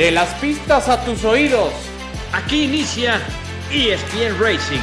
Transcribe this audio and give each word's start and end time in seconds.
De 0.00 0.10
las 0.10 0.32
pistas 0.36 0.88
a 0.88 1.04
tus 1.04 1.26
oídos. 1.26 1.74
Aquí 2.32 2.64
inicia 2.64 3.20
ESPN 3.70 4.40
Racing. 4.40 4.80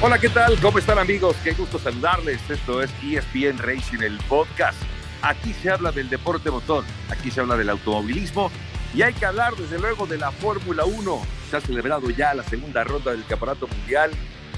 Hola, 0.00 0.18
¿qué 0.18 0.30
tal? 0.30 0.58
¿Cómo 0.62 0.78
están 0.78 0.98
amigos? 0.98 1.36
Qué 1.44 1.52
gusto 1.52 1.78
saludarles. 1.78 2.40
Esto 2.48 2.82
es 2.82 2.90
ESPN 3.02 3.58
Racing, 3.58 3.98
el 4.02 4.16
podcast. 4.20 4.78
Aquí 5.20 5.52
se 5.52 5.68
habla 5.68 5.92
del 5.92 6.08
deporte 6.08 6.50
motor, 6.50 6.82
aquí 7.10 7.30
se 7.30 7.40
habla 7.40 7.56
del 7.58 7.68
automovilismo 7.68 8.50
y 8.94 9.02
hay 9.02 9.12
que 9.12 9.26
hablar 9.26 9.56
desde 9.56 9.78
luego 9.78 10.06
de 10.06 10.18
la 10.18 10.30
Fórmula 10.30 10.84
1. 10.84 11.22
Se 11.50 11.56
ha 11.56 11.60
celebrado 11.60 12.10
ya 12.10 12.32
la 12.32 12.44
segunda 12.44 12.84
ronda 12.84 13.10
del 13.10 13.24
Campeonato 13.26 13.66
Mundial 13.66 14.10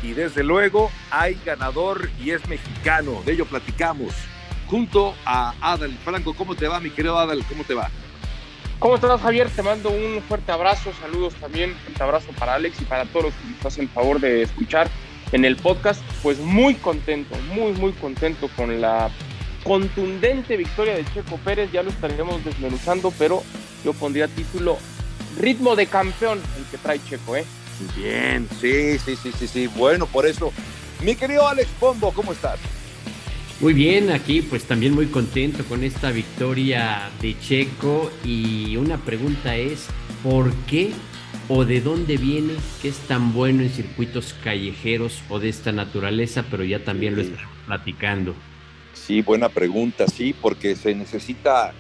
y 0.02 0.12
desde 0.12 0.44
luego 0.44 0.90
hay 1.10 1.38
ganador 1.44 2.10
y 2.20 2.30
es 2.30 2.46
mexicano. 2.46 3.22
De 3.24 3.32
ello 3.32 3.46
platicamos 3.46 4.12
junto 4.66 5.14
a 5.24 5.54
Adal 5.60 5.96
Franco. 6.04 6.34
¿Cómo 6.34 6.54
te 6.54 6.68
va, 6.68 6.80
mi 6.80 6.90
querido 6.90 7.18
Adal? 7.18 7.44
¿Cómo 7.48 7.64
te 7.64 7.74
va? 7.74 7.90
¿Cómo 8.78 8.96
estás, 8.96 9.20
Javier? 9.22 9.48
Te 9.48 9.62
mando 9.62 9.88
un 9.88 10.22
fuerte 10.28 10.52
abrazo, 10.52 10.92
saludos 11.00 11.34
también, 11.36 11.70
un 11.70 11.76
fuerte 11.76 12.02
abrazo 12.02 12.26
para 12.38 12.54
Alex 12.54 12.82
y 12.82 12.84
para 12.84 13.06
todos 13.06 13.26
los 13.26 13.34
que 13.34 13.48
nos 13.48 13.64
hacen 13.64 13.88
favor 13.88 14.20
de 14.20 14.42
escuchar 14.42 14.90
en 15.32 15.46
el 15.46 15.56
podcast. 15.56 16.02
Pues 16.22 16.38
muy 16.38 16.74
contento, 16.74 17.34
muy, 17.54 17.72
muy 17.72 17.92
contento 17.92 18.50
con 18.54 18.82
la 18.82 19.08
contundente 19.66 20.56
victoria 20.56 20.94
de 20.94 21.04
Checo 21.12 21.38
Pérez, 21.38 21.72
ya 21.72 21.82
lo 21.82 21.90
estaremos 21.90 22.44
desmenuzando, 22.44 23.12
pero 23.18 23.42
yo 23.84 23.92
pondría 23.92 24.28
título 24.28 24.78
ritmo 25.40 25.74
de 25.74 25.86
campeón 25.86 26.40
el 26.56 26.64
que 26.70 26.78
trae 26.78 27.00
Checo, 27.04 27.36
¿eh? 27.36 27.44
Bien, 27.96 28.48
sí, 28.60 28.98
sí, 28.98 29.16
sí, 29.16 29.32
sí, 29.36 29.48
sí. 29.48 29.66
Bueno, 29.66 30.06
por 30.06 30.24
eso, 30.24 30.52
mi 31.02 31.16
querido 31.16 31.46
Alex 31.46 31.68
Pombo, 31.80 32.12
¿cómo 32.12 32.32
estás? 32.32 32.58
Muy 33.60 33.72
bien, 33.72 34.10
aquí 34.10 34.40
pues 34.40 34.64
también 34.64 34.94
muy 34.94 35.06
contento 35.06 35.64
con 35.64 35.82
esta 35.82 36.10
victoria 36.10 37.10
de 37.20 37.38
Checo 37.40 38.12
y 38.24 38.76
una 38.76 38.98
pregunta 38.98 39.56
es, 39.56 39.88
¿por 40.22 40.54
qué 40.66 40.92
o 41.48 41.64
de 41.64 41.80
dónde 41.80 42.18
viene 42.18 42.54
que 42.82 42.88
es 42.88 42.98
tan 43.08 43.32
bueno 43.32 43.62
en 43.62 43.70
circuitos 43.70 44.34
callejeros 44.44 45.22
o 45.28 45.40
de 45.40 45.48
esta 45.48 45.72
naturaleza, 45.72 46.44
pero 46.50 46.64
ya 46.64 46.84
también 46.84 47.16
lo 47.16 47.22
estamos 47.22 47.50
platicando? 47.66 48.34
Sí, 49.04 49.22
buena 49.22 49.48
pregunta, 49.48 50.06
sí, 50.08 50.32
porque 50.32 50.74
se 50.74 50.94
necesita, 50.94 51.72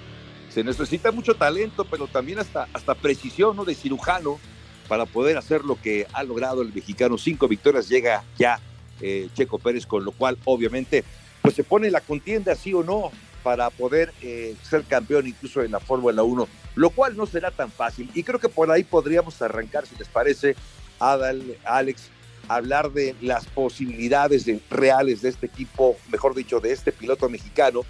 se 0.48 0.62
necesita 0.62 1.10
mucho 1.10 1.34
talento, 1.34 1.84
pero 1.84 2.06
también 2.06 2.38
hasta, 2.38 2.68
hasta 2.72 2.94
precisión, 2.94 3.56
¿no? 3.56 3.64
De 3.64 3.74
cirujano 3.74 4.38
para 4.86 5.06
poder 5.06 5.36
hacer 5.36 5.64
lo 5.64 5.80
que 5.80 6.06
ha 6.12 6.22
logrado 6.22 6.62
el 6.62 6.72
mexicano. 6.72 7.18
Cinco 7.18 7.48
victorias 7.48 7.88
llega 7.88 8.22
ya 8.38 8.60
eh, 9.00 9.28
Checo 9.34 9.58
Pérez, 9.58 9.86
con 9.86 10.04
lo 10.04 10.12
cual 10.12 10.38
obviamente 10.44 11.04
pues 11.42 11.54
se 11.54 11.64
pone 11.64 11.90
la 11.90 12.00
contienda 12.00 12.54
sí 12.54 12.72
o 12.72 12.82
no 12.82 13.10
para 13.42 13.70
poder 13.70 14.12
eh, 14.22 14.56
ser 14.62 14.82
campeón 14.84 15.26
incluso 15.28 15.62
en 15.62 15.70
la 15.70 15.78
Fórmula 15.78 16.22
1, 16.22 16.48
lo 16.74 16.90
cual 16.90 17.16
no 17.16 17.26
será 17.26 17.50
tan 17.50 17.70
fácil. 17.70 18.10
Y 18.14 18.22
creo 18.24 18.40
que 18.40 18.48
por 18.48 18.70
ahí 18.70 18.82
podríamos 18.82 19.40
arrancar, 19.42 19.86
si 19.86 19.94
les 19.96 20.08
parece, 20.08 20.56
Adal, 20.98 21.56
Alex, 21.64 22.10
hablar 22.48 22.92
de 22.92 23.14
las 23.20 23.46
posibilidades 23.46 24.46
reales 24.70 25.22
de 25.22 25.30
este 25.30 25.46
equipo, 25.46 25.96
mejor 26.10 26.34
dicho, 26.34 26.60
de 26.60 26.72
este 26.72 26.92
piloto 26.92 27.28
mexicano, 27.28 27.82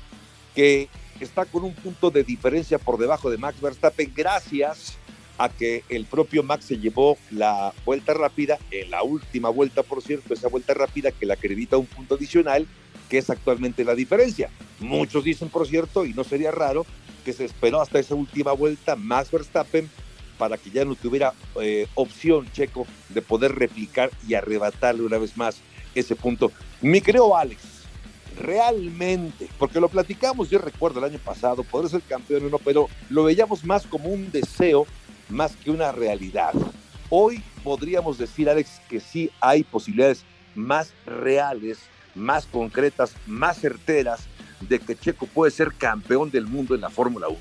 que 0.55 0.89
está 1.21 1.45
con 1.45 1.65
un 1.65 1.75
punto 1.75 2.11
de 2.11 2.25
diferencia 2.25 2.79
por 2.79 2.99
debajo 2.99 3.31
de 3.31 3.39
Max 3.39 3.61
Verstappen, 3.61 4.13
gracias 4.15 4.97
a 5.39 5.49
que 5.49 5.85
el 5.89 6.07
propio 6.07 6.43
Max 6.43 6.65
se 6.65 6.79
llevó 6.79 7.19
la 7.31 7.73
vuelta 7.85 8.15
rápida, 8.15 8.59
en 8.71 8.91
la 8.91 9.03
última 9.03 9.51
vuelta, 9.51 9.83
por 9.83 10.03
cierto, 10.03 10.33
esa 10.33 10.49
vuelta 10.49 10.73
rápida 10.75 11.13
que 11.13 11.27
le 11.27 11.35
acredita 11.35 11.77
un 11.77 11.87
punto 11.87 12.15
adicional, 12.15 12.67
que 13.11 13.19
es 13.19 13.29
actualmente 13.31 13.85
la 13.85 13.95
diferencia. 13.95 14.51
Muchos 14.81 15.25
dicen, 15.25 15.49
por 15.49 15.67
cierto, 15.67 16.05
y 16.05 16.15
no 16.15 16.25
sería 16.25 16.51
raro, 16.51 16.87
que 17.25 17.33
se 17.33 17.45
esperó 17.45 17.81
hasta 17.81 17.99
esa 17.99 18.15
última 18.15 18.53
vuelta 18.53 18.97
Max 18.97 19.31
Verstappen 19.31 19.91
para 20.39 20.57
que 20.59 20.71
ya 20.71 20.85
no 20.85 20.95
tuviera 20.95 21.33
eh, 21.61 21.87
opción 21.95 22.51
Checo 22.53 22.87
de 23.09 23.23
poder 23.23 23.55
replicar 23.55 24.11
y 24.27 24.35
arrebatarle 24.35 25.03
una 25.03 25.19
vez 25.19 25.37
más 25.37 25.59
ese 25.95 26.17
punto. 26.17 26.53
Me 26.81 27.03
creo, 27.03 27.37
Alex, 27.37 27.63
realmente, 28.39 29.49
porque 29.59 29.81
lo 29.81 29.89
platicamos, 29.89 30.51
yo 30.51 30.59
recuerdo 30.59 30.99
el 30.99 31.07
año 31.07 31.19
pasado, 31.19 31.65
poder 31.65 31.89
ser 31.91 32.03
campeón 32.03 32.47
o 32.47 32.51
no, 32.51 32.59
pero 32.59 32.89
lo 33.09 33.25
veíamos 33.25 33.65
más 33.65 33.87
como 33.87 34.09
un 34.09 34.31
deseo 34.31 34.87
más 35.29 35.57
que 35.57 35.71
una 35.71 35.93
realidad. 35.93 36.53
Hoy 37.09 37.43
podríamos 37.63 38.19
decir, 38.19 38.49
Alex, 38.49 38.81
que 38.89 39.01
sí 39.01 39.31
hay 39.41 39.65
posibilidades 39.65 40.25
más 40.55 40.93
reales, 41.05 41.79
más 42.15 42.47
concretas, 42.47 43.15
más 43.27 43.59
certeras 43.59 44.27
de 44.61 44.79
que 44.79 44.97
Checo 44.97 45.27
puede 45.27 45.51
ser 45.51 45.73
campeón 45.75 46.31
del 46.31 46.47
mundo 46.47 46.75
en 46.75 46.81
la 46.81 46.91
Fórmula 46.91 47.29
1. 47.29 47.39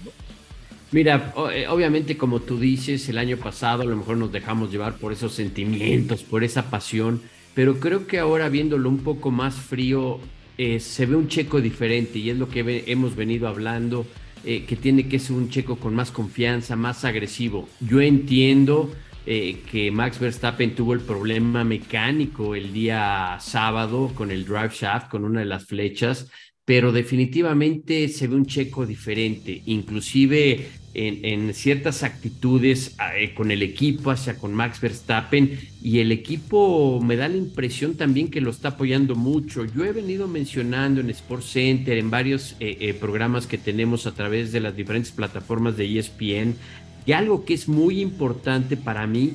Mira, 0.92 1.34
eh, 1.52 1.68
obviamente 1.68 2.16
como 2.18 2.42
tú 2.44 2.60
dices, 2.60 3.10
el 3.10 3.18
año 3.18 3.38
pasado 3.38 3.84
a 3.84 3.86
lo 3.86 3.98
mejor 3.98 4.18
nos 4.18 4.32
dejamos 4.32 4.72
llevar 4.72 4.98
por 4.98 5.12
esos 5.12 5.34
sentimientos, 5.34 6.24
por 6.24 6.44
esa 6.44 6.70
pasión, 6.70 7.22
pero 7.54 7.80
creo 7.80 8.08
que 8.08 8.20
ahora 8.20 8.50
viéndolo 8.50 8.90
un 8.90 9.04
poco 9.04 9.32
más 9.32 9.56
frío, 9.56 10.20
eh, 10.58 10.80
se 10.80 11.06
ve 11.06 11.16
un 11.16 11.28
checo 11.28 11.60
diferente 11.60 12.20
y 12.20 12.30
es 12.30 12.38
lo 12.38 12.50
que 12.50 12.84
hemos 12.88 13.16
venido 13.16 13.48
hablando, 13.48 14.08
eh, 14.44 14.64
que 14.66 14.78
tiene 14.78 15.10
que 15.10 15.20
ser 15.20 15.36
un 15.36 15.50
checo 15.50 15.78
con 15.78 15.96
más 15.96 16.12
confianza, 16.12 16.76
más 16.76 17.04
agresivo. 17.04 17.68
Yo 17.80 18.00
entiendo 18.02 18.94
que 19.26 19.90
Max 19.92 20.20
Verstappen 20.20 20.76
tuvo 20.76 20.94
el 20.94 21.00
problema 21.02 21.64
mecánico 21.64 22.54
el 22.54 22.72
día 22.72 23.38
sábado 23.42 24.12
con 24.14 24.30
el 24.30 24.46
drive 24.46 24.70
shaft, 24.72 25.10
con 25.10 25.24
una 25.26 25.40
de 25.40 25.48
las 25.48 25.66
flechas, 25.66 26.30
pero 26.66 26.92
definitivamente 26.92 28.10
se 28.10 28.28
ve 28.28 28.36
un 28.36 28.48
checo 28.48 28.88
diferente, 28.88 29.62
inclusive 29.68 30.68
en, 30.96 31.54
ciertas 31.54 32.04
actitudes 32.04 32.96
eh, 33.16 33.34
con 33.36 33.52
el 33.52 33.62
equipo, 33.62 34.10
hacia 34.10 34.38
con 34.38 34.54
Max 34.54 34.80
Verstappen, 34.82 35.60
y 35.84 36.00
el 36.00 36.12
equipo 36.12 37.00
me 37.04 37.18
da 37.18 37.28
la 37.28 37.38
impresión 37.38 37.96
también 37.96 38.30
que 38.30 38.42
lo 38.42 38.50
está 38.50 38.70
apoyando 38.70 39.16
mucho. 39.16 39.66
Yo 39.66 39.86
he 39.86 39.92
venido 39.92 40.28
mencionando 40.28 41.02
en 41.02 41.10
Sports 41.12 41.52
Center, 41.52 41.98
en 41.98 42.10
varios 42.10 42.56
eh, 42.60 42.78
eh, 42.80 42.94
programas 42.94 43.46
que 43.46 43.58
tenemos 43.58 44.08
a 44.08 44.14
través 44.14 44.52
de 44.52 44.62
las 44.62 44.76
diferentes 44.76 45.12
plataformas 45.12 45.78
de 45.78 46.00
ESPN, 46.00 46.56
que 47.06 47.14
algo 47.14 47.46
que 47.46 47.54
es 47.54 47.68
muy 47.68 48.00
importante 48.00 48.78
para 48.78 49.06
mí, 49.06 49.34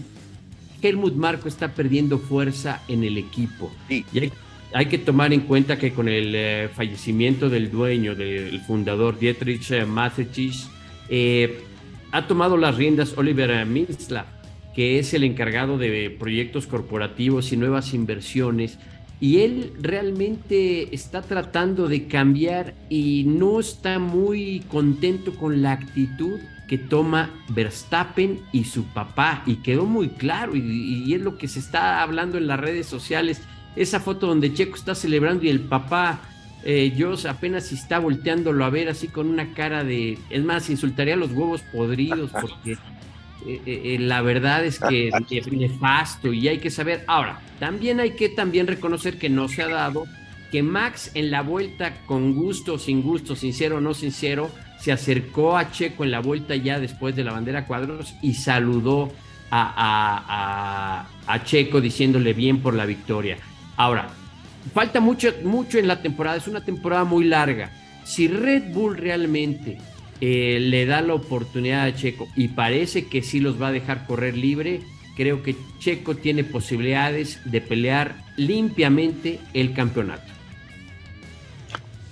Helmut 0.82 1.14
Marco 1.14 1.46
está 1.46 1.74
perdiendo 1.74 2.18
fuerza 2.18 2.82
en 2.88 3.04
el 3.04 3.18
equipo. 3.18 3.70
Sí. 3.86 4.04
Y 4.12 4.18
hay 4.18 4.32
que 4.88 4.98
tomar 4.98 5.32
en 5.32 5.40
cuenta 5.40 5.78
que 5.78 5.92
con 5.92 6.08
el 6.08 6.34
eh, 6.34 6.68
fallecimiento 6.72 7.48
del 7.48 7.70
dueño, 7.70 8.14
del 8.14 8.60
fundador 8.60 9.18
Dietrich 9.18 9.70
eh, 9.72 9.84
Mateschitz, 9.84 10.68
eh, 11.08 11.60
ha 12.12 12.26
tomado 12.26 12.56
las 12.56 12.76
riendas 12.76 13.16
Oliver 13.16 13.66
Minzlaff, 13.66 14.26
que 14.74 14.98
es 14.98 15.12
el 15.12 15.24
encargado 15.24 15.76
de 15.76 16.10
proyectos 16.10 16.66
corporativos 16.66 17.52
y 17.52 17.56
nuevas 17.56 17.94
inversiones. 17.94 18.78
Y 19.20 19.40
él 19.40 19.72
realmente 19.80 20.94
está 20.94 21.20
tratando 21.20 21.88
de 21.88 22.06
cambiar 22.06 22.74
y 22.88 23.24
no 23.26 23.60
está 23.60 23.98
muy 23.98 24.64
contento 24.68 25.34
con 25.34 25.60
la 25.60 25.72
actitud 25.72 26.38
que 26.68 26.78
toma 26.78 27.30
Verstappen 27.48 28.38
y 28.52 28.64
su 28.64 28.84
papá. 28.84 29.42
Y 29.44 29.56
quedó 29.56 29.84
muy 29.84 30.08
claro 30.08 30.56
y, 30.56 31.04
y 31.04 31.12
es 31.12 31.20
lo 31.20 31.36
que 31.36 31.48
se 31.48 31.58
está 31.58 32.02
hablando 32.02 32.38
en 32.38 32.46
las 32.46 32.60
redes 32.60 32.86
sociales 32.86 33.42
esa 33.76 34.00
foto 34.00 34.26
donde 34.26 34.52
Checo 34.52 34.76
está 34.76 34.94
celebrando 34.94 35.44
y 35.44 35.48
el 35.48 35.60
papá 35.60 36.20
eh, 36.64 36.92
apenas 37.28 37.72
está 37.72 37.98
volteándolo 37.98 38.64
a 38.64 38.70
ver 38.70 38.88
así 38.88 39.08
con 39.08 39.28
una 39.28 39.54
cara 39.54 39.84
de, 39.84 40.18
es 40.28 40.44
más, 40.44 40.68
insultaría 40.68 41.14
a 41.14 41.16
los 41.16 41.32
huevos 41.32 41.62
podridos 41.72 42.30
porque 42.32 42.72
eh, 43.46 43.62
eh, 43.64 43.96
la 43.98 44.20
verdad 44.20 44.64
es 44.64 44.78
que 44.78 45.10
es 45.30 45.46
nefasto 45.52 46.32
y 46.32 46.48
hay 46.48 46.58
que 46.58 46.70
saber. 46.70 47.04
Ahora, 47.06 47.40
también 47.58 48.00
hay 48.00 48.12
que 48.12 48.28
también 48.28 48.66
reconocer 48.66 49.18
que 49.18 49.30
no 49.30 49.48
se 49.48 49.62
ha 49.62 49.68
dado 49.68 50.04
que 50.50 50.62
Max 50.62 51.12
en 51.14 51.30
la 51.30 51.42
vuelta 51.42 52.04
con 52.06 52.34
gusto, 52.34 52.78
sin 52.78 53.02
gusto, 53.02 53.36
sincero 53.36 53.76
o 53.76 53.80
no 53.80 53.94
sincero, 53.94 54.50
se 54.80 54.90
acercó 54.92 55.56
a 55.56 55.70
Checo 55.70 56.04
en 56.04 56.10
la 56.10 56.20
vuelta 56.20 56.56
ya 56.56 56.80
después 56.80 57.14
de 57.14 57.22
la 57.22 57.32
bandera 57.32 57.66
cuadros 57.66 58.14
y 58.20 58.34
saludó 58.34 59.12
a, 59.50 61.06
a, 61.26 61.32
a 61.32 61.44
Checo 61.44 61.80
diciéndole 61.80 62.32
bien 62.32 62.60
por 62.60 62.74
la 62.74 62.84
victoria. 62.84 63.38
Ahora, 63.80 64.10
falta 64.74 65.00
mucho, 65.00 65.32
mucho 65.42 65.78
en 65.78 65.88
la 65.88 66.02
temporada, 66.02 66.36
es 66.36 66.46
una 66.46 66.62
temporada 66.62 67.04
muy 67.04 67.24
larga. 67.24 67.72
Si 68.04 68.28
Red 68.28 68.74
Bull 68.74 68.98
realmente 68.98 69.78
eh, 70.20 70.58
le 70.60 70.84
da 70.84 71.00
la 71.00 71.14
oportunidad 71.14 71.84
a 71.84 71.94
Checo 71.94 72.28
y 72.36 72.48
parece 72.48 73.06
que 73.06 73.22
sí 73.22 73.40
los 73.40 73.58
va 73.58 73.68
a 73.68 73.72
dejar 73.72 74.06
correr 74.06 74.36
libre, 74.36 74.82
creo 75.16 75.42
que 75.42 75.56
Checo 75.78 76.14
tiene 76.14 76.44
posibilidades 76.44 77.40
de 77.50 77.62
pelear 77.62 78.22
limpiamente 78.36 79.40
el 79.54 79.72
campeonato. 79.72 80.30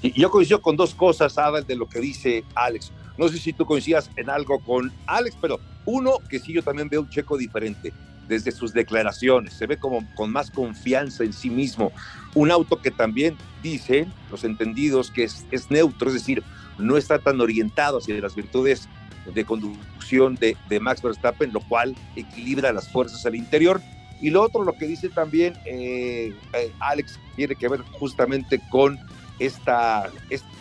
Yo 0.03 0.31
coincido 0.31 0.63
con 0.63 0.75
dos 0.75 0.95
cosas, 0.95 1.37
Adal, 1.37 1.67
de 1.67 1.77
lo 1.77 1.87
que 1.87 2.01
dice 2.01 2.45
Alex. 2.55 2.93
No 3.19 3.29
sé 3.29 3.37
si 3.37 3.53
tú 3.53 3.67
coincidas 3.67 4.11
en 4.17 4.31
algo 4.31 4.59
con 4.61 4.91
Alex, 5.07 5.37
pero 5.39 5.61
Uno, 5.85 6.13
que 6.31 6.39
sí, 6.39 6.55
yo 6.55 6.63
también 6.63 6.89
veo 6.89 7.03
un 7.03 7.11
checo 7.11 7.37
diferente 7.37 7.93
desde 8.29 8.53
sus 8.53 8.73
declaraciones, 8.73 9.55
se 9.55 9.67
ve 9.67 9.77
como 9.77 10.07
con 10.15 10.31
más 10.31 10.51
confianza 10.51 11.25
en 11.25 11.33
sí 11.33 11.51
mismo. 11.51 11.93
Un 12.35 12.51
auto 12.51 12.81
que 12.81 12.91
también 12.91 13.37
dicen 13.63 14.13
los 14.31 14.45
entendidos 14.45 15.11
que 15.11 15.25
es, 15.25 15.71
neutro, 15.71 16.09
es 16.09 16.15
decir, 16.15 16.43
no 16.79 16.97
está 16.97 17.19
tan 17.19 17.41
orientado 17.41 17.99
hacia 17.99 18.21
las 18.21 18.35
virtudes 18.35 18.89
de 19.35 19.45
conducción 19.45 20.37
de, 20.37 20.57
de, 20.69 20.81
Max 20.81 21.03
Verstappen, 21.03 21.53
lo 21.53 21.61
cual 21.61 21.97
equilibra 22.17 22.73
las 22.73 22.89
fuerzas 22.89 23.27
al 23.27 23.35
interior. 23.35 23.81
Y 24.21 24.31
lo 24.31 24.43
otro, 24.43 24.65
lo 24.65 24.73
que 24.75 24.87
dice 24.87 25.09
también 25.09 25.55
eh, 25.65 26.33
eh, 26.55 26.73
Alex, 26.81 27.19
tiene 27.37 27.55
que 27.55 27.69
ver 27.69 27.81
justamente 27.99 28.61
con 28.71 28.99
esta, 29.39 30.11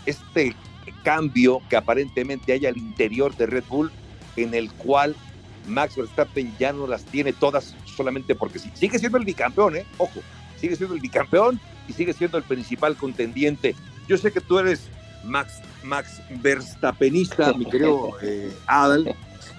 este 0.06 0.56
cambio 1.04 1.62
que 1.70 1.78
aparentemente 1.78 2.54
hay 2.54 2.66
al 2.66 2.78
interior 2.78 3.36
de 3.36 3.46
Red 3.48 3.64
Bull, 3.70 3.92
en 4.36 4.54
el 4.54 4.72
cual 4.72 5.16
Max 5.68 5.96
Verstappen 5.96 6.54
ya 6.58 6.74
no 6.74 6.88
las 6.88 7.04
tiene 7.06 7.34
todas 7.34 7.76
solamente 7.86 8.36
porque 8.36 8.60
sí. 8.60 8.72
Sigue 8.74 9.00
siendo 9.00 9.18
el 9.18 9.26
bicampeón, 9.26 9.76
¿eh? 9.76 9.86
Ojo, 9.98 10.22
sigue 10.60 10.76
siendo 10.76 10.96
el 10.96 11.02
bicampeón 11.02 11.60
y 11.88 11.94
sigue 11.94 12.14
siendo 12.14 12.38
el 12.38 12.44
principal 12.44 12.96
contendiente. 12.96 13.76
Yo 14.08 14.18
sé 14.18 14.32
que 14.32 14.42
tú 14.42 14.60
eres 14.60 14.90
Max, 15.24 15.62
Max 15.84 16.22
Verstappenista, 16.42 17.54
mi 17.54 17.66
querido 17.66 18.12
eh, 18.22 18.52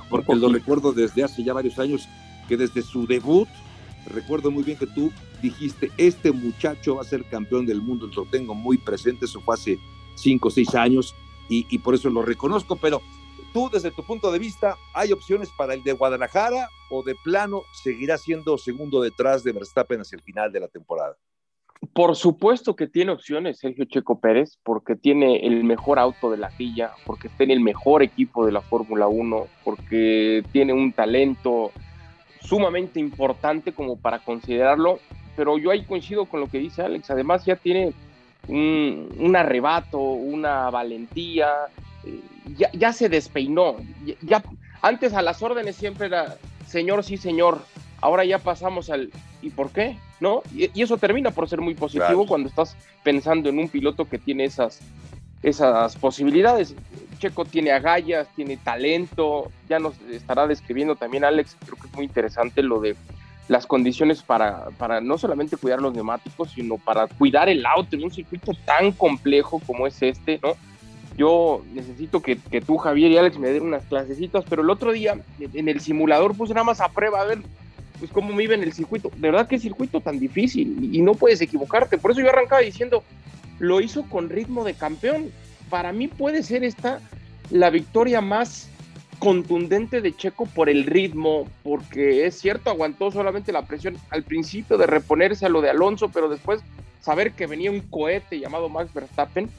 porque 0.08 0.34
lo 0.34 0.48
recuerdo 0.48 0.92
desde 0.92 1.24
hace 1.24 1.44
ya 1.44 1.52
varios 1.52 1.78
años, 1.78 2.08
que 2.48 2.56
desde 2.56 2.82
su 2.82 3.06
debut, 3.06 3.48
recuerdo 4.06 4.50
muy 4.50 4.62
bien 4.62 4.78
que 4.78 4.86
tú 4.86 5.12
dijiste, 5.42 5.90
este 5.98 6.32
muchacho 6.32 6.96
va 6.96 7.02
a 7.02 7.04
ser 7.04 7.24
campeón 7.24 7.66
del 7.66 7.82
mundo, 7.82 8.08
lo 8.14 8.24
tengo 8.24 8.54
muy 8.54 8.78
presente, 8.78 9.26
eso 9.26 9.40
fue 9.40 9.54
hace 9.54 9.78
cinco 10.16 10.48
o 10.48 10.50
seis 10.50 10.74
años, 10.74 11.14
y 11.50 11.78
por 11.78 11.94
eso 11.94 12.10
lo 12.10 12.22
reconozco, 12.22 12.76
pero 12.76 13.00
desde 13.66 13.90
tu 13.90 14.04
punto 14.04 14.30
de 14.30 14.38
vista, 14.38 14.76
¿hay 14.94 15.10
opciones 15.10 15.50
para 15.58 15.74
el 15.74 15.82
de 15.82 15.92
Guadalajara 15.92 16.68
o 16.90 17.02
de 17.02 17.16
plano 17.24 17.62
seguirá 17.82 18.16
siendo 18.16 18.56
segundo 18.56 19.02
detrás 19.02 19.42
de 19.42 19.52
Verstappen 19.52 20.00
hacia 20.00 20.16
el 20.16 20.22
final 20.22 20.52
de 20.52 20.60
la 20.60 20.68
temporada? 20.68 21.16
Por 21.92 22.14
supuesto 22.14 22.76
que 22.76 22.86
tiene 22.86 23.12
opciones 23.12 23.58
Sergio 23.58 23.84
Checo 23.86 24.20
Pérez, 24.20 24.58
porque 24.62 24.94
tiene 24.94 25.46
el 25.46 25.64
mejor 25.64 25.98
auto 25.98 26.30
de 26.30 26.36
la 26.36 26.50
villa, 26.56 26.92
porque 27.04 27.26
está 27.26 27.44
en 27.44 27.50
el 27.50 27.60
mejor 27.60 28.02
equipo 28.02 28.46
de 28.46 28.52
la 28.52 28.60
Fórmula 28.60 29.08
1, 29.08 29.46
porque 29.64 30.44
tiene 30.52 30.72
un 30.72 30.92
talento 30.92 31.72
sumamente 32.40 33.00
importante 33.00 33.72
como 33.72 33.96
para 33.96 34.20
considerarlo, 34.20 35.00
pero 35.36 35.58
yo 35.58 35.70
ahí 35.70 35.84
coincido 35.84 36.26
con 36.26 36.40
lo 36.40 36.48
que 36.48 36.58
dice 36.58 36.82
Alex, 36.82 37.10
además 37.10 37.44
ya 37.44 37.56
tiene 37.56 37.92
un, 38.48 39.34
arrebato, 39.36 39.98
una 39.98 40.70
valentía, 40.70 41.48
ya, 42.56 42.70
ya, 42.72 42.92
se 42.92 43.08
despeinó, 43.08 43.76
ya, 44.04 44.14
ya, 44.22 44.42
antes 44.82 45.12
a 45.14 45.22
las 45.22 45.42
órdenes 45.42 45.76
siempre 45.76 46.06
era 46.06 46.36
señor, 46.66 47.04
sí 47.04 47.16
señor, 47.16 47.62
ahora 48.00 48.24
ya 48.24 48.38
pasamos 48.38 48.90
al 48.90 49.10
¿y 49.42 49.50
por 49.50 49.70
qué? 49.70 49.96
¿No? 50.20 50.42
Y, 50.54 50.70
y 50.78 50.82
eso 50.82 50.96
termina 50.98 51.30
por 51.30 51.48
ser 51.48 51.60
muy 51.60 51.74
positivo 51.74 52.06
claro. 52.06 52.26
cuando 52.26 52.48
estás 52.48 52.76
pensando 53.02 53.48
en 53.48 53.58
un 53.58 53.68
piloto 53.68 54.04
que 54.04 54.18
tiene 54.18 54.44
esas, 54.44 54.80
esas 55.42 55.96
posibilidades. 55.96 56.74
Checo 57.18 57.44
tiene 57.44 57.72
agallas, 57.72 58.28
tiene 58.34 58.56
talento, 58.56 59.50
ya 59.68 59.78
nos 59.78 59.98
estará 60.10 60.46
describiendo 60.46 60.96
también 60.96 61.24
Alex, 61.24 61.56
creo 61.64 61.76
que 61.76 61.88
es 61.88 61.94
muy 61.94 62.04
interesante 62.04 62.62
lo 62.62 62.80
de 62.80 62.96
las 63.48 63.66
condiciones 63.66 64.22
para, 64.22 64.66
para 64.76 65.00
no 65.00 65.16
solamente 65.18 65.56
cuidar 65.56 65.80
los 65.80 65.94
neumáticos, 65.94 66.50
sino 66.50 66.76
para 66.76 67.06
cuidar 67.06 67.48
el 67.48 67.64
auto 67.64 67.96
en 67.96 68.04
un 68.04 68.10
circuito 68.10 68.52
tan 68.64 68.92
complejo 68.92 69.60
como 69.66 69.86
es 69.86 70.00
este, 70.02 70.38
¿no? 70.42 70.54
Yo 71.18 71.62
necesito 71.74 72.22
que, 72.22 72.38
que 72.38 72.60
tú, 72.60 72.78
Javier 72.78 73.10
y 73.10 73.18
Alex, 73.18 73.38
me 73.38 73.48
den 73.48 73.64
unas 73.64 73.84
clasecitas, 73.84 74.44
pero 74.48 74.62
el 74.62 74.70
otro 74.70 74.92
día 74.92 75.20
en 75.40 75.68
el 75.68 75.80
simulador 75.80 76.36
puse 76.36 76.54
nada 76.54 76.64
más 76.64 76.80
a 76.80 76.88
prueba 76.88 77.20
a 77.20 77.24
ver 77.24 77.38
pues 77.98 78.12
cómo 78.12 78.34
vive 78.36 78.54
en 78.54 78.62
el 78.62 78.72
circuito. 78.72 79.10
De 79.16 79.30
verdad 79.30 79.48
que 79.48 79.58
circuito 79.58 80.00
tan 80.00 80.20
difícil 80.20 80.94
y 80.94 81.02
no 81.02 81.14
puedes 81.14 81.40
equivocarte. 81.40 81.98
Por 81.98 82.12
eso 82.12 82.20
yo 82.20 82.28
arrancaba 82.28 82.62
diciendo, 82.62 83.02
lo 83.58 83.80
hizo 83.80 84.04
con 84.04 84.30
ritmo 84.30 84.62
de 84.62 84.74
campeón. 84.74 85.32
Para 85.68 85.92
mí 85.92 86.06
puede 86.06 86.44
ser 86.44 86.62
esta 86.62 87.00
la 87.50 87.70
victoria 87.70 88.20
más 88.20 88.68
contundente 89.18 90.00
de 90.00 90.14
Checo 90.14 90.46
por 90.46 90.68
el 90.68 90.84
ritmo, 90.84 91.48
porque 91.64 92.26
es 92.26 92.38
cierto, 92.38 92.70
aguantó 92.70 93.10
solamente 93.10 93.52
la 93.52 93.66
presión 93.66 93.96
al 94.10 94.22
principio 94.22 94.78
de 94.78 94.86
reponerse 94.86 95.46
a 95.46 95.48
lo 95.48 95.60
de 95.60 95.70
Alonso, 95.70 96.08
pero 96.08 96.28
después 96.28 96.60
saber 97.00 97.32
que 97.32 97.46
venía 97.46 97.70
un 97.70 97.80
cohete 97.80 98.38
llamado 98.38 98.68
Max 98.68 98.92
Verstappen 98.94 99.50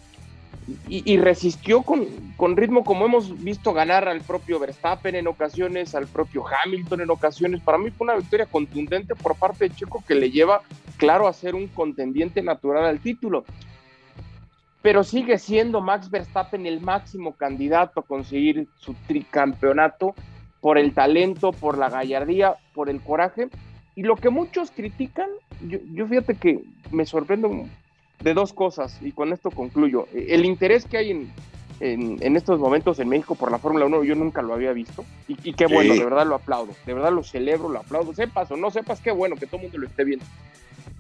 y, 0.88 1.18
resistió 1.18 1.82
con, 1.84 2.06
con, 2.36 2.58
ritmo 2.58 2.84
como 2.84 3.06
hemos 3.06 3.44
visto 3.44 3.74
ganar 3.74 4.08
al 4.08 4.22
propio 4.22 4.60
Verstappen 4.60 5.16
en 5.16 5.28
ocasiones, 5.28 5.96
al 5.96 6.08
propio 6.08 6.44
Hamilton 6.48 7.02
en 7.02 7.10
ocasiones. 7.10 7.62
Para 7.62 7.78
mí 7.78 7.92
fue 7.92 8.06
una 8.06 8.16
victoria 8.16 8.46
contundente 8.46 9.16
por 9.16 9.36
parte 9.36 9.70
de 9.70 9.76
Checo 9.76 10.04
que 10.08 10.16
le 10.16 10.32
lleva, 10.32 10.62
claro, 10.98 11.28
a 11.28 11.34
ser 11.34 11.56
un 11.56 11.68
contendiente 11.68 12.42
natural 12.42 12.86
al 12.86 13.00
título. 13.00 13.46
Pero 14.82 15.04
sigue 15.04 15.38
siendo 15.38 15.82
Max 15.82 16.10
Verstappen 16.10 16.66
el 16.66 16.82
máximo 16.82 17.36
candidato 17.36 18.00
a 18.00 18.04
conseguir 18.04 18.68
su 18.78 18.94
tricampeonato 19.08 20.16
por 20.62 20.78
el 20.78 20.94
talento, 20.94 21.52
por 21.52 21.78
la 21.78 21.90
gallardía, 21.90 22.56
por 22.74 22.90
el 22.90 23.02
coraje. 23.02 23.50
Y 23.96 24.04
lo 24.04 24.16
que 24.16 24.30
muchos 24.30 24.72
critican, 24.72 25.30
yo, 25.68 25.80
yo 25.94 26.08
fíjate 26.08 26.36
que 26.36 26.64
me 26.92 27.06
sorprendo 27.06 27.50
de 28.22 28.34
dos 28.34 28.54
cosas, 28.54 28.98
y 29.02 29.12
con 29.12 29.34
esto 29.34 29.52
concluyo. 29.52 30.08
El 30.14 30.46
interés 30.46 30.86
que 30.86 30.98
hay 30.98 31.12
en, 31.12 31.32
en, 31.80 32.18
en 32.22 32.36
estos 32.36 32.60
momentos 32.60 33.00
en 33.00 33.10
México 33.10 33.36
por 33.36 33.52
la 33.52 33.60
Fórmula 33.60 33.86
1, 33.86 34.04
yo 34.04 34.16
nunca 34.16 34.42
lo 34.42 34.54
había 34.54 34.74
visto, 34.74 35.06
y, 35.28 35.38
y 35.50 35.54
qué 35.54 35.68
bueno, 35.68 35.94
sí. 35.94 36.00
de 36.00 36.06
verdad 36.06 36.28
lo 36.28 36.36
aplaudo, 36.36 36.74
de 36.86 36.94
verdad 36.94 37.12
lo 37.12 37.24
celebro, 37.24 37.70
lo 37.70 37.80
aplaudo, 37.80 38.14
sepas 38.14 38.52
o 38.52 38.58
no 38.58 38.72
sepas, 38.72 39.00
qué 39.02 39.12
bueno 39.12 39.36
que 39.36 39.46
todo 39.46 39.58
el 39.58 39.64
mundo 39.64 39.78
lo 39.78 39.88
esté 39.88 40.04
viendo. 40.04 40.26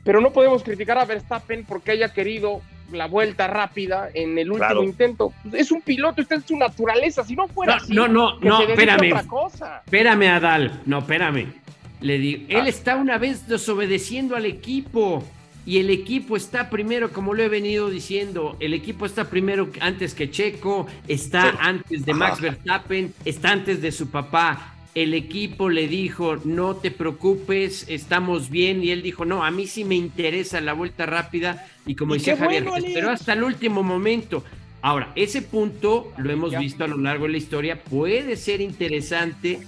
Pero 0.03 0.21
no 0.21 0.31
podemos 0.31 0.63
criticar 0.63 0.97
a 0.97 1.05
Verstappen 1.05 1.65
porque 1.65 1.91
haya 1.91 2.13
querido 2.13 2.61
la 2.91 3.07
vuelta 3.07 3.47
rápida 3.47 4.09
en 4.13 4.37
el 4.37 4.49
último 4.49 4.67
claro. 4.67 4.83
intento. 4.83 5.33
Es 5.53 5.71
un 5.71 5.81
piloto, 5.81 6.21
esta 6.21 6.35
es 6.35 6.45
su 6.45 6.57
naturaleza, 6.57 7.23
si 7.23 7.35
no 7.35 7.47
fuera 7.47 7.75
no, 7.75 7.81
así, 7.81 7.93
no, 7.93 8.07
no, 8.07 8.39
no, 8.39 8.61
espérame. 8.61 9.11
Otra 9.13 9.27
cosa. 9.27 9.81
Espérame, 9.85 10.27
Adal, 10.29 10.81
no, 10.85 10.99
espérame. 10.99 11.53
Le 12.01 12.17
digo, 12.17 12.47
ah. 12.49 12.59
él 12.59 12.67
está 12.67 12.95
una 12.95 13.17
vez 13.17 13.47
desobedeciendo 13.47 14.35
al 14.35 14.45
equipo 14.45 15.23
y 15.65 15.77
el 15.77 15.89
equipo 15.89 16.35
está 16.35 16.69
primero, 16.69 17.11
como 17.11 17.33
lo 17.33 17.43
he 17.43 17.49
venido 17.49 17.89
diciendo, 17.89 18.57
el 18.59 18.73
equipo 18.73 19.05
está 19.05 19.29
primero 19.29 19.69
antes 19.81 20.13
que 20.13 20.31
Checo, 20.31 20.87
está 21.07 21.51
sí. 21.51 21.57
antes 21.59 22.05
de 22.05 22.13
Max 22.13 22.33
Ajá. 22.33 22.41
Verstappen, 22.41 23.13
está 23.25 23.51
antes 23.51 23.81
de 23.81 23.91
su 23.91 24.09
papá. 24.09 24.75
El 24.95 25.13
equipo 25.13 25.69
le 25.69 25.87
dijo, 25.87 26.37
no 26.43 26.75
te 26.75 26.89
preocupes, 26.89 27.85
estamos 27.87 28.49
bien. 28.49 28.83
Y 28.83 28.89
él 28.89 29.03
dijo, 29.03 29.25
no, 29.25 29.43
a 29.43 29.51
mí 29.51 29.67
sí 29.67 29.83
me 29.83 29.95
interesa 29.95 30.59
la 30.59 30.73
vuelta 30.73 31.05
rápida. 31.05 31.67
Y 31.85 31.95
como 31.95 32.15
decía 32.15 32.35
Javier, 32.35 32.63
bueno, 32.63 32.85
esperó 32.85 33.11
hasta 33.11 33.33
el 33.33 33.43
último 33.43 33.83
momento. 33.83 34.43
Ahora, 34.81 35.11
ese 35.15 35.41
punto 35.41 36.11
lo 36.17 36.31
hemos 36.31 36.57
visto 36.57 36.83
a 36.83 36.87
lo 36.87 36.97
largo 36.97 37.25
de 37.25 37.33
la 37.33 37.37
historia, 37.37 37.83
puede 37.83 38.37
ser 38.37 38.61
interesante 38.61 39.59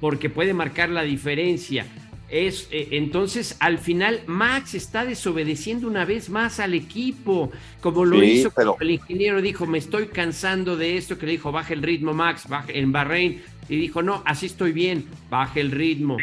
porque 0.00 0.30
puede 0.30 0.54
marcar 0.54 0.88
la 0.88 1.02
diferencia. 1.02 1.86
Es, 2.30 2.68
eh, 2.70 2.88
entonces, 2.92 3.56
al 3.58 3.78
final, 3.78 4.22
Max 4.26 4.74
está 4.74 5.06
desobedeciendo 5.06 5.88
una 5.88 6.04
vez 6.04 6.28
más 6.28 6.60
al 6.60 6.74
equipo, 6.74 7.50
como 7.80 8.04
lo 8.04 8.20
sí, 8.20 8.26
hizo 8.26 8.50
pero... 8.50 8.76
el 8.80 8.90
ingeniero 8.90 9.40
dijo, 9.40 9.64
me 9.64 9.78
estoy 9.78 10.08
cansando 10.08 10.76
de 10.76 10.98
esto, 10.98 11.16
que 11.16 11.24
le 11.24 11.32
dijo, 11.32 11.52
baja 11.52 11.72
el 11.72 11.82
ritmo, 11.82 12.12
Max, 12.12 12.46
baja 12.46 12.70
en 12.70 12.92
Bahrein, 12.92 13.42
y 13.68 13.76
dijo, 13.76 14.02
no, 14.02 14.22
así 14.26 14.44
estoy 14.44 14.72
bien, 14.72 15.06
baja 15.30 15.58
el 15.58 15.70
ritmo. 15.70 16.18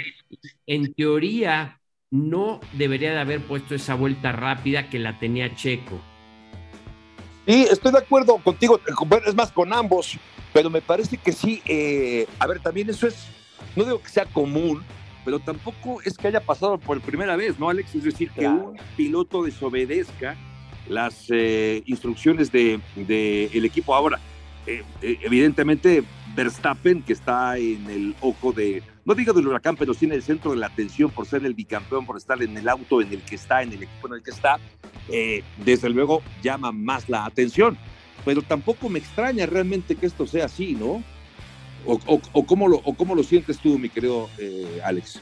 En 0.68 0.94
teoría, 0.94 1.80
no 2.12 2.60
debería 2.74 3.12
de 3.12 3.20
haber 3.20 3.42
puesto 3.42 3.74
esa 3.74 3.96
vuelta 3.96 4.32
rápida 4.32 4.90
que 4.90 5.00
la 5.00 5.18
tenía 5.18 5.56
Checo. 5.56 6.00
Sí, 7.48 7.68
estoy 7.70 7.92
de 7.92 8.00
acuerdo 8.00 8.38
contigo, 8.38 8.80
es 9.26 9.36
más, 9.36 9.52
con 9.52 9.74
ambos, 9.74 10.18
pero 10.54 10.70
me 10.70 10.82
parece 10.82 11.18
que 11.18 11.32
sí, 11.32 11.62
eh, 11.66 12.28
a 12.40 12.46
ver, 12.46 12.60
también 12.60 12.90
eso 12.90 13.08
es, 13.08 13.28
no 13.76 13.84
digo 13.84 14.02
que 14.02 14.10
sea 14.10 14.26
común, 14.26 14.84
pero 15.26 15.40
tampoco 15.40 16.02
es 16.04 16.18
que 16.18 16.28
haya 16.28 16.40
pasado 16.40 16.78
por 16.78 17.02
primera 17.02 17.36
vez, 17.36 17.60
¿no, 17.60 17.68
Alex? 17.68 17.96
Es 17.96 18.04
decir, 18.04 18.30
que 18.30 18.48
un 18.48 18.78
piloto 18.96 19.44
desobedezca 19.44 20.38
las 20.88 21.26
eh, 21.30 21.82
instrucciones 21.88 22.52
del 22.52 22.80
de, 22.96 23.50
de 23.52 23.66
equipo. 23.66 23.96
Ahora, 23.96 24.20
eh, 24.68 24.84
eh, 25.02 25.20
evidentemente, 25.22 26.04
Verstappen, 26.36 27.02
que 27.02 27.14
está 27.14 27.58
en 27.58 27.90
el 27.90 28.16
ojo 28.22 28.52
de, 28.52 28.84
no 29.04 29.16
digo 29.16 29.34
del 29.34 29.48
huracán, 29.48 29.76
pero 29.76 29.94
sí 29.94 30.06
en 30.06 30.14
el 30.14 30.24
centro 30.24 30.52
de 30.52 30.58
la 30.58 30.68
atención 30.68 31.10
por 31.10 31.26
ser 31.26 31.46
el 31.46 31.54
bicampeón, 31.54 32.06
por 32.06 32.18
estar 32.18 32.42
en 32.42 32.56
el 32.58 32.68
auto 32.70 33.02
en 33.02 33.12
el 33.12 33.22
que 33.22 33.36
está, 33.36 33.64
en 33.64 33.74
el 33.74 33.84
equipo 33.84 34.08
en 34.08 34.14
el 34.14 34.24
que 34.24 34.32
está, 34.32 34.60
eh, 35.10 35.44
desde 35.64 35.90
luego 35.90 36.22
llama 36.42 36.72
más 36.72 37.10
la 37.10 37.26
atención. 37.26 37.78
Pero 38.24 38.42
tampoco 38.42 38.90
me 38.90 39.00
extraña 39.00 39.46
realmente 39.46 39.96
que 39.96 40.08
esto 40.08 40.26
sea 40.26 40.46
así, 40.46 40.74
¿no? 40.74 41.04
O, 41.86 42.00
o, 42.06 42.22
o, 42.34 42.46
cómo, 42.46 42.68
lo, 42.68 42.78
o 42.78 42.94
cómo 42.94 43.16
lo 43.16 43.24
sientes 43.24 43.60
tú, 43.60 43.78
mi 43.78 43.90
querido 43.90 44.30
eh, 44.38 44.80
Alex. 44.84 45.22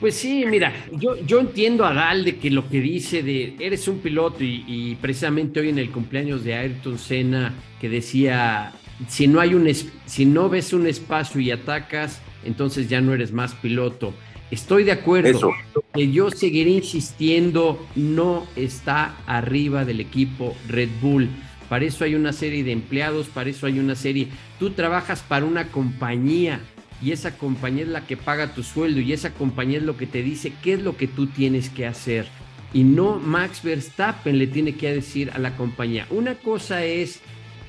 Pues 0.00 0.16
sí, 0.16 0.44
mira, 0.46 0.72
yo, 0.92 1.16
yo 1.24 1.38
entiendo 1.38 1.84
a 1.84 1.94
Dal 1.94 2.24
de 2.24 2.38
que 2.38 2.50
lo 2.50 2.68
que 2.68 2.80
dice 2.80 3.22
de 3.22 3.54
eres 3.60 3.86
un 3.86 3.98
piloto 3.98 4.42
y, 4.42 4.64
y, 4.66 4.96
precisamente 4.96 5.60
hoy 5.60 5.68
en 5.68 5.78
el 5.78 5.92
cumpleaños 5.92 6.42
de 6.42 6.54
Ayrton 6.54 6.98
Senna 6.98 7.54
que 7.80 7.88
decía 7.88 8.72
si 9.08 9.26
no 9.26 9.40
hay 9.40 9.54
un 9.54 9.68
si 10.06 10.24
no 10.24 10.48
ves 10.48 10.72
un 10.72 10.86
espacio 10.86 11.40
y 11.40 11.50
atacas, 11.50 12.20
entonces 12.44 12.88
ya 12.88 13.00
no 13.00 13.12
eres 13.12 13.32
más 13.32 13.54
piloto. 13.54 14.12
Estoy 14.50 14.84
de 14.84 14.92
acuerdo. 14.92 15.50
Que 15.94 16.10
yo 16.10 16.30
seguiré 16.30 16.70
insistiendo, 16.70 17.86
no 17.96 18.46
está 18.54 19.16
arriba 19.26 19.84
del 19.84 20.00
equipo 20.00 20.54
Red 20.68 20.90
Bull. 21.00 21.30
Para 21.72 21.86
eso 21.86 22.04
hay 22.04 22.14
una 22.14 22.34
serie 22.34 22.62
de 22.64 22.72
empleados, 22.72 23.28
para 23.28 23.48
eso 23.48 23.64
hay 23.64 23.78
una 23.78 23.94
serie. 23.94 24.28
Tú 24.58 24.72
trabajas 24.72 25.22
para 25.22 25.46
una 25.46 25.68
compañía 25.68 26.60
y 27.00 27.12
esa 27.12 27.38
compañía 27.38 27.84
es 27.84 27.88
la 27.88 28.04
que 28.04 28.18
paga 28.18 28.52
tu 28.52 28.62
sueldo 28.62 29.00
y 29.00 29.14
esa 29.14 29.32
compañía 29.32 29.78
es 29.78 29.84
lo 29.84 29.96
que 29.96 30.06
te 30.06 30.22
dice 30.22 30.52
qué 30.62 30.74
es 30.74 30.82
lo 30.82 30.98
que 30.98 31.08
tú 31.08 31.28
tienes 31.28 31.70
que 31.70 31.86
hacer. 31.86 32.26
Y 32.74 32.84
no 32.84 33.18
Max 33.18 33.62
Verstappen 33.62 34.38
le 34.38 34.48
tiene 34.48 34.74
que 34.74 34.92
decir 34.92 35.30
a 35.32 35.38
la 35.38 35.56
compañía. 35.56 36.06
Una 36.10 36.34
cosa 36.34 36.84
es 36.84 37.22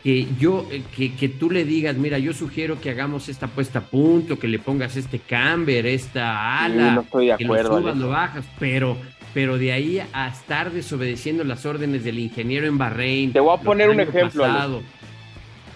que 0.03 0.27
yo, 0.37 0.67
eh, 0.69 0.83
que, 0.93 1.15
que, 1.15 1.29
tú 1.29 1.49
le 1.49 1.63
digas, 1.63 1.95
mira, 1.95 2.19
yo 2.19 2.33
sugiero 2.33 2.81
que 2.81 2.89
hagamos 2.89 3.29
esta 3.29 3.47
puesta 3.47 3.79
a 3.79 3.83
punto, 3.83 4.37
que 4.37 4.49
le 4.49 4.59
pongas 4.59 4.97
este 4.97 5.19
camber, 5.19 5.85
esta 5.85 6.61
ala, 6.61 6.95
no 6.95 7.01
estoy 7.03 7.27
de 7.27 7.31
acuerdo, 7.31 7.69
que 7.69 7.75
lo 7.75 7.79
subas, 7.79 7.97
lo 7.97 8.09
bajas, 8.09 8.43
pero, 8.59 8.97
pero 9.33 9.57
de 9.57 9.71
ahí 9.71 10.01
a 10.13 10.27
estar 10.27 10.71
desobedeciendo 10.71 11.43
las 11.43 11.65
órdenes 11.65 12.03
del 12.03 12.19
ingeniero 12.19 12.67
en 12.67 12.77
Bahrein. 12.77 13.33
Te 13.33 13.39
voy 13.39 13.57
a 13.57 13.61
poner 13.61 13.89
un 13.89 13.99
ejemplo. 13.99 14.45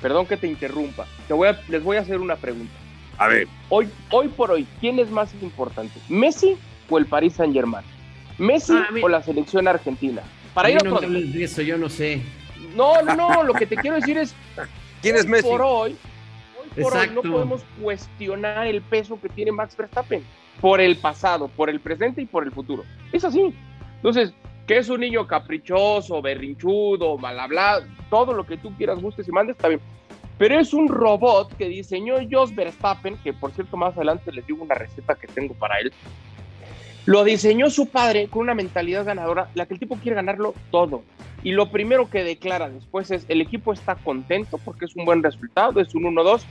Perdón 0.02 0.28
que 0.28 0.38
te 0.38 0.48
interrumpa. 0.48 1.08
Te 1.28 1.34
voy 1.34 1.48
a, 1.48 1.60
les 1.68 1.84
voy 1.84 1.98
a 1.98 2.02
hacer 2.02 2.20
una 2.20 2.36
pregunta. 2.36 2.74
A 3.18 3.28
ver. 3.28 3.48
Hoy, 3.70 3.90
hoy 4.12 4.28
por 4.28 4.52
hoy, 4.52 4.68
¿quién 4.80 5.00
es 5.00 5.10
más 5.10 5.34
importante? 5.42 6.00
¿Messi 6.08 6.56
o 6.88 7.00
el 7.00 7.08
Paris 7.08 7.34
Saint 7.34 7.54
Germain? 7.54 7.84
¿Messi 8.38 8.74
ah, 8.74 8.90
o 9.02 9.10
la 9.10 9.24
selección 9.24 9.68
argentina? 9.68 10.22
Para 10.54 10.70
ir 10.70 10.78
a 10.78 10.84
no 10.84 11.00
de 11.02 11.44
eso, 11.44 11.64
yo 11.64 11.78
no 11.80 11.90
sé. 11.90 12.22
No, 12.76 13.02
no, 13.02 13.16
no, 13.16 13.44
lo 13.44 13.54
que 13.54 13.66
te 13.66 13.76
quiero 13.76 13.96
decir 13.96 14.20
es. 14.20 14.36
¿Quién 15.02 15.16
es 15.16 15.26
Messi? 15.26 15.48
Por 15.48 15.62
hoy, 15.64 15.96
hoy 16.60 16.84
por 16.84 16.96
hoy 16.96 17.10
no 17.10 17.22
podemos 17.24 17.64
cuestionar 17.82 18.68
el 18.68 18.82
peso 18.84 19.20
que 19.20 19.30
tiene 19.30 19.52
Max 19.52 19.76
Verstappen 19.76 20.24
por 20.62 20.82
el 20.82 20.98
pasado, 20.98 21.48
por 21.48 21.70
el 21.70 21.80
presente 21.80 22.22
y 22.22 22.26
por 22.26 22.44
el 22.44 22.52
futuro. 22.52 22.84
Es 23.12 23.24
así. 23.24 23.54
Entonces, 23.98 24.34
que 24.68 24.78
es 24.78 24.90
un 24.90 25.00
niño 25.00 25.26
caprichoso, 25.26 26.22
berrinchudo, 26.22 27.18
mal 27.18 27.40
hablado, 27.40 27.86
todo 28.10 28.34
lo 28.34 28.46
que 28.46 28.58
tú 28.58 28.76
quieras, 28.76 29.02
gustes 29.02 29.28
y 29.28 29.32
mandes, 29.32 29.56
está 29.56 29.70
bien. 29.70 29.82
Pero 30.38 30.60
es 30.60 30.74
un 30.74 30.88
robot 30.88 31.56
que 31.58 31.68
diseñó 31.68 32.16
Jos 32.30 32.54
Verstappen, 32.54 33.18
que 33.18 33.34
por 33.34 33.52
cierto 33.52 33.76
más 33.76 33.96
adelante 33.96 34.32
les 34.32 34.46
digo 34.46 34.64
una 34.64 34.76
receta 34.76 35.16
que 35.16 35.28
tengo 35.28 35.54
para 35.56 35.80
él. 35.80 35.92
Lo 37.06 37.24
diseñó 37.24 37.70
su 37.70 37.88
padre 37.88 38.28
con 38.28 38.42
una 38.42 38.54
mentalidad 38.54 39.06
ganadora, 39.06 39.50
la 39.56 39.66
que 39.66 39.74
el 39.74 39.80
tipo 39.80 39.96
quiere 39.96 40.16
ganarlo 40.16 40.54
todo. 40.70 41.04
Y 41.42 41.52
lo 41.52 41.72
primero 41.72 42.10
que 42.10 42.24
declara 42.24 42.70
después 42.70 43.10
es, 43.12 43.26
el 43.30 43.40
equipo 43.42 43.72
está 43.72 43.96
contento 43.96 44.60
porque 44.64 44.86
es 44.86 44.96
un 44.96 45.06
buen 45.06 45.24
resultado, 45.24 45.80
es 45.80 45.96
un 45.96 46.04
1-2. 46.04 46.42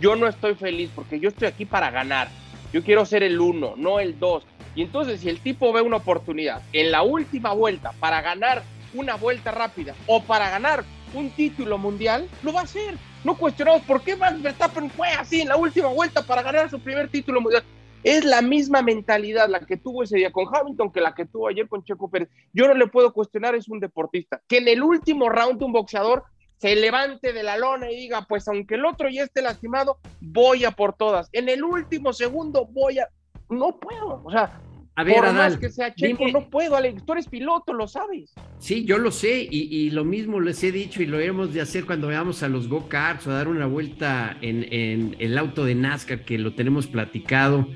Yo 0.00 0.14
no 0.14 0.28
estoy 0.28 0.54
feliz 0.54 0.90
porque 0.94 1.18
yo 1.18 1.28
estoy 1.28 1.48
aquí 1.48 1.64
para 1.64 1.90
ganar. 1.90 2.28
Yo 2.74 2.82
quiero 2.82 3.06
ser 3.06 3.22
el 3.22 3.40
1, 3.40 3.74
no 3.76 4.00
el 4.00 4.18
2. 4.18 4.44
Y 4.74 4.82
entonces 4.82 5.20
si 5.20 5.28
el 5.28 5.38
tipo 5.38 5.72
ve 5.72 5.80
una 5.80 5.98
oportunidad 5.98 6.60
en 6.72 6.90
la 6.90 7.04
última 7.04 7.52
vuelta 7.52 7.92
para 8.00 8.20
ganar 8.20 8.64
una 8.94 9.14
vuelta 9.14 9.52
rápida 9.52 9.94
o 10.08 10.20
para 10.24 10.50
ganar 10.50 10.82
un 11.14 11.30
título 11.30 11.78
mundial, 11.78 12.28
lo 12.42 12.52
va 12.52 12.62
a 12.62 12.64
hacer. 12.64 12.96
No 13.22 13.38
cuestionamos 13.38 13.82
por 13.82 14.02
qué 14.02 14.16
Max 14.16 14.42
Verstappen 14.42 14.90
fue 14.90 15.06
así 15.10 15.42
en 15.42 15.50
la 15.50 15.56
última 15.56 15.86
vuelta 15.86 16.22
para 16.22 16.42
ganar 16.42 16.68
su 16.68 16.80
primer 16.80 17.08
título 17.08 17.40
mundial. 17.40 17.62
Es 18.02 18.24
la 18.24 18.42
misma 18.42 18.82
mentalidad 18.82 19.48
la 19.48 19.60
que 19.60 19.76
tuvo 19.76 20.02
ese 20.02 20.16
día 20.16 20.32
con 20.32 20.46
Hamilton 20.52 20.90
que 20.90 21.00
la 21.00 21.14
que 21.14 21.26
tuvo 21.26 21.46
ayer 21.46 21.68
con 21.68 21.84
Checo 21.84 22.10
Pérez. 22.10 22.28
Yo 22.52 22.66
no 22.66 22.74
le 22.74 22.88
puedo 22.88 23.12
cuestionar, 23.12 23.54
es 23.54 23.68
un 23.68 23.78
deportista. 23.78 24.42
Que 24.48 24.58
en 24.58 24.66
el 24.66 24.82
último 24.82 25.28
round 25.28 25.62
un 25.62 25.72
boxeador 25.72 26.24
se 26.64 26.76
levante 26.76 27.34
de 27.34 27.42
la 27.42 27.58
lona 27.58 27.92
y 27.92 27.96
diga, 27.96 28.24
pues 28.26 28.48
aunque 28.48 28.76
el 28.76 28.86
otro 28.86 29.10
ya 29.10 29.24
esté 29.24 29.42
lastimado, 29.42 29.98
voy 30.22 30.64
a 30.64 30.70
por 30.70 30.94
todas. 30.94 31.28
En 31.32 31.50
el 31.50 31.62
último 31.62 32.14
segundo 32.14 32.64
voy 32.64 33.00
a... 33.00 33.08
No 33.50 33.78
puedo, 33.78 34.22
o 34.24 34.30
sea, 34.30 34.62
a 34.96 35.04
ver, 35.04 35.16
Por 35.16 35.32
más 35.34 35.58
que 35.58 35.68
sea 35.68 35.94
Checo, 35.94 36.26
no 36.28 36.48
puedo, 36.48 36.74
Alex. 36.74 37.04
Tú 37.04 37.12
eres 37.12 37.28
piloto, 37.28 37.74
lo 37.74 37.86
sabes. 37.86 38.32
Sí, 38.60 38.86
yo 38.86 38.96
lo 38.96 39.10
sé, 39.10 39.46
y, 39.50 39.90
lo 39.90 40.06
mismo 40.06 40.40
les 40.40 40.64
he 40.64 40.72
dicho 40.72 41.02
y 41.02 41.06
lo 41.06 41.20
hemos 41.20 41.52
de 41.52 41.60
hacer 41.60 41.84
cuando 41.84 42.06
vayamos 42.06 42.42
a 42.42 42.48
los 42.48 42.66
go-karts 42.66 43.26
o 43.26 43.30
a 43.32 43.34
dar 43.34 43.48
una 43.48 43.66
vuelta 43.66 44.38
en, 44.40 44.66
en, 44.72 45.16
el 45.18 45.36
auto 45.36 45.66
de 45.66 45.74
NASCAR, 45.74 46.24
que 46.24 46.38
lo 46.38 46.54
tenemos 46.54 46.86
platicado. 46.86 47.68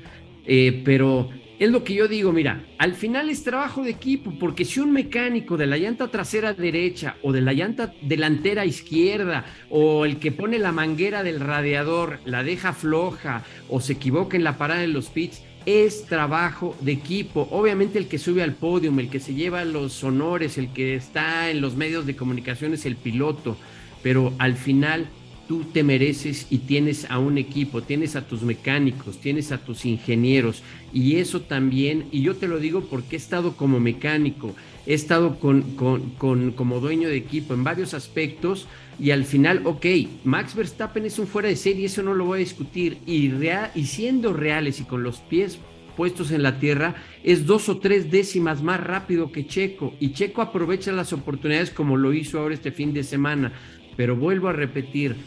Eh, 0.47 0.81
pero 0.83 1.29
es 1.59 1.69
lo 1.69 1.83
que 1.83 1.93
yo 1.93 2.07
digo, 2.07 2.31
mira, 2.31 2.63
al 2.77 2.95
final 2.95 3.29
es 3.29 3.43
trabajo 3.43 3.83
de 3.83 3.91
equipo, 3.91 4.33
porque 4.39 4.63
si 4.63 4.79
un 4.79 4.93
mecánico 4.93 5.57
de 5.57 5.67
la 5.67 5.77
llanta 5.77 6.07
trasera 6.07 6.53
derecha 6.53 7.17
o 7.21 7.33
de 7.33 7.41
la 7.41 7.51
llanta 7.51 7.93
delantera 8.01 8.65
izquierda 8.65 9.45
o 9.69 10.05
el 10.05 10.19
que 10.19 10.31
pone 10.31 10.57
la 10.57 10.71
manguera 10.71 11.21
del 11.21 11.41
radiador 11.41 12.19
la 12.23 12.43
deja 12.43 12.71
floja 12.71 13.43
o 13.67 13.81
se 13.81 13.93
equivoca 13.93 14.37
en 14.37 14.45
la 14.45 14.57
parada 14.57 14.79
de 14.79 14.87
los 14.87 15.09
pits, 15.09 15.43
es 15.65 16.05
trabajo 16.05 16.77
de 16.79 16.93
equipo. 16.93 17.49
Obviamente 17.51 17.99
el 17.99 18.07
que 18.07 18.19
sube 18.19 18.41
al 18.41 18.53
podio, 18.53 18.97
el 18.97 19.09
que 19.09 19.19
se 19.19 19.33
lleva 19.33 19.65
los 19.65 20.01
honores, 20.03 20.57
el 20.57 20.71
que 20.71 20.95
está 20.95 21.51
en 21.51 21.59
los 21.59 21.75
medios 21.75 22.05
de 22.05 22.15
comunicación 22.15 22.73
es 22.73 22.85
el 22.85 22.95
piloto, 22.95 23.57
pero 24.01 24.33
al 24.39 24.55
final 24.55 25.09
tú 25.49 25.63
te 25.63 25.83
mereces 25.83 26.45
y 26.51 26.59
tienes 26.59 27.09
a 27.09 27.17
un 27.17 27.39
equipo, 27.39 27.81
tienes 27.81 28.15
a 28.15 28.27
tus 28.27 28.43
mecánicos, 28.43 29.17
tienes 29.17 29.51
a 29.51 29.57
tus 29.57 29.83
ingenieros. 29.83 30.61
Y 30.93 31.15
eso 31.15 31.41
también, 31.41 32.05
y 32.11 32.21
yo 32.21 32.35
te 32.35 32.47
lo 32.47 32.59
digo 32.59 32.81
porque 32.81 33.15
he 33.15 33.17
estado 33.17 33.57
como 33.57 33.79
mecánico, 33.79 34.55
he 34.85 34.93
estado 34.93 35.39
con, 35.39 35.75
con, 35.75 36.51
como 36.51 36.79
dueño 36.79 37.09
de 37.09 37.17
equipo 37.17 37.55
en 37.55 37.63
varios 37.63 37.95
aspectos 37.95 38.67
y 38.99 39.09
al 39.09 39.25
final, 39.25 39.63
ok, 39.65 39.87
Max 40.23 40.53
Verstappen 40.53 41.07
es 41.07 41.17
un 41.17 41.25
fuera 41.25 41.49
de 41.49 41.55
serie, 41.55 41.87
eso 41.87 42.03
no 42.03 42.13
lo 42.13 42.25
voy 42.25 42.37
a 42.37 42.39
discutir. 42.41 42.99
Y, 43.07 43.33
y 43.73 43.85
siendo 43.87 44.33
reales 44.33 44.79
y 44.79 44.83
con 44.83 45.01
los 45.01 45.17
pies 45.17 45.57
puestos 45.97 46.29
en 46.29 46.43
la 46.43 46.59
tierra, 46.59 46.93
es 47.23 47.47
dos 47.47 47.69
o 47.69 47.79
tres 47.79 48.11
décimas 48.11 48.61
más 48.61 48.79
rápido 48.79 49.31
que 49.31 49.47
Checo. 49.47 49.95
Y 49.99 50.13
Checo 50.13 50.43
aprovecha 50.43 50.91
las 50.91 51.11
oportunidades 51.11 51.71
como 51.71 51.97
lo 51.97 52.13
hizo 52.13 52.37
ahora 52.37 52.53
este 52.53 52.71
fin 52.71 52.93
de 52.93 53.03
semana. 53.03 53.51
Pero 53.97 54.15
vuelvo 54.15 54.47
a 54.47 54.53
repetir, 54.53 55.17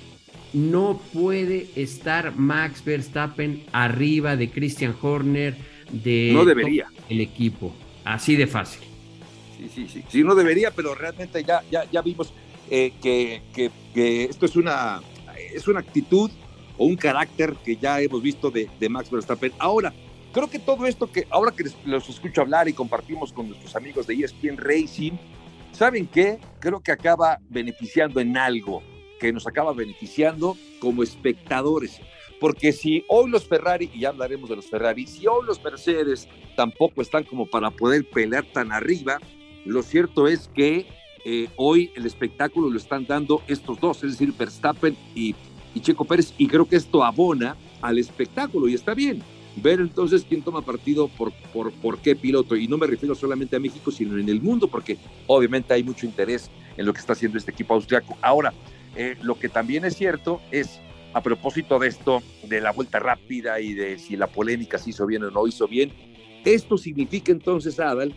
no 0.53 1.01
puede 1.13 1.69
estar 1.77 2.37
Max 2.37 2.85
Verstappen 2.85 3.65
arriba 3.73 4.37
de 4.37 4.51
Christian 4.51 4.95
Horner, 5.01 5.57
de 5.91 6.31
no 6.33 6.45
debería. 6.45 6.89
el 7.09 7.21
equipo. 7.21 7.75
Así 8.05 8.37
de 8.37 8.47
fácil. 8.47 8.83
Sí, 9.57 9.69
sí, 9.75 9.89
sí. 9.89 10.05
Sí, 10.09 10.25
no 10.25 10.35
debería, 10.35 10.71
pero 10.71 10.95
realmente 10.95 11.43
ya, 11.45 11.63
ya, 11.71 11.85
ya 11.91 12.03
vimos 12.03 12.33
eh, 12.71 12.93
que, 13.01 13.43
que, 13.95 14.25
esto 14.25 14.47
es 14.47 14.57
una, 14.57 15.01
es 15.55 15.69
una 15.69 15.81
actitud 15.81 16.31
o 16.77 16.87
un 16.87 16.97
carácter 16.97 17.55
que 17.65 17.77
ya 17.77 18.01
hemos 18.01 18.23
visto 18.23 18.51
de, 18.51 18.69
de 18.81 18.89
Max 18.89 19.11
Verstappen. 19.11 19.53
Ahora, 19.59 19.93
creo 20.33 20.51
que 20.51 20.59
todo 20.59 20.87
esto 20.87 21.11
que 21.11 21.27
ahora 21.31 21.53
que 21.53 21.65
los 21.85 22.09
escucho 22.09 22.41
hablar 22.41 22.69
y 22.69 22.73
compartimos 22.73 23.33
con 23.33 23.49
nuestros 23.49 23.77
amigos 23.77 24.07
de 24.07 24.15
ESPN 24.15 24.57
Racing, 24.57 25.13
¿saben 25.73 26.07
qué? 26.07 26.39
Creo 26.59 26.81
que 26.81 26.93
acaba 26.93 27.39
beneficiando 27.49 28.21
en 28.21 28.37
algo 28.37 28.83
que 29.23 29.33
nos 29.33 29.47
acaba 29.47 29.73
beneficiando 29.73 30.57
como 30.81 31.05
espectadores. 31.05 32.01
Porque 32.41 32.73
si 32.73 33.05
hoy 33.07 33.31
los 33.31 33.47
Ferrari, 33.47 33.89
y 33.95 34.01
ya 34.01 34.09
hablaremos 34.09 34.51
de 34.51 34.57
los 34.57 34.67
Ferrari, 34.67 35.07
si 35.07 35.29
hoy 35.29 35.47
los 35.47 35.63
Mercedes 35.63 36.29
tampoco 36.57 37.01
están 37.01 37.23
como 37.23 37.47
para 37.47 37.71
poder 37.71 38.05
pelear 38.05 38.45
tan 38.45 38.73
arriba, 38.73 39.21
lo 39.65 39.85
cierto 39.85 40.27
es 40.27 40.51
que 40.53 40.87
eh, 41.25 41.49
hoy 41.55 41.93
el 41.95 42.05
espectáculo 42.05 42.69
lo 42.69 42.77
están 42.77 43.07
dando 43.07 43.43
estos 43.47 43.79
dos, 43.79 44.03
es 44.03 44.19
decir, 44.19 44.35
Verstappen 44.37 44.97
y, 45.15 45.37
y 45.73 45.81
Checo 45.81 46.05
Pérez, 46.05 46.35
y 46.37 46.49
creo 46.49 46.67
que 46.67 46.75
esto 46.75 47.05
abona 47.05 47.57
al 47.81 47.99
espectáculo 47.99 48.67
y 48.67 48.75
está 48.75 48.93
bien. 48.93 49.23
Ver 49.55 49.79
entonces 49.79 50.27
quién 50.29 50.43
toma 50.43 50.63
partido 50.63 51.07
por, 51.07 51.31
por, 51.53 51.71
por 51.75 51.99
qué 51.99 52.17
piloto, 52.17 52.57
y 52.57 52.67
no 52.67 52.77
me 52.77 52.89
refiero 52.89 53.15
solamente 53.15 53.55
a 53.55 53.61
México, 53.61 53.93
sino 53.93 54.19
en 54.19 54.29
el 54.29 54.41
mundo, 54.41 54.67
porque 54.67 54.99
obviamente 55.29 55.75
hay 55.75 55.85
mucho 55.85 56.07
interés 56.07 56.51
en 56.77 56.87
lo 56.87 56.93
que 56.93 56.99
está 56.99 57.13
haciendo 57.13 57.39
este 57.39 57.53
equipo 57.53 57.75
austriaco. 57.75 58.17
Ahora, 58.21 58.53
eh, 58.97 59.17
lo 59.23 59.39
que 59.39 59.49
también 59.49 59.85
es 59.85 59.97
cierto 59.97 60.41
es, 60.51 60.81
a 61.15 61.23
propósito 61.23 61.79
de 61.79 61.89
esto, 61.89 62.23
de 62.45 62.61
la 62.61 62.73
vuelta 62.73 62.99
rápida 62.99 63.61
y 63.61 63.75
de 63.75 63.99
si 63.99 64.17
la 64.17 64.27
polémica 64.27 64.79
se 64.79 64.91
hizo 64.91 65.07
bien 65.07 65.25
o 65.25 65.31
no 65.31 65.47
hizo 65.47 65.69
bien, 65.69 65.93
esto 66.45 66.77
significa 66.77 67.33
entonces, 67.33 67.79
Adal, 67.79 68.15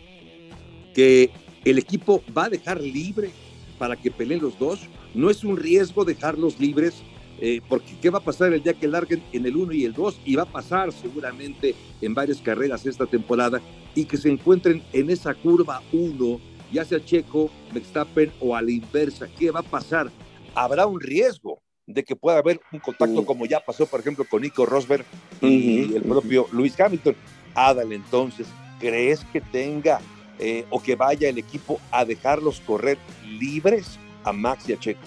que 0.94 1.30
el 1.64 1.78
equipo 1.78 2.22
va 2.36 2.44
a 2.44 2.48
dejar 2.48 2.80
libre 2.80 3.30
para 3.78 3.96
que 3.96 4.10
peleen 4.10 4.40
los 4.40 4.58
dos. 4.58 4.80
No 5.14 5.30
es 5.30 5.44
un 5.44 5.56
riesgo 5.56 6.04
dejarlos 6.04 6.58
libres, 6.58 7.02
eh, 7.40 7.60
porque 7.68 7.96
¿qué 8.00 8.10
va 8.10 8.18
a 8.18 8.24
pasar 8.24 8.52
el 8.52 8.62
día 8.62 8.74
que 8.74 8.88
larguen 8.88 9.22
en 9.32 9.46
el 9.46 9.56
1 9.56 9.72
y 9.72 9.84
el 9.84 9.92
2? 9.92 10.20
Y 10.24 10.36
va 10.36 10.44
a 10.44 10.52
pasar 10.52 10.92
seguramente 10.92 11.74
en 12.00 12.14
varias 12.14 12.40
carreras 12.40 12.86
esta 12.86 13.06
temporada 13.06 13.60
y 13.94 14.04
que 14.04 14.16
se 14.16 14.30
encuentren 14.30 14.82
en 14.92 15.10
esa 15.10 15.34
curva 15.34 15.82
1, 15.92 16.40
ya 16.72 16.84
sea 16.84 17.04
Checo, 17.04 17.50
Verstappen 17.72 18.32
o 18.40 18.56
a 18.56 18.62
la 18.62 18.70
inversa. 18.70 19.28
¿Qué 19.38 19.50
va 19.50 19.60
a 19.60 19.64
pasar? 19.64 20.10
Habrá 20.56 20.86
un 20.86 21.00
riesgo 21.00 21.60
de 21.86 22.02
que 22.02 22.16
pueda 22.16 22.38
haber 22.38 22.60
un 22.72 22.80
contacto 22.80 23.24
como 23.24 23.46
ya 23.46 23.60
pasó, 23.60 23.86
por 23.86 24.00
ejemplo, 24.00 24.24
con 24.28 24.42
Nico 24.42 24.66
Rosberg 24.66 25.04
y 25.40 25.94
el 25.94 26.02
propio 26.02 26.48
Luis 26.50 26.78
Hamilton. 26.80 27.14
Adal, 27.54 27.92
entonces, 27.92 28.48
¿crees 28.80 29.24
que 29.32 29.40
tenga 29.40 30.00
eh, 30.40 30.64
o 30.70 30.82
que 30.82 30.96
vaya 30.96 31.28
el 31.28 31.38
equipo 31.38 31.80
a 31.92 32.04
dejarlos 32.04 32.60
correr 32.60 32.98
libres 33.24 33.98
a 34.24 34.32
Max 34.32 34.68
y 34.68 34.72
a 34.72 34.78
Checo? 34.78 35.06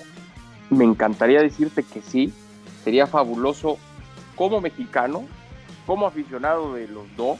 me 0.69 0.85
encantaría 0.85 1.41
decirte 1.41 1.83
que 1.83 2.01
sí, 2.01 2.31
sería 2.83 3.07
fabuloso 3.07 3.77
como 4.35 4.61
mexicano, 4.61 5.25
como 5.85 6.07
aficionado 6.07 6.73
de 6.73 6.87
los 6.87 7.05
dos, 7.15 7.39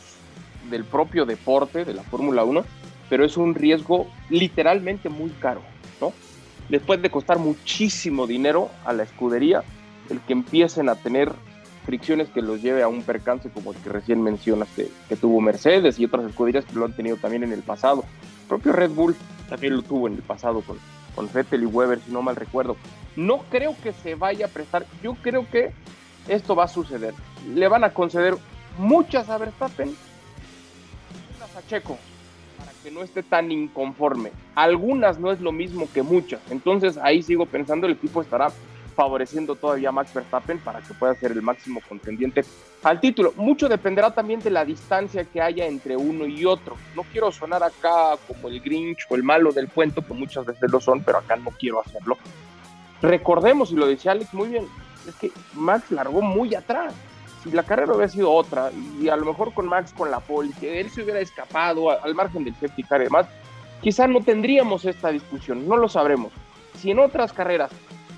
del 0.70 0.84
propio 0.84 1.25
deporte, 1.25 1.86
de 1.86 1.94
la 1.94 2.04
Fórmula 2.04 2.44
1, 2.44 2.63
pero 3.10 3.25
es 3.25 3.38
un 3.38 3.56
riesgo 3.56 4.08
literalmente 4.30 5.10
muy 5.10 5.30
caro, 5.32 5.62
¿no? 6.01 6.12
Después 6.69 7.01
de 7.01 7.09
costar 7.09 7.39
muchísimo 7.39 8.27
dinero 8.27 8.69
a 8.85 8.93
la 8.93 9.03
escudería, 9.03 9.63
el 10.09 10.19
que 10.21 10.33
empiecen 10.33 10.88
a 10.89 10.95
tener 10.95 11.31
fricciones 11.85 12.29
que 12.29 12.43
los 12.43 12.61
lleve 12.61 12.83
a 12.83 12.88
un 12.88 13.01
percance 13.01 13.49
como 13.49 13.71
el 13.71 13.77
que 13.77 13.89
recién 13.89 14.21
mencionaste, 14.21 14.89
que 15.07 15.15
tuvo 15.15 15.41
Mercedes 15.41 15.99
y 15.99 16.05
otras 16.05 16.25
escuderías 16.25 16.65
que 16.65 16.75
lo 16.75 16.85
han 16.85 16.95
tenido 16.95 17.17
también 17.17 17.43
en 17.43 17.51
el 17.51 17.63
pasado. 17.63 18.03
El 18.41 18.47
propio 18.47 18.73
Red 18.73 18.91
Bull 18.91 19.15
también 19.49 19.75
lo 19.75 19.81
tuvo 19.81 20.07
en 20.07 20.13
el 20.13 20.21
pasado 20.21 20.61
con, 20.61 20.77
con 21.15 21.27
Vettel 21.33 21.63
y 21.63 21.65
Weber, 21.65 21.99
si 21.99 22.11
no 22.11 22.21
mal 22.21 22.35
recuerdo. 22.35 22.77
No 23.15 23.39
creo 23.49 23.75
que 23.81 23.91
se 23.91 24.13
vaya 24.13 24.45
a 24.45 24.49
prestar, 24.49 24.85
yo 25.01 25.15
creo 25.15 25.49
que 25.49 25.71
esto 26.27 26.55
va 26.55 26.65
a 26.65 26.67
suceder. 26.67 27.15
Le 27.55 27.67
van 27.67 27.83
a 27.83 27.93
conceder 27.93 28.35
muchas 28.77 29.27
a 29.29 29.39
Verstappen, 29.39 29.95
unas 31.38 31.55
a 31.55 31.67
Checo, 31.67 31.97
para 32.60 32.72
que 32.84 32.92
no 32.92 33.01
esté 33.01 33.24
tan 33.24 33.51
inconforme. 33.51 34.32
Algunas 34.56 35.20
no 35.20 35.32
es 35.32 35.42
lo 35.42 35.51
mismo 35.51 35.88
que 35.94 36.04
muchas. 36.04 36.42
Entonces 36.51 36.98
ahí 36.98 37.24
sigo 37.24 37.46
pensando, 37.46 37.88
el 37.88 37.94
equipo 37.94 38.22
estará 38.22 38.51
favoreciendo 38.96 39.56
todavía 39.56 39.89
a 39.89 39.92
Max 39.94 40.13
Verstappen 40.13 40.60
para 40.60 40.82
que 40.82 40.94
pueda 40.94 41.16
ser 41.16 41.32
el 41.32 41.42
máximo 41.42 41.80
contendiente 41.88 42.44
al 42.84 43.00
título. 43.00 43.34
Mucho 43.38 43.70
dependerá 43.70 44.12
también 44.12 44.42
de 44.42 44.50
la 44.50 44.66
distancia 44.66 45.24
que 45.24 45.42
haya 45.42 45.66
entre 45.68 45.96
uno 45.96 46.25
y 46.25 46.44
otro. 46.44 46.75
No 46.98 47.04
quiero 47.04 47.32
sonar 47.32 47.63
acá 47.63 48.18
como 48.28 48.50
el 48.50 48.60
Grinch 48.60 49.06
o 49.10 49.16
el 49.16 49.24
malo 49.24 49.54
del 49.54 49.70
cuento, 49.70 50.06
que 50.06 50.13
muchas 50.13 50.46
veces 50.46 50.70
lo 50.70 50.82
son, 50.82 51.01
pero 51.01 51.20
acá 51.20 51.38
no 51.38 51.51
quiero 51.51 51.80
hacerlo. 51.80 52.18
Recordemos, 53.01 53.72
y 53.72 53.75
lo 53.75 53.88
decía 53.88 54.12
Alex 54.12 54.34
muy 54.34 54.50
bien, 54.50 54.68
es 55.08 55.16
que 55.16 55.32
Max 55.54 55.92
largó 55.92 56.22
muy 56.22 56.54
atrás. 56.54 56.94
Si 57.43 57.51
la 57.51 57.63
carrera 57.63 57.93
hubiera 57.93 58.12
sido 58.12 58.31
otra, 58.31 58.69
y 59.00 59.08
a 59.08 59.15
lo 59.15 59.25
mejor 59.25 59.53
con 59.53 59.67
Max 59.67 59.93
con 59.96 60.12
la 60.12 60.19
pole, 60.19 60.51
que 60.60 60.81
él 60.81 60.89
se 60.89 61.03
hubiera 61.03 61.19
escapado 61.19 61.89
al 61.89 62.13
margen 62.15 62.43
del 62.43 62.53
safety 62.55 62.84
car 62.84 63.01
y 63.01 63.05
demás, 63.05 63.27
quizá 63.81 64.08
no 64.08 64.22
tendríamos 64.22 64.86
esta 64.86 65.10
discusión, 65.10 65.67
no 65.67 65.77
lo 65.77 65.88
sabremos. 65.88 66.34
Si 66.77 66.91
en 66.91 67.00
otras 67.00 67.31
carreras 67.31 67.72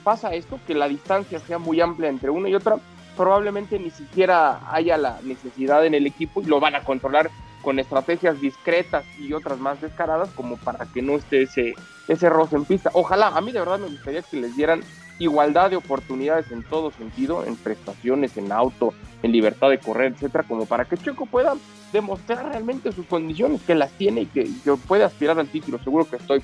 pasa 0.04 0.34
esto, 0.34 0.60
que 0.66 0.74
la 0.74 0.88
distancia 0.88 1.40
sea 1.40 1.60
muy 1.60 1.82
amplia 1.82 2.10
entre 2.10 2.30
una 2.30 2.50
y 2.50 2.56
otra, 2.56 2.78
probablemente 3.16 3.78
ni 3.78 3.92
siquiera 3.92 4.62
haya 4.72 4.98
la 4.98 5.20
necesidad 5.24 5.86
en 5.86 5.94
el 5.94 6.08
equipo 6.08 6.42
y 6.42 6.46
lo 6.46 6.60
van 6.60 6.76
a 6.76 6.84
controlar 6.84 7.30
con 7.62 7.78
estrategias 7.78 8.42
discretas 8.42 9.06
y 9.20 9.34
otras 9.34 9.60
más 9.60 9.80
descaradas 9.82 10.30
como 10.32 10.58
para 10.58 10.86
que 10.88 11.02
no 11.02 11.14
esté 11.14 11.44
ese, 11.44 11.76
ese 12.08 12.30
roce 12.30 12.56
en 12.56 12.66
pista. 12.66 12.90
Ojalá, 12.94 13.28
a 13.28 13.42
mí 13.42 13.52
de 13.52 13.60
verdad 13.60 13.80
me 13.80 13.88
gustaría 13.88 14.24
que 14.24 14.38
les 14.38 14.56
dieran 14.56 14.82
igualdad 15.24 15.70
de 15.70 15.76
oportunidades 15.76 16.52
en 16.52 16.64
todo 16.64 16.92
sentido, 16.92 17.46
en 17.46 17.56
prestaciones, 17.56 18.38
en 18.38 18.52
auto, 18.52 18.94
en 19.24 19.32
libertad 19.32 19.70
de 19.70 19.78
correr, 19.78 20.14
etcétera, 20.14 20.44
como 20.48 20.66
para 20.66 20.86
que 20.86 20.98
Checo 20.98 21.26
pueda 21.26 21.56
demostrar 21.94 22.50
realmente 22.50 22.92
sus 22.92 23.06
condiciones, 23.06 23.62
que 23.62 23.76
las 23.76 23.92
tiene 23.92 24.22
y 24.22 24.26
que, 24.26 24.44
que 24.64 24.74
puede 24.88 25.04
aspirar 25.04 25.38
al 25.40 25.48
título, 25.48 25.78
seguro 25.84 26.10
que 26.10 26.16
estoy. 26.16 26.42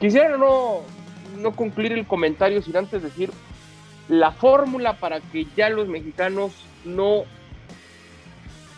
Quisiera 0.00 0.36
no 0.36 0.82
no 1.36 1.52
concluir 1.52 1.92
el 1.92 2.06
comentario 2.06 2.62
sin 2.62 2.76
antes 2.76 3.02
decir 3.02 3.30
la 4.08 4.32
fórmula 4.32 4.94
para 4.94 5.20
que 5.20 5.46
ya 5.56 5.68
los 5.68 5.88
mexicanos 5.88 6.52
no 6.84 7.24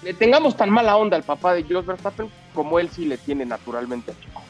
le 0.02 0.14
tengamos 0.14 0.57
tan 0.57 0.71
mala 0.71 0.97
onda 0.97 1.16
al 1.16 1.23
papá 1.23 1.54
de 1.54 1.64
Jos 1.64 1.87
Verstappen 1.87 2.28
como 2.54 2.78
él 2.78 2.88
sí 2.88 3.04
le 3.04 3.18
tiene 3.18 3.45
naturalmente 3.45 4.12
a 4.12 4.14
Chico. 4.14 4.42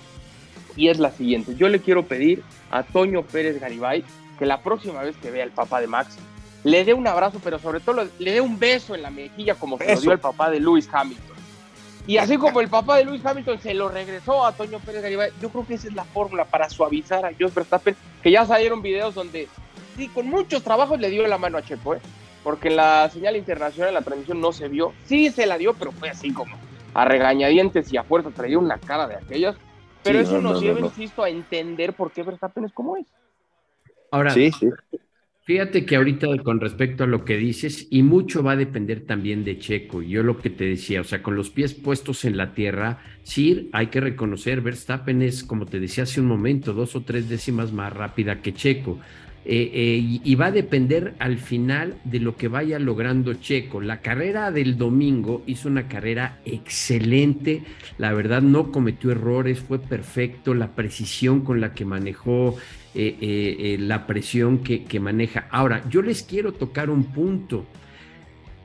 Y 0.76 0.88
es 0.88 0.99
la 0.99 1.11
siguiente, 1.11 1.57
yo 1.57 1.68
le 1.68 1.80
quiero 1.80 2.04
pedir 2.04 2.42
a 2.71 2.83
Toño 2.83 3.23
Pérez 3.23 3.61
Garibay 3.61 4.04
que 4.38 4.47
la 4.47 4.62
próxima 4.62 5.02
vez 5.02 5.16
que 5.16 5.30
vea 5.30 5.45
al 5.45 5.50
papá 5.50 5.80
de 5.80 5.87
Max 5.87 6.16
le 6.64 6.85
dé 6.85 6.95
un 6.95 7.07
abrazo, 7.07 7.40
pero 7.42 7.59
sobre 7.59 7.80
todo 7.80 8.07
le 8.18 8.33
dé 8.33 8.40
un 8.40 8.59
beso 8.59 8.95
en 8.95 9.02
la 9.02 9.11
mejilla 9.11 9.54
como 9.54 9.78
se 9.78 9.94
lo 9.94 10.01
dio 10.01 10.12
el 10.12 10.18
papá 10.18 10.51
de 10.51 10.61
Lewis 10.61 10.88
Hamilton. 10.92 11.38
Y 12.09 12.16
así 12.16 12.38
como 12.38 12.62
el 12.62 12.68
papá 12.68 12.96
de 12.96 13.05
Luis 13.05 13.24
Hamilton 13.24 13.61
se 13.61 13.74
lo 13.74 13.90
regresó 13.90 14.46
a 14.46 14.53
Toño 14.53 14.79
Pérez 14.81 15.03
Garibay, 15.03 15.31
yo 15.42 15.51
creo 15.51 15.66
que 15.66 15.74
esa 15.74 15.88
es 15.88 15.94
la 15.94 16.05
fórmula 16.05 16.46
para 16.46 16.70
suavizar 16.70 17.27
a 17.27 17.33
Jos 17.38 17.55
Verstappen, 17.55 17.94
que 18.22 18.31
ya 18.31 18.46
salieron 18.46 18.81
videos 18.81 19.14
donde 19.14 19.46
sí, 19.94 20.09
con 20.09 20.27
muchos 20.27 20.62
trabajos 20.62 20.98
le 20.98 21.11
dio 21.11 21.27
la 21.27 21.37
mano 21.37 21.59
a 21.59 21.62
Checo, 21.62 21.96
¿eh? 21.96 22.01
porque 22.42 22.68
en 22.68 22.77
la 22.77 23.11
señal 23.11 23.37
internacional, 23.37 23.88
en 23.88 23.94
la 23.94 24.01
transmisión 24.01 24.40
no 24.40 24.53
se 24.53 24.68
vio, 24.68 24.94
sí 25.05 25.31
se 25.31 25.44
la 25.44 25.59
dio, 25.59 25.74
pero 25.74 25.92
fue 25.92 26.09
así 26.09 26.33
como 26.33 26.57
a 26.94 27.05
regañadientes 27.05 27.92
y 27.92 27.98
a 27.98 28.05
fuerza, 28.05 28.31
traía 28.31 28.59
una 28.59 28.79
cara 28.79 29.07
de 29.07 29.16
aquellas, 29.16 29.57
pero 30.03 30.20
eso 30.20 30.40
nos 30.40 30.62
lleva, 30.62 30.81
insisto, 30.81 31.22
a 31.22 31.29
entender 31.29 31.92
por 31.92 32.11
qué 32.11 32.22
Verstappen 32.22 32.64
es 32.64 32.72
como 32.72 32.96
es. 32.96 33.07
Ahora, 34.11 34.31
sí, 34.31 34.51
sí. 34.53 34.68
Fíjate 35.49 35.87
que 35.87 35.97
ahorita 35.97 36.27
con 36.44 36.61
respecto 36.61 37.05
a 37.05 37.07
lo 37.07 37.25
que 37.25 37.38
dices, 37.38 37.88
y 37.90 38.03
mucho 38.03 38.42
va 38.42 38.53
a 38.53 38.57
depender 38.57 39.07
también 39.07 39.44
de 39.44 39.59
Checo, 39.59 40.03
yo 40.03 40.23
lo 40.23 40.37
que 40.37 40.51
te 40.51 40.64
decía, 40.64 41.01
o 41.01 41.05
sea, 41.05 41.23
con 41.23 41.37
los 41.37 41.49
pies 41.49 41.73
puestos 41.73 42.27
en 42.27 42.37
la 42.37 42.53
tierra, 42.53 42.99
sí, 43.23 43.71
hay 43.73 43.87
que 43.87 44.03
reconocer, 44.03 44.61
Verstappen 44.61 45.23
es, 45.23 45.42
como 45.42 45.64
te 45.64 45.81
decía 45.81 46.05
hace 46.05 46.21
un 46.21 46.27
momento, 46.27 46.75
dos 46.75 46.94
o 46.97 47.01
tres 47.01 47.31
décimas 47.31 47.73
más 47.73 47.90
rápida 47.94 48.42
que 48.42 48.53
Checo. 48.53 48.99
Eh, 49.47 49.71
eh, 49.73 50.21
y, 50.23 50.35
va 50.35 50.47
a 50.47 50.53
depender 50.53 51.14
al 51.18 51.38
final 51.38 51.99
de 52.05 52.21
lo 52.21 52.37
que 52.37 52.49
vaya 52.49 52.79
logrando 52.79 53.33
Checo. 53.33 53.81
La 53.81 54.03
carrera 54.03 54.51
del 54.51 54.77
domingo 54.77 55.42
hizo 55.47 55.71
una 55.71 55.88
carrera 55.88 56.40
excelente, 56.44 57.62
la 57.97 58.12
verdad 58.12 58.42
no 58.42 58.71
cometió 58.71 59.11
errores, 59.11 59.61
fue 59.61 59.79
perfecto, 59.79 60.53
la 60.53 60.75
precisión 60.75 61.40
con 61.40 61.62
la 61.62 61.73
que 61.73 61.87
manejó 61.87 62.59
eh, 63.00 63.76
la 63.78 64.06
presión 64.06 64.58
que, 64.58 65.00
maneja. 65.00 65.46
Ahora, 65.50 65.84
yo 65.88 66.02
les 66.02 66.22
quiero 66.22 66.52
tocar 66.52 66.90
un 66.90 67.04
punto. 67.04 67.66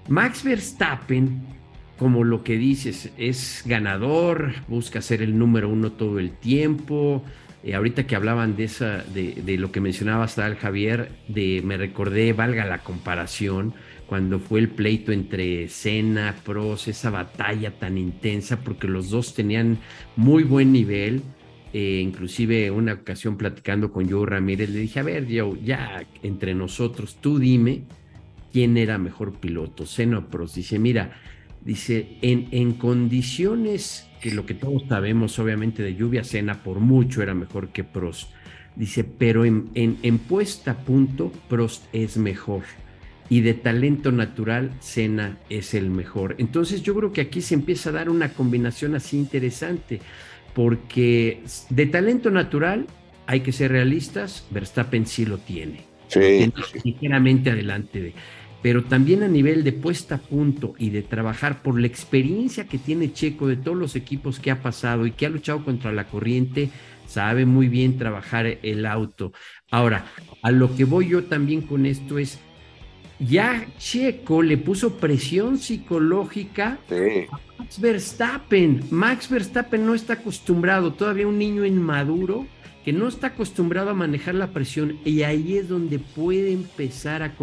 Max 0.10 0.44
Verstappen 0.44 1.54
como 1.98 2.24
lo 2.24 2.44
que 2.44 2.58
dices, 2.58 3.14
es 3.18 3.64
ganador, 3.66 4.56
busca 4.68 5.02
ser 5.02 5.22
el 5.22 5.38
número 5.38 5.70
uno 5.70 5.92
todo 5.92 6.20
el 6.20 6.32
tiempo, 6.32 7.24
eh, 7.64 7.76
ahorita 7.76 8.06
que 8.06 8.16
hablaban 8.16 8.58
de 8.58 8.66
esa, 8.66 9.04
de, 9.04 9.58
lo 9.58 9.72
que 9.72 9.80
mencionaba 9.80 10.26
hasta 10.26 10.46
el 10.48 10.56
Javier, 10.56 11.12
de 11.30 11.62
me 11.64 11.78
recordé, 11.78 12.34
valga 12.34 12.66
la 12.66 12.80
comparación, 12.80 13.74
cuando 14.06 14.40
fue 14.40 14.60
el 14.60 14.70
pleito 14.70 15.12
entre 15.14 15.70
Senna, 15.70 16.36
Pros, 16.44 16.90
esa 16.90 17.10
batalla 17.10 17.72
tan 17.72 17.98
intensa, 17.98 18.60
porque 18.60 18.88
los 18.88 19.10
dos 19.10 19.34
tenían 19.34 19.78
muy 20.18 20.44
buen 20.44 20.74
nivel. 20.74 21.22
Eh, 21.74 22.02
inclusive 22.04 22.70
una 22.70 22.94
ocasión 22.94 23.36
platicando 23.36 23.92
con 23.92 24.08
Joe 24.08 24.28
Ramírez, 24.28 24.70
le 24.70 24.80
dije, 24.80 25.00
a 25.00 25.04
ver, 25.04 25.26
Joe, 25.28 25.60
ya 25.64 26.06
entre 26.22 26.54
nosotros, 26.54 27.18
tú 27.20 27.40
dime 27.40 27.82
quién 28.52 28.78
era 28.78 29.00
mejor 29.00 29.34
piloto, 29.34 29.86
Prost. 30.30 30.56
Dice, 30.56 30.78
mira, 30.78 31.20
dice, 31.66 32.18
en, 32.22 32.48
en 32.52 32.74
condiciones 32.74 34.08
que 34.22 34.32
lo 34.32 34.46
que 34.46 34.54
todos 34.54 34.84
sabemos, 34.88 35.40
obviamente, 35.40 35.82
de 35.82 35.96
lluvia 35.96 36.24
cena, 36.24 36.62
por 36.62 36.80
mucho 36.80 37.24
era 37.24 37.34
mejor 37.34 37.70
que 37.70 37.84
Prost. 37.84 38.30
Dice, 38.76 39.04
pero 39.04 39.44
en, 39.44 39.70
en, 39.74 40.20
puesta 40.20 40.72
a 40.72 40.78
punto, 40.78 41.32
Prost 41.50 41.84
es 41.92 42.18
mejor. 42.18 42.64
Y 43.30 43.42
de 43.42 43.54
talento 43.54 44.12
natural, 44.12 44.72
Cena 44.80 45.38
es 45.50 45.74
el 45.74 45.90
mejor. 45.90 46.36
Entonces 46.38 46.84
yo 46.84 46.94
creo 46.94 47.12
que 47.12 47.22
aquí 47.22 47.42
se 47.42 47.56
empieza 47.56 47.90
a 47.90 47.94
dar 47.94 48.10
una 48.10 48.30
combinación 48.30 48.96
así 48.96 49.18
interesante, 49.18 50.02
porque 50.54 51.42
de 51.70 51.86
talento 51.86 52.32
natural, 52.32 52.88
hay 53.26 53.42
que 53.42 53.52
ser 53.52 53.72
realistas, 53.72 54.46
Verstappen 54.52 55.06
sí 55.06 55.26
lo 55.26 55.38
tiene. 55.38 55.86
Sí. 56.08 56.52
Ligeramente 56.84 57.50
adelante 57.50 58.02
de 58.02 58.14
pero 58.64 58.82
también 58.86 59.24
a 59.24 59.28
nivel 59.28 59.66
de 59.66 59.74
puesta 59.74 60.16
a 60.16 60.18
punto 60.20 60.74
y 60.80 60.90
de 60.90 61.04
trabajar 61.04 61.62
por 61.62 61.80
la 61.80 61.86
experiencia 61.86 62.66
que 62.66 62.78
tiene 62.78 63.12
Checo 63.12 63.48
de 63.48 63.58
todos 63.58 63.78
los 63.78 63.98
equipos 63.98 64.40
que 64.40 64.52
ha 64.52 64.62
pasado 64.62 65.06
y 65.06 65.12
que 65.12 65.26
ha 65.26 65.30
luchado 65.30 65.66
contra 65.66 65.92
la 65.92 66.06
corriente, 66.06 66.70
sabe 67.06 67.46
muy 67.46 67.68
bien 67.68 67.98
trabajar 67.98 68.60
el 68.64 68.86
auto. 68.86 69.34
Ahora, 69.70 70.06
a 70.42 70.52
lo 70.52 70.74
que 70.78 70.86
voy 70.86 71.10
yo 71.10 71.26
también 71.26 71.62
con 71.62 71.86
esto 71.86 72.18
es, 72.18 72.40
ya 73.20 73.66
Checo 73.78 74.42
le 74.42 74.58
puso 74.58 74.98
presión 74.98 75.58
psicológica 75.58 76.80
a 77.32 77.40
Max 77.58 77.80
Verstappen. 77.80 78.84
Max 78.90 79.30
Verstappen 79.30 79.86
no 79.86 79.94
está 79.94 80.14
acostumbrado, 80.14 80.94
todavía 80.94 81.28
un 81.28 81.38
niño 81.38 81.66
inmaduro 81.66 82.46
que 82.84 82.92
no 82.92 83.08
está 83.08 83.28
acostumbrado 83.28 83.90
a 83.90 83.94
manejar 83.94 84.36
la 84.36 84.48
presión 84.48 84.98
y 85.06 85.24
ahí 85.24 85.58
es 85.58 85.70
donde 85.70 86.00
puede 86.00 86.52
empezar 86.52 87.24
a, 87.24 87.34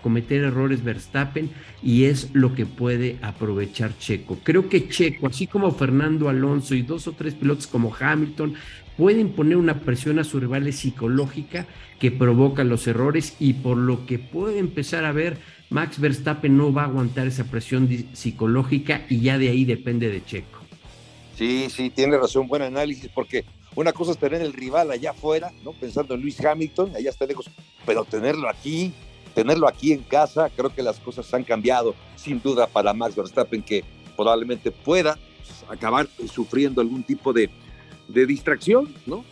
cometer 0.00 0.42
errores 0.42 0.82
Verstappen 0.82 1.50
y 1.82 2.04
es 2.04 2.30
lo 2.32 2.54
que 2.54 2.66
puede 2.66 3.16
aprovechar 3.22 3.96
Checo. 3.98 4.38
Creo 4.42 4.68
que 4.68 4.88
Checo, 4.88 5.28
así 5.28 5.46
como 5.46 5.70
Fernando 5.70 6.28
Alonso 6.28 6.74
y 6.74 6.82
dos 6.82 7.06
o 7.06 7.12
tres 7.12 7.34
pilotos 7.34 7.68
como 7.68 7.94
Hamilton, 7.94 8.54
pueden 9.00 9.30
poner 9.30 9.56
una 9.56 9.80
presión 9.80 10.18
a 10.18 10.24
sus 10.24 10.42
rivales 10.42 10.76
psicológica 10.76 11.66
que 11.98 12.10
provoca 12.10 12.64
los 12.64 12.86
errores 12.86 13.34
y 13.40 13.54
por 13.54 13.78
lo 13.78 14.04
que 14.04 14.18
puede 14.18 14.58
empezar 14.58 15.06
a 15.06 15.12
ver, 15.12 15.38
Max 15.70 15.98
Verstappen 15.98 16.54
no 16.54 16.70
va 16.70 16.82
a 16.82 16.84
aguantar 16.84 17.26
esa 17.26 17.44
presión 17.44 17.88
psicológica 18.12 19.06
y 19.08 19.22
ya 19.22 19.38
de 19.38 19.48
ahí 19.48 19.64
depende 19.64 20.10
de 20.10 20.22
Checo. 20.22 20.58
Sí, 21.34 21.68
sí, 21.70 21.88
tiene 21.88 22.18
razón, 22.18 22.46
buen 22.46 22.60
análisis, 22.60 23.08
porque 23.14 23.46
Una 23.74 23.94
cosa 23.94 24.10
es 24.10 24.18
tener 24.18 24.42
el 24.42 24.52
rival 24.52 24.90
allá 24.90 25.12
afuera, 25.12 25.50
¿no? 25.64 25.72
Pensando 25.72 26.14
en 26.14 26.20
Luis 26.20 26.44
Hamilton, 26.44 26.94
allá 26.94 27.08
está 27.08 27.24
lejos, 27.24 27.48
pero 27.86 28.04
tenerlo 28.04 28.50
aquí, 28.50 28.92
tenerlo 29.34 29.66
aquí 29.66 29.92
en 29.92 30.02
casa, 30.02 30.50
creo 30.54 30.74
que 30.74 30.82
las 30.82 30.98
cosas 30.98 31.32
han 31.32 31.44
cambiado, 31.44 31.94
sin 32.16 32.42
duda, 32.42 32.66
para 32.66 32.92
Max 32.92 33.16
Verstappen, 33.16 33.62
que 33.62 33.82
probablemente 34.14 34.70
pueda 34.70 35.16
pues, 35.38 35.64
acabar 35.70 36.06
sufriendo 36.30 36.82
algún 36.82 37.02
tipo 37.04 37.32
de, 37.32 37.48
de 38.12 38.26
distracción, 38.26 38.94
¿no? 39.06 39.24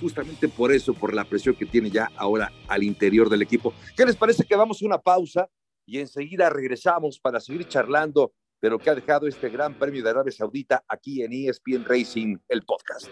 Justamente 0.00 0.48
por 0.48 0.72
eso, 0.72 0.94
por 0.94 1.14
la 1.14 1.24
presión 1.24 1.54
que 1.54 1.66
tiene 1.66 1.90
ya 1.90 2.10
ahora 2.16 2.50
al 2.68 2.82
interior 2.82 3.28
del 3.28 3.42
equipo. 3.42 3.74
¿Qué 3.96 4.04
les 4.04 4.16
parece 4.16 4.44
que 4.44 4.56
damos 4.56 4.82
una 4.82 4.98
pausa 4.98 5.48
y 5.86 5.98
enseguida 5.98 6.48
regresamos 6.48 7.18
para 7.18 7.40
seguir 7.40 7.68
charlando 7.68 8.32
de 8.62 8.70
lo 8.70 8.78
que 8.78 8.90
ha 8.90 8.94
dejado 8.94 9.26
este 9.26 9.48
Gran 9.48 9.74
Premio 9.74 10.02
de 10.02 10.10
Arabia 10.10 10.32
Saudita 10.32 10.84
aquí 10.88 11.22
en 11.22 11.32
ESPN 11.32 11.84
Racing, 11.84 12.36
el 12.48 12.62
podcast? 12.62 13.08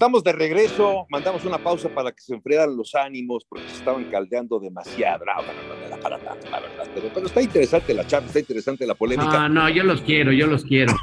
Estamos 0.00 0.24
de 0.24 0.32
regreso, 0.32 1.06
mandamos 1.10 1.44
una 1.44 1.58
pausa 1.58 1.90
para 1.90 2.10
que 2.10 2.22
se 2.22 2.32
enfriaran 2.32 2.74
los 2.74 2.94
ánimos 2.94 3.44
porque 3.44 3.68
se 3.68 3.76
estaban 3.76 4.04
caldeando 4.04 4.58
demasiado. 4.58 5.26
No, 5.26 5.34
no, 5.42 5.90
no, 5.90 6.02
para 6.02 6.18
tanto, 6.18 6.48
la 6.48 6.58
verdad. 6.58 6.88
Pero, 6.94 7.10
pero, 7.12 7.26
está 7.26 7.42
interesante 7.42 7.92
la 7.92 8.06
charla, 8.06 8.28
está 8.28 8.40
interesante 8.40 8.86
la 8.86 8.94
polémica. 8.94 9.44
Ah, 9.44 9.48
no, 9.50 9.68
yo 9.68 9.84
los 9.84 10.00
quiero, 10.00 10.32
yo 10.32 10.46
los 10.46 10.64
quiero. 10.64 10.94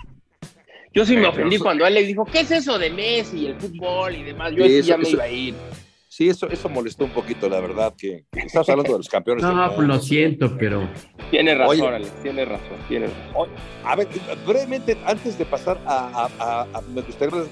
Yo 0.96 1.06
sí 1.06 1.16
me 1.16 1.28
ofendí 1.28 1.60
cuando 1.60 1.86
él 1.86 1.94
le 1.94 2.06
dijo, 2.06 2.26
¿qué 2.26 2.40
es 2.40 2.50
eso 2.50 2.80
de 2.80 2.90
Messi 2.90 3.42
y 3.42 3.46
el 3.46 3.56
fútbol 3.62 4.16
y 4.16 4.24
demás? 4.24 4.52
Yo 4.56 4.66
sí, 4.66 4.78
eso, 4.78 4.88
ya 4.88 4.98
me 4.98 5.04
eso, 5.04 5.12
iba 5.12 5.24
a 5.26 5.30
ir. 5.30 5.54
Sí, 6.18 6.30
eso, 6.30 6.50
eso 6.50 6.68
molestó 6.68 7.04
un 7.04 7.12
poquito, 7.12 7.48
la 7.48 7.60
verdad, 7.60 7.94
que, 7.96 8.26
estás 8.32 8.68
hablando 8.70 8.94
de 8.94 8.98
los 8.98 9.08
campeones. 9.08 9.44
no, 9.44 9.72
pues 9.76 9.88
lo 9.88 10.00
siento, 10.00 10.58
pero. 10.58 10.90
Tiene 11.30 11.54
razón, 11.54 11.80
Oye, 11.80 11.88
Alex, 11.88 12.12
tiene 12.24 12.44
razón, 12.44 12.78
tiene 12.88 13.06
razón. 13.06 13.50
A 13.86 13.96
ver, 13.96 14.08
brevemente, 14.44 14.98
antes 15.06 15.38
de 15.38 15.46
pasar 15.46 15.80
a, 15.86 16.24
a, 16.24 16.30
a, 16.40 16.62
a 16.74 16.82
me 16.82 17.04
gustaría 17.04 17.44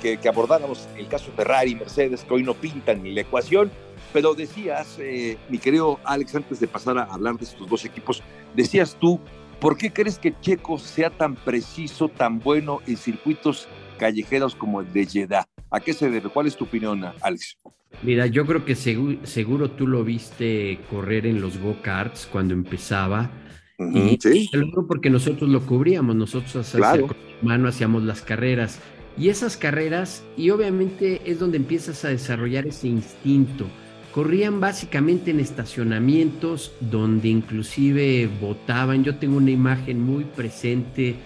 que, 0.00 0.16
que, 0.16 0.28
abordáramos 0.30 0.88
el 0.96 1.08
caso 1.08 1.30
Ferrari 1.36 1.72
y 1.72 1.74
Mercedes, 1.74 2.24
que 2.24 2.32
hoy 2.32 2.42
no 2.42 2.54
pintan 2.54 3.02
ni 3.02 3.12
la 3.12 3.20
ecuación, 3.20 3.70
pero 4.14 4.32
decías, 4.32 4.96
eh, 4.98 5.36
mi 5.50 5.58
querido 5.58 6.00
Alex, 6.02 6.36
antes 6.36 6.58
de 6.58 6.68
pasar 6.68 6.96
a 6.96 7.02
hablar 7.02 7.36
de 7.36 7.44
estos 7.44 7.68
dos 7.68 7.84
equipos, 7.84 8.22
decías 8.54 8.96
tú, 8.98 9.20
¿por 9.60 9.76
qué 9.76 9.92
crees 9.92 10.18
que 10.18 10.32
Checo 10.40 10.78
sea 10.78 11.10
tan 11.10 11.34
preciso, 11.34 12.08
tan 12.08 12.38
bueno 12.38 12.80
en 12.86 12.96
circuitos 12.96 13.68
callejeros 13.98 14.54
como 14.54 14.80
el 14.80 14.90
de 14.90 15.04
Jeddah? 15.04 15.46
¿A 15.70 15.80
qué 15.80 15.92
se 15.92 16.08
debe? 16.08 16.30
¿Cuál 16.30 16.46
es 16.46 16.56
tu 16.56 16.64
opinión, 16.64 17.04
Alex? 17.20 17.58
Mira, 18.02 18.26
yo 18.26 18.46
creo 18.46 18.64
que 18.64 18.74
seguro, 18.74 19.18
seguro 19.24 19.70
tú 19.70 19.86
lo 19.86 20.04
viste 20.04 20.78
correr 20.90 21.26
en 21.26 21.40
los 21.40 21.58
go-karts 21.58 22.28
cuando 22.30 22.54
empezaba. 22.54 23.30
Uh 23.78 23.84
-huh, 23.84 24.12
y 24.12 24.18
sí. 24.20 24.50
porque 24.88 25.10
nosotros 25.10 25.50
lo 25.50 25.60
cubríamos, 25.60 26.16
nosotros 26.16 26.72
claro. 26.74 27.08
mano 27.42 27.68
hacíamos 27.68 28.02
las 28.04 28.22
carreras. 28.22 28.80
Y 29.18 29.28
esas 29.28 29.56
carreras, 29.56 30.24
y 30.36 30.50
obviamente 30.50 31.22
es 31.24 31.38
donde 31.38 31.56
empiezas 31.56 32.04
a 32.04 32.08
desarrollar 32.08 32.66
ese 32.66 32.88
instinto. 32.88 33.66
Corrían 34.12 34.60
básicamente 34.60 35.30
en 35.30 35.40
estacionamientos 35.40 36.72
donde 36.80 37.28
inclusive 37.28 38.28
votaban. 38.40 39.04
Yo 39.04 39.16
tengo 39.16 39.36
una 39.36 39.50
imagen 39.50 40.00
muy 40.00 40.24
presente 40.24 41.16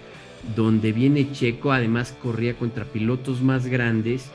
donde 0.55 0.91
viene 0.91 1.31
Checo, 1.31 1.71
además 1.71 2.15
corría 2.21 2.55
contra 2.55 2.85
pilotos 2.85 3.41
más 3.41 3.67
grandes 3.67 4.31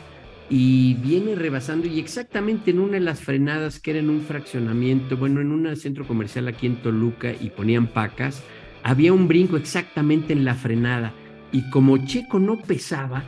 y 0.48 0.94
viene 0.94 1.34
rebasando 1.34 1.88
y 1.88 1.98
exactamente 1.98 2.70
en 2.70 2.78
una 2.78 2.94
de 2.94 3.00
las 3.00 3.20
frenadas 3.20 3.80
que 3.80 3.90
era 3.90 4.00
en 4.00 4.10
un 4.10 4.20
fraccionamiento, 4.20 5.16
bueno, 5.16 5.40
en 5.40 5.50
un 5.50 5.74
centro 5.76 6.06
comercial 6.06 6.46
aquí 6.48 6.66
en 6.66 6.76
Toluca 6.76 7.32
y 7.32 7.50
ponían 7.50 7.88
pacas, 7.88 8.42
había 8.82 9.12
un 9.12 9.26
brinco 9.26 9.56
exactamente 9.56 10.32
en 10.32 10.44
la 10.44 10.54
frenada 10.54 11.12
y 11.50 11.68
como 11.70 11.98
Checo 11.98 12.38
no 12.38 12.60
pesaba, 12.62 13.24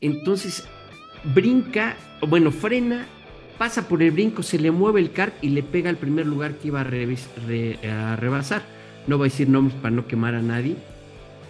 entonces 0.00 0.66
brinca, 1.34 1.96
bueno, 2.26 2.50
frena, 2.50 3.06
pasa 3.58 3.88
por 3.88 4.02
el 4.02 4.10
brinco, 4.10 4.42
se 4.42 4.58
le 4.58 4.70
mueve 4.70 5.00
el 5.00 5.12
kart 5.12 5.34
y 5.42 5.50
le 5.50 5.62
pega 5.62 5.90
al 5.90 5.96
primer 5.96 6.26
lugar 6.26 6.56
que 6.56 6.68
iba 6.68 6.80
a, 6.80 6.84
re, 6.84 7.16
re, 7.46 7.78
a 7.88 8.16
rebasar. 8.16 8.62
No 9.06 9.18
voy 9.18 9.28
a 9.28 9.30
decir 9.30 9.48
nombres 9.48 9.78
para 9.80 9.94
no 9.94 10.06
quemar 10.06 10.34
a 10.34 10.42
nadie. 10.42 10.76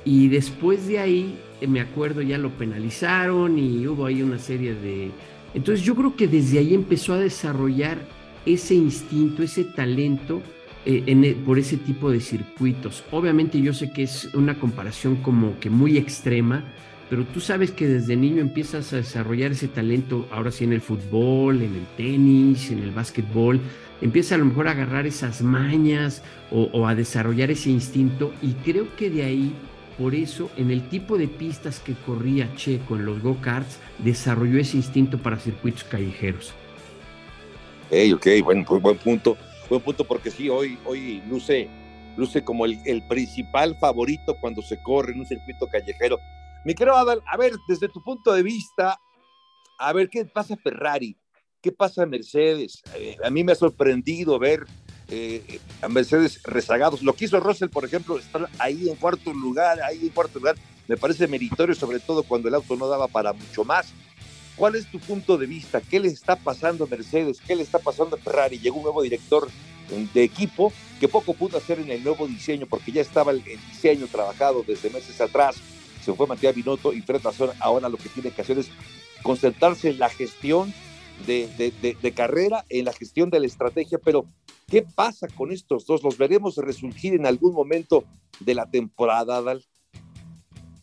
Y 0.04 0.28
después 0.28 0.86
de 0.86 0.98
ahí 0.98 1.38
me 1.66 1.80
acuerdo 1.80 2.22
ya 2.22 2.38
lo 2.38 2.50
penalizaron 2.50 3.58
y 3.58 3.86
hubo 3.86 4.06
ahí 4.06 4.22
una 4.22 4.38
serie 4.38 4.74
de... 4.74 5.10
Entonces 5.54 5.84
yo 5.84 5.94
creo 5.94 6.16
que 6.16 6.26
desde 6.26 6.58
ahí 6.58 6.74
empezó 6.74 7.14
a 7.14 7.18
desarrollar 7.18 7.98
ese 8.44 8.74
instinto, 8.74 9.42
ese 9.42 9.64
talento 9.64 10.42
eh, 10.86 11.02
en, 11.06 11.44
por 11.44 11.58
ese 11.58 11.76
tipo 11.76 12.10
de 12.10 12.20
circuitos. 12.20 13.04
Obviamente 13.10 13.60
yo 13.60 13.72
sé 13.72 13.90
que 13.90 14.02
es 14.02 14.34
una 14.34 14.58
comparación 14.58 15.16
como 15.16 15.58
que 15.60 15.70
muy 15.70 15.96
extrema, 15.96 16.64
pero 17.08 17.24
tú 17.24 17.40
sabes 17.40 17.70
que 17.70 17.86
desde 17.86 18.16
niño 18.16 18.40
empiezas 18.40 18.92
a 18.92 18.96
desarrollar 18.96 19.52
ese 19.52 19.68
talento, 19.68 20.26
ahora 20.30 20.50
sí 20.50 20.64
en 20.64 20.72
el 20.72 20.80
fútbol, 20.80 21.62
en 21.62 21.74
el 21.74 21.86
tenis, 21.96 22.70
en 22.70 22.80
el 22.80 22.90
básquetbol, 22.90 23.60
empieza 24.00 24.34
a 24.34 24.38
lo 24.38 24.46
mejor 24.46 24.68
a 24.68 24.72
agarrar 24.72 25.06
esas 25.06 25.40
mañas 25.40 26.22
o 26.50 26.86
a 26.86 26.94
desarrollar 26.94 27.50
ese 27.50 27.70
instinto 27.70 28.32
y 28.42 28.52
creo 28.52 28.86
que 28.96 29.10
de 29.10 29.24
ahí 29.24 29.54
por 29.98 30.14
eso, 30.14 30.50
en 30.56 30.70
el 30.70 30.88
tipo 30.88 31.16
de 31.16 31.28
pistas 31.28 31.78
que 31.78 31.94
corría 31.94 32.52
Checo 32.56 32.96
en 32.96 33.06
los 33.06 33.22
go-karts, 33.22 33.78
desarrolló 33.98 34.58
ese 34.58 34.76
instinto 34.76 35.18
para 35.18 35.38
circuitos 35.38 35.84
callejeros. 35.84 36.52
Hey, 37.90 38.12
ok, 38.12 38.26
buen, 38.42 38.64
buen 38.64 38.98
punto. 38.98 39.36
Buen 39.68 39.80
punto 39.80 40.04
porque 40.04 40.30
sí, 40.30 40.48
hoy, 40.48 40.78
hoy 40.84 41.22
luce, 41.28 41.68
luce 42.16 42.42
como 42.42 42.66
el, 42.66 43.02
principal 43.08 43.76
favorito 43.78 44.36
cuando 44.40 44.62
se 44.62 44.82
corre 44.82 45.12
en 45.12 45.20
un 45.20 45.26
circuito 45.26 45.66
callejero. 45.68 46.18
Mi 46.64 46.74
querido 46.74 46.96
Adal, 46.96 47.22
a 47.26 47.36
ver, 47.36 47.52
desde 47.68 47.88
tu 47.88 48.02
punto 48.02 48.32
de 48.32 48.42
vista, 48.42 48.98
a 49.78 49.92
ver, 49.92 50.08
¿qué 50.10 50.24
pasa 50.24 50.56
Ferrari? 50.56 51.16
¿Qué 51.60 51.72
pasa 51.72 52.04
Mercedes? 52.04 52.82
Eh, 52.96 53.16
a 53.24 53.30
mí 53.30 53.42
me 53.42 53.52
ha 53.52 53.54
sorprendido 53.54 54.38
ver 54.38 54.64
eh, 55.14 55.60
a 55.80 55.88
Mercedes 55.88 56.42
rezagados. 56.42 57.02
Lo 57.02 57.14
que 57.14 57.26
hizo 57.26 57.38
Russell, 57.38 57.68
por 57.68 57.84
ejemplo, 57.84 58.18
estar 58.18 58.48
ahí 58.58 58.88
en 58.88 58.96
cuarto 58.96 59.32
lugar, 59.32 59.80
ahí 59.82 60.00
en 60.02 60.08
cuarto 60.08 60.40
lugar, 60.40 60.56
me 60.88 60.96
parece 60.96 61.28
meritorio, 61.28 61.74
sobre 61.74 62.00
todo 62.00 62.24
cuando 62.24 62.48
el 62.48 62.54
auto 62.54 62.74
no 62.74 62.88
daba 62.88 63.06
para 63.06 63.32
mucho 63.32 63.64
más. 63.64 63.92
¿Cuál 64.56 64.74
es 64.74 64.90
tu 64.90 64.98
punto 64.98 65.38
de 65.38 65.46
vista? 65.46 65.80
¿Qué 65.80 66.00
le 66.00 66.08
está 66.08 66.34
pasando 66.34 66.84
a 66.84 66.86
Mercedes? 66.88 67.40
¿Qué 67.46 67.54
le 67.54 67.62
está 67.62 67.78
pasando 67.78 68.16
a 68.16 68.18
Ferrari? 68.18 68.58
Llegó 68.58 68.78
un 68.78 68.82
nuevo 68.84 69.02
director 69.02 69.48
de 70.12 70.22
equipo 70.24 70.72
que 70.98 71.08
poco 71.08 71.34
pudo 71.34 71.58
hacer 71.58 71.78
en 71.78 71.90
el 71.90 72.02
nuevo 72.02 72.26
diseño 72.26 72.66
porque 72.66 72.90
ya 72.90 73.02
estaba 73.02 73.30
el, 73.30 73.44
diseño 73.44 74.06
trabajado 74.08 74.64
desde 74.66 74.90
meses 74.90 75.20
atrás. 75.20 75.56
Se 76.04 76.12
fue 76.12 76.26
Matías 76.26 76.54
Binotto 76.54 76.92
y 76.92 77.02
Fred 77.02 77.22
Vasseur. 77.22 77.52
Ahora 77.60 77.88
lo 77.88 77.98
que 77.98 78.08
tiene 78.08 78.30
que 78.30 78.42
hacer 78.42 78.58
es 78.58 78.68
concentrarse 79.22 79.90
en 79.90 79.98
la 79.98 80.08
gestión 80.08 80.74
de, 81.26 82.12
carrera, 82.14 82.64
en 82.68 82.84
la 82.84 82.92
gestión 82.92 83.30
de 83.30 83.40
la 83.40 83.46
estrategia, 83.46 83.98
pero 83.98 84.26
¿qué 84.66 84.82
pasa 84.82 85.26
con 85.28 85.52
estos 85.52 85.86
dos? 85.86 86.02
¿Los 86.02 86.18
veremos 86.18 86.56
resurgir 86.56 87.14
en 87.14 87.26
algún 87.26 87.54
momento 87.54 88.04
de 88.40 88.54
la 88.54 88.66
temporada, 88.66 89.36
Adal? 89.36 89.64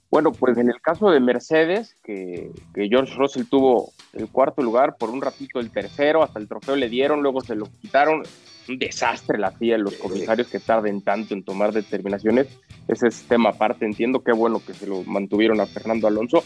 Bueno, 0.10 0.34
pues 0.34 0.58
en 0.58 0.67
el 0.67 0.82
caso 0.82 1.10
de 1.10 1.22
Mercedes, 1.22 1.96
que, 2.04 2.52
que, 2.74 2.89
George 2.89 3.15
Russell 3.15 3.46
tuvo 3.46 3.94
el 4.12 4.28
cuarto 4.28 4.62
lugar, 4.62 4.98
por 4.98 5.10
un 5.10 5.22
ratito 5.22 5.62
el 5.62 5.72
tercero, 5.72 6.22
hasta 6.22 6.38
el 6.38 6.50
trofeo 6.50 6.76
le 6.76 6.89
dieron, 6.89 7.24
luego 7.24 7.41
se 7.41 7.56
lo 7.56 7.67
quitaron. 7.82 8.24
Un 8.67 8.78
desastre 8.78 9.39
la 9.39 9.52
FIA, 9.52 9.78
los 9.78 9.96
comisarios 9.96 10.48
que 10.48 10.60
tarden 10.60 11.02
tanto 11.02 11.34
en 11.34 11.44
tomar 11.44 11.72
determinaciones. 11.72 12.48
Ese 12.88 13.08
es 13.08 13.24
tema 13.24 13.50
aparte, 13.50 13.86
entiendo 13.86 14.22
qué 14.22 14.34
bueno 14.34 14.62
que 14.65 14.74
se 14.74 14.86
lo 14.86 15.02
mantuvieron 15.04 15.62
a 15.62 15.65
Fernando 15.65 16.08
Alonso. 16.08 16.44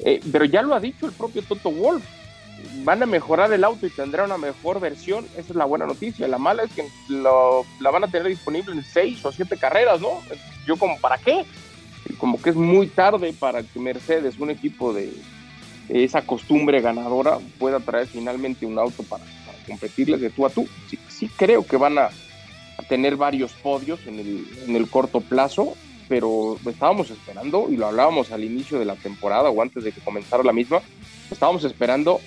Eh, 0.00 0.20
pero 0.30 0.44
ya 0.44 0.60
lo 0.62 0.74
ha 0.74 0.80
dicho 0.80 1.06
el 1.06 1.12
propio 1.12 1.42
Toto 1.42 1.70
Wolf, 1.70 2.04
van 2.84 3.02
a 3.02 3.06
mejorar 3.06 3.52
el 3.52 3.64
auto 3.64 3.86
y 3.86 3.90
tendrá 3.90 4.24
una 4.24 4.38
mejor 4.38 4.80
versión, 4.80 5.24
esa 5.36 5.50
es 5.50 5.56
la 5.56 5.64
buena 5.64 5.86
noticia. 5.86 6.28
La 6.28 6.38
mala 6.38 6.64
es 6.64 6.72
que 6.72 6.86
lo, 7.08 7.64
la 7.80 7.90
van 7.90 8.04
a 8.04 8.08
tener 8.08 8.28
disponible 8.28 8.72
en 8.72 8.84
seis 8.84 9.24
o 9.24 9.32
siete 9.32 9.56
carreras, 9.56 10.00
¿no? 10.00 10.20
Yo 10.66 10.76
como, 10.76 10.98
¿para 10.98 11.18
qué? 11.18 11.44
Como 12.18 12.40
que 12.40 12.50
es 12.50 12.56
muy 12.56 12.86
tarde 12.86 13.32
para 13.32 13.62
que 13.62 13.78
Mercedes, 13.78 14.38
un 14.38 14.50
equipo 14.50 14.92
de 14.92 15.12
esa 15.88 16.22
costumbre 16.22 16.80
ganadora, 16.80 17.38
pueda 17.58 17.80
traer 17.80 18.06
finalmente 18.06 18.66
un 18.66 18.78
auto 18.78 19.02
para, 19.02 19.24
para 19.24 19.58
competirles 19.66 20.20
de 20.20 20.30
tú 20.30 20.46
a 20.46 20.50
tú. 20.50 20.68
Sí, 21.08 21.28
creo 21.36 21.66
que 21.66 21.76
van 21.76 21.98
a, 21.98 22.04
a 22.06 22.82
tener 22.88 23.16
varios 23.16 23.52
podios 23.52 24.06
en 24.06 24.18
el, 24.18 24.46
en 24.66 24.76
el 24.76 24.88
corto 24.88 25.20
plazo, 25.20 25.76
pero 26.08 26.56
estábamos 26.64 27.10
esperando, 27.10 27.66
y 27.68 27.76
lo 27.76 27.86
hablábamos 27.86 28.30
al 28.30 28.44
inicio 28.44 28.78
de 28.78 28.84
la 28.84 28.94
temporada 28.94 29.50
o 29.50 29.60
antes 29.60 29.82
de 29.82 29.90
que 29.90 30.00
comenzara 30.00 30.44
la 30.44 30.52
misma, 30.52 30.80
estábamos 31.30 31.64
esperando 31.64 32.20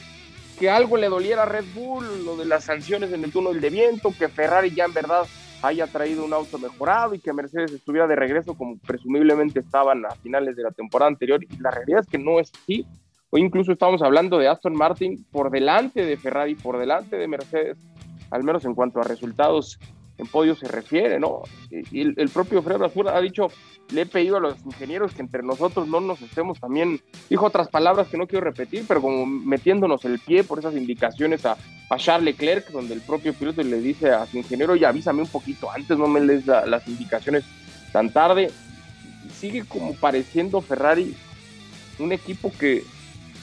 que 0.60 0.70
algo 0.70 0.98
le 0.98 1.08
doliera 1.08 1.44
a 1.44 1.46
Red 1.46 1.66
Bull, 1.74 2.26
lo 2.26 2.36
de 2.36 2.46
las 2.46 2.66
sanciones 2.66 3.14
en 3.14 3.24
el 3.24 3.32
túnel 3.32 3.62
de 3.62 3.70
viento, 3.70 4.14
que 4.18 4.28
Ferrari 4.28 4.72
ya 4.72 4.86
en 4.86 4.94
verdad 4.94 5.26
haya 5.62 5.88
traído 5.88 6.26
un 6.26 6.34
auto 6.34 6.58
mejorado 6.60 7.16
y 7.16 7.20
que 7.20 7.32
Mercedes 7.32 7.72
estuviera 7.72 8.08
de 8.08 8.16
regreso 8.16 8.54
como 8.56 8.78
presumiblemente 8.78 9.62
estaban 9.62 10.06
a 10.06 10.12
finales 10.16 10.58
de 10.58 10.64
la 10.64 10.72
temporada 10.72 11.10
anterior. 11.10 11.42
Y 11.44 11.58
la 11.60 11.72
realidad 11.72 12.02
es 12.02 12.08
que 12.08 12.18
no 12.18 12.40
es 12.40 12.52
así. 12.62 12.86
Hoy 13.30 13.42
incluso 13.42 13.72
estamos 13.72 14.02
hablando 14.02 14.38
de 14.38 14.50
Aston 14.50 14.76
Martin 14.76 15.26
por 15.32 15.50
delante 15.50 16.06
de 16.06 16.18
Ferrari, 16.18 16.56
por 16.56 16.78
delante 16.78 17.16
de 17.16 17.28
Mercedes, 17.28 17.78
al 18.30 18.44
menos 18.44 18.66
en 18.66 18.76
cuanto 18.76 19.00
a 19.00 19.04
resultados 19.04 19.80
en 20.20 20.28
podio 20.28 20.56
se 20.56 20.68
refiere, 20.68 21.20
¿no? 21.20 21.42
Y 21.72 22.02
el, 22.02 22.30
propio 22.30 22.62
Fred 22.62 22.78
Brasura 22.78 23.16
ha 23.16 23.22
dicho, 23.22 23.48
le 23.92 24.02
he 24.02 24.06
pedido 24.06 24.38
a 24.38 24.40
los 24.40 24.56
ingenieros 24.66 25.14
que 25.14 25.22
entre 25.22 25.42
nosotros 25.44 25.88
no 25.88 26.02
nos 26.02 26.22
estemos 26.22 26.60
también, 26.60 27.02
dijo 27.30 27.46
otras 27.46 27.70
palabras 27.70 28.10
que 28.10 28.18
no 28.18 28.28
quiero 28.28 28.46
repetir, 28.46 28.84
pero 28.88 29.02
como 29.02 29.26
metiéndonos 29.26 30.04
el 30.06 30.20
pie 30.20 30.44
por 30.44 30.60
esas 30.60 30.76
indicaciones 30.76 31.46
a, 31.46 31.58
a 31.90 31.98
Charles 31.98 32.26
Leclerc, 32.26 32.70
donde 32.70 32.94
el 32.94 33.02
propio 33.02 33.34
piloto 33.34 33.64
le 33.64 33.80
dice 33.80 34.12
a 34.12 34.26
su 34.26 34.38
ingeniero, 34.38 34.76
ya 34.76 34.90
avísame 34.90 35.22
un 35.22 35.30
poquito 35.30 35.72
antes, 35.72 35.98
no 35.98 36.08
me 36.08 36.20
lees 36.20 36.46
las 36.46 36.88
indicaciones 36.88 37.46
tan 37.94 38.12
tarde. 38.12 38.52
Sigue 39.34 39.64
como 39.64 39.94
pareciendo 39.96 40.60
Ferrari 40.62 41.16
un 42.00 42.12
equipo 42.12 42.52
que, 42.58 42.84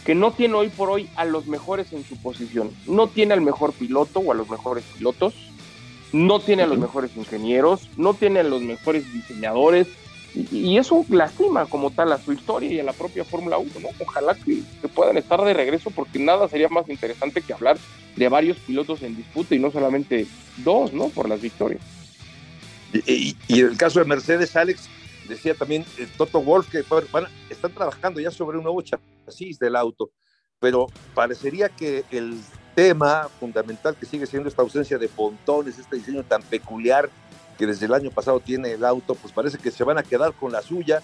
que 0.04 0.14
no 0.14 0.32
tiene 0.32 0.54
hoy 0.54 0.68
por 0.68 0.90
hoy 0.90 1.08
a 1.16 1.24
los 1.24 1.46
mejores 1.46 1.92
en 1.92 2.04
su 2.04 2.16
posición, 2.16 2.70
no 2.86 3.06
tiene 3.06 3.34
al 3.34 3.40
mejor 3.40 3.72
piloto 3.72 4.20
o 4.20 4.32
a 4.32 4.34
los 4.34 4.48
mejores 4.48 4.84
pilotos, 4.96 5.34
no 6.16 6.40
tiene 6.40 6.62
a 6.62 6.66
los 6.66 6.78
mejores 6.78 7.16
ingenieros, 7.16 7.90
no 7.96 8.14
tiene 8.14 8.40
a 8.40 8.44
los 8.44 8.62
mejores 8.62 9.12
diseñadores, 9.12 9.86
y, 10.34 10.76
eso 10.76 11.04
lastima 11.08 11.64
como 11.64 11.90
tal 11.90 12.12
a 12.12 12.18
su 12.18 12.32
historia 12.32 12.70
y 12.70 12.80
a 12.80 12.84
la 12.84 12.92
propia 12.92 13.24
Fórmula 13.24 13.56
1, 13.56 13.70
¿no? 13.80 13.88
Ojalá 14.00 14.34
que, 14.34 14.62
puedan 14.94 15.16
estar 15.16 15.42
de 15.42 15.54
regreso 15.54 15.90
porque 15.90 16.18
nada 16.18 16.46
sería 16.48 16.68
más 16.68 16.88
interesante 16.90 17.40
que 17.40 17.54
hablar 17.54 17.78
de 18.16 18.28
varios 18.28 18.58
pilotos 18.58 19.02
en 19.02 19.16
disputa 19.16 19.54
y 19.54 19.58
no 19.58 19.70
solamente 19.70 20.26
dos, 20.58 20.92
¿no? 20.92 21.08
Por 21.08 21.28
las 21.28 21.40
victorias. 21.40 21.80
Y, 22.92 23.36
en 23.48 23.66
el 23.66 23.76
caso 23.78 23.98
de 23.98 24.04
Mercedes, 24.04 24.54
Alex, 24.56 24.88
decía 25.26 25.54
también 25.54 25.84
eh, 25.98 26.06
Toto 26.18 26.42
Wolf 26.42 26.70
que 26.70 26.84
están 27.50 27.72
trabajando 27.72 28.20
ya 28.20 28.30
sobre 28.30 28.58
un 28.58 28.64
nuevo 28.64 28.82
chasis 28.82 29.58
del 29.58 29.74
auto, 29.74 30.10
pero 30.60 30.86
parecería 31.14 31.70
que 31.70 32.04
el 32.10 32.38
tema 32.76 33.28
fundamental 33.40 33.96
que 33.96 34.04
sigue 34.04 34.26
siendo 34.26 34.50
esta 34.50 34.60
ausencia 34.60 34.98
de 34.98 35.08
pontones, 35.08 35.78
este 35.78 35.96
diseño 35.96 36.22
tan 36.22 36.42
peculiar 36.42 37.08
que 37.56 37.66
desde 37.66 37.86
el 37.86 37.94
año 37.94 38.10
pasado 38.10 38.38
tiene 38.38 38.72
el 38.72 38.84
auto, 38.84 39.14
pues 39.14 39.32
parece 39.32 39.56
que 39.56 39.70
se 39.70 39.82
van 39.82 39.96
a 39.96 40.02
quedar 40.02 40.34
con 40.34 40.52
la 40.52 40.60
suya. 40.60 41.02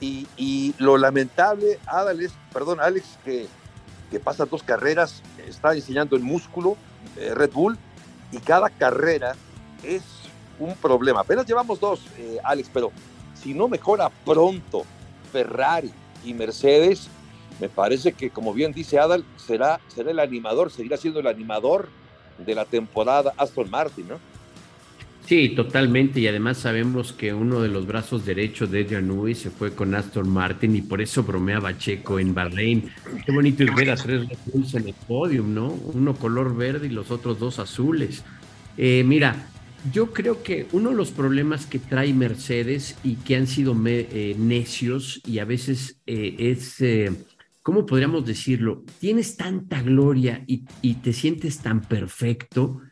Y, 0.00 0.74
lo 0.76 0.98
lamentable, 0.98 1.78
Adales, 1.86 2.32
perdón, 2.52 2.78
Alex, 2.80 3.06
que, 3.24 3.46
que 4.10 4.20
pasa 4.20 4.44
dos 4.44 4.62
carreras, 4.62 5.22
está 5.48 5.70
diseñando 5.70 6.14
el 6.14 6.22
músculo 6.22 6.76
eh, 7.16 7.32
Red 7.32 7.52
Bull 7.52 7.78
y 8.30 8.38
cada 8.38 8.68
carrera 8.68 9.34
es 9.82 10.02
un 10.58 10.74
problema. 10.74 11.20
Apenas 11.20 11.46
llevamos 11.46 11.80
dos, 11.80 12.00
eh, 12.18 12.38
Alex, 12.44 12.68
pero 12.74 12.92
si 13.40 13.54
no 13.54 13.66
mejora 13.66 14.10
pronto 14.26 14.84
Ferrari 15.32 15.92
y 16.22 16.34
Mercedes, 16.34 17.08
me 17.60 17.68
parece 17.68 18.12
que, 18.12 18.30
como 18.30 18.52
bien 18.52 18.72
dice 18.72 18.98
Adal, 18.98 19.24
será, 19.36 19.80
será 19.88 20.10
el 20.10 20.18
animador, 20.18 20.70
seguirá 20.70 20.96
siendo 20.96 21.20
el 21.20 21.26
animador 21.26 21.88
de 22.38 22.54
la 22.54 22.64
temporada 22.64 23.32
Aston 23.36 23.70
Martin, 23.70 24.08
¿no? 24.08 24.34
Sí, 25.26 25.50
totalmente. 25.50 26.20
Y 26.20 26.28
además 26.28 26.58
sabemos 26.58 27.12
que 27.12 27.32
uno 27.32 27.62
de 27.62 27.68
los 27.68 27.86
brazos 27.86 28.26
derechos 28.26 28.70
de 28.70 28.84
Newey 28.84 29.34
se 29.34 29.50
fue 29.50 29.74
con 29.74 29.94
Aston 29.94 30.28
Martin 30.28 30.76
y 30.76 30.82
por 30.82 31.00
eso 31.00 31.22
bromeaba 31.22 31.78
Checo 31.78 32.18
en 32.18 32.34
Bahrein. 32.34 32.90
Qué 33.24 33.32
bonito 33.32 33.64
es 33.64 33.74
ver 33.74 33.90
a 33.90 33.96
tres 33.96 34.28
Red 34.28 34.64
en 34.74 34.88
el 34.88 34.94
podium, 35.06 35.54
¿no? 35.54 35.68
Uno 35.68 36.14
color 36.14 36.54
verde 36.54 36.88
y 36.88 36.90
los 36.90 37.10
otros 37.10 37.38
dos 37.38 37.58
azules. 37.58 38.22
Eh, 38.76 39.02
mira, 39.06 39.48
yo 39.92 40.12
creo 40.12 40.42
que 40.42 40.66
uno 40.72 40.90
de 40.90 40.96
los 40.96 41.10
problemas 41.10 41.64
que 41.64 41.78
trae 41.78 42.12
Mercedes 42.12 42.96
y 43.02 43.14
que 43.16 43.36
han 43.36 43.46
sido 43.46 43.74
eh, 43.86 44.36
necios 44.38 45.22
y 45.26 45.38
a 45.38 45.46
veces 45.46 45.96
eh, 46.06 46.36
es 46.38 46.82
¿cómo 47.64 47.86
podríamos 47.86 48.26
decirlo? 48.26 48.84
Tienes 49.00 49.36
tanta 49.36 49.82
gloria 49.82 50.44
y, 50.46 50.94
te 50.96 51.12
sientes 51.14 51.58
tan 51.58 51.80
perfecto 51.80 52.82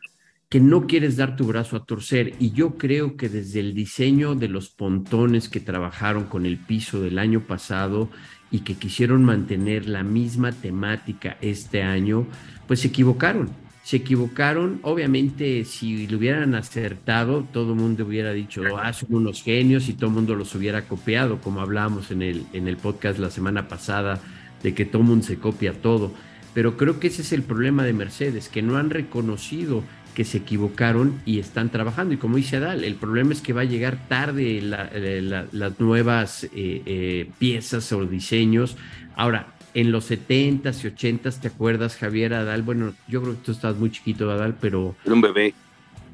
que 0.49 0.59
no 0.59 0.87
quieres 0.87 1.15
dar 1.15 1.35
tu 1.35 1.45
brazo 1.45 1.77
a 1.77 1.85
torcer. 1.85 2.33
Y 2.39 2.51
yo 2.51 2.75
creo 2.75 3.15
que 3.15 3.29
desde 3.29 3.59
el 3.59 3.75
diseño 3.75 4.33
de 4.33 4.47
los 4.49 4.69
pontones 4.69 5.47
que 5.47 5.59
trabajaron 5.59 6.25
con 6.25 6.47
el 6.47 6.57
piso 6.57 7.01
del 7.01 7.19
año 7.19 7.41
pasado 7.41 8.09
y 8.49 8.59
que 8.59 8.73
quisieron 8.73 9.23
mantener 9.23 9.87
la 9.87 10.01
misma 10.01 10.51
temática 10.51 11.37
este 11.41 11.83
año, 11.83 12.25
pues 12.67 12.79
se 12.79 12.87
equivocaron. 12.87 13.51
Se 13.83 13.97
equivocaron, 13.97 14.79
obviamente 14.81 15.65
si 15.65 16.07
lo 16.07 16.17
hubieran 16.17 16.55
acertado, 16.55 17.43
todo 17.51 17.73
el 17.73 17.79
mundo 17.79 18.05
hubiera 18.05 18.31
dicho, 18.31 18.63
ah, 18.81 18.93
son 18.93 19.13
unos 19.13 19.43
genios 19.43 19.87
y 19.87 19.93
todo 19.93 20.07
el 20.07 20.15
mundo 20.15 20.35
los 20.35 20.55
hubiera 20.55 20.87
copiado, 20.87 21.41
como 21.41 21.61
hablábamos 21.61 22.09
en 22.09 22.21
el, 22.21 22.45
en 22.53 22.67
el 22.67 22.77
podcast 22.77 23.19
la 23.19 23.29
semana 23.29 23.67
pasada 23.67 24.21
de 24.63 24.73
que 24.73 24.85
todo 24.85 25.03
mundo 25.03 25.25
se 25.25 25.37
copia 25.37 25.73
todo. 25.73 26.11
Pero 26.53 26.77
creo 26.77 26.99
que 26.99 27.07
ese 27.07 27.21
es 27.21 27.33
el 27.33 27.43
problema 27.43 27.83
de 27.83 27.93
Mercedes, 27.93 28.49
que 28.49 28.61
no 28.61 28.77
han 28.77 28.89
reconocido 28.89 29.83
que 30.13 30.23
se 30.23 30.37
equivocaron 30.39 31.19
y 31.25 31.39
están 31.39 31.69
trabajando. 31.69 32.13
Y 32.13 32.17
como 32.17 32.37
dice 32.37 32.57
Adal, 32.57 32.83
el 32.83 32.95
problema 32.95 33.33
es 33.33 33.41
que 33.41 33.53
va 33.53 33.61
a 33.61 33.65
llegar 33.65 33.97
tarde 34.07 34.59
eh, 34.59 35.21
las 35.51 35.79
nuevas 35.79 36.43
eh, 36.45 36.49
eh, 36.53 37.29
piezas 37.39 37.91
o 37.91 38.05
diseños. 38.05 38.77
Ahora, 39.15 39.47
en 39.73 39.91
los 39.91 40.11
70s 40.11 40.83
y 40.83 40.95
80s, 40.95 41.39
¿te 41.39 41.47
acuerdas, 41.47 41.97
Javier 41.97 42.35
Adal? 42.35 42.61
Bueno, 42.61 42.93
yo 43.07 43.21
creo 43.21 43.33
que 43.33 43.41
tú 43.43 43.51
estás 43.51 43.75
muy 43.75 43.91
chiquito, 43.91 44.29
Adal, 44.29 44.55
pero... 44.61 44.95
Era 45.03 45.15
un 45.15 45.21
bebé. 45.21 45.53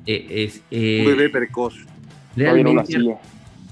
es, 0.06 0.62
un 0.72 1.06
bebé 1.06 1.30
precoz. 1.30 1.76
Realmente, 2.36 2.98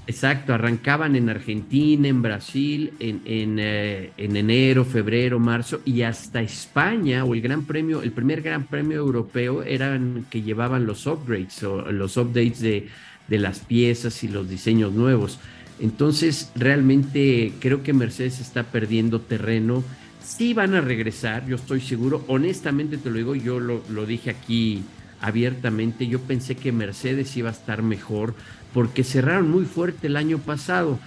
Exacto, 0.08 0.54
arrancaban 0.54 1.16
en 1.16 1.28
Argentina, 1.28 2.08
en 2.08 2.22
Brasil, 2.22 2.94
en, 2.98 3.20
eh, 3.26 4.10
en, 4.16 4.36
enero, 4.38 4.86
febrero, 4.86 5.38
marzo 5.38 5.82
y 5.84 6.00
hasta 6.00 6.40
España 6.40 7.26
o 7.26 7.34
el 7.34 7.42
Gran 7.42 7.66
Premio, 7.66 8.00
el 8.00 8.12
primer 8.12 8.40
Gran 8.40 8.64
Premio 8.64 8.96
europeo 8.96 9.62
eran 9.62 10.24
que 10.30 10.40
llevaban 10.40 10.86
los 10.86 11.06
upgrades 11.06 11.62
o 11.62 11.92
los 11.92 12.16
updates 12.16 12.60
de, 12.60 12.88
de 13.28 13.38
las 13.38 13.58
piezas 13.58 14.24
y 14.24 14.28
los 14.28 14.48
diseños 14.48 14.94
nuevos. 14.94 15.40
Entonces, 15.78 16.52
realmente 16.54 17.52
creo 17.60 17.82
que 17.82 17.92
Mercedes 17.92 18.40
está 18.40 18.62
perdiendo 18.62 19.20
terreno. 19.20 19.84
Sí 20.24 20.54
van 20.54 20.74
a 20.74 20.80
regresar, 20.80 21.46
yo 21.46 21.56
estoy 21.56 21.82
seguro. 21.82 22.24
Honestamente 22.28 22.96
te 22.96 23.10
lo 23.10 23.18
digo, 23.18 23.34
yo 23.34 23.60
lo, 23.60 23.82
lo 23.90 24.06
dije 24.06 24.30
aquí 24.30 24.84
abiertamente. 25.20 26.06
Yo 26.06 26.20
pensé 26.20 26.56
que 26.56 26.72
Mercedes 26.72 27.36
iba 27.36 27.50
a 27.50 27.52
estar 27.52 27.82
mejor 27.82 28.34
porque 28.72 29.04
cerraron 29.04 29.50
muy 29.50 29.64
fuerte 29.64 30.06
el 30.06 30.16
año 30.16 30.38
pasado, 30.38 30.98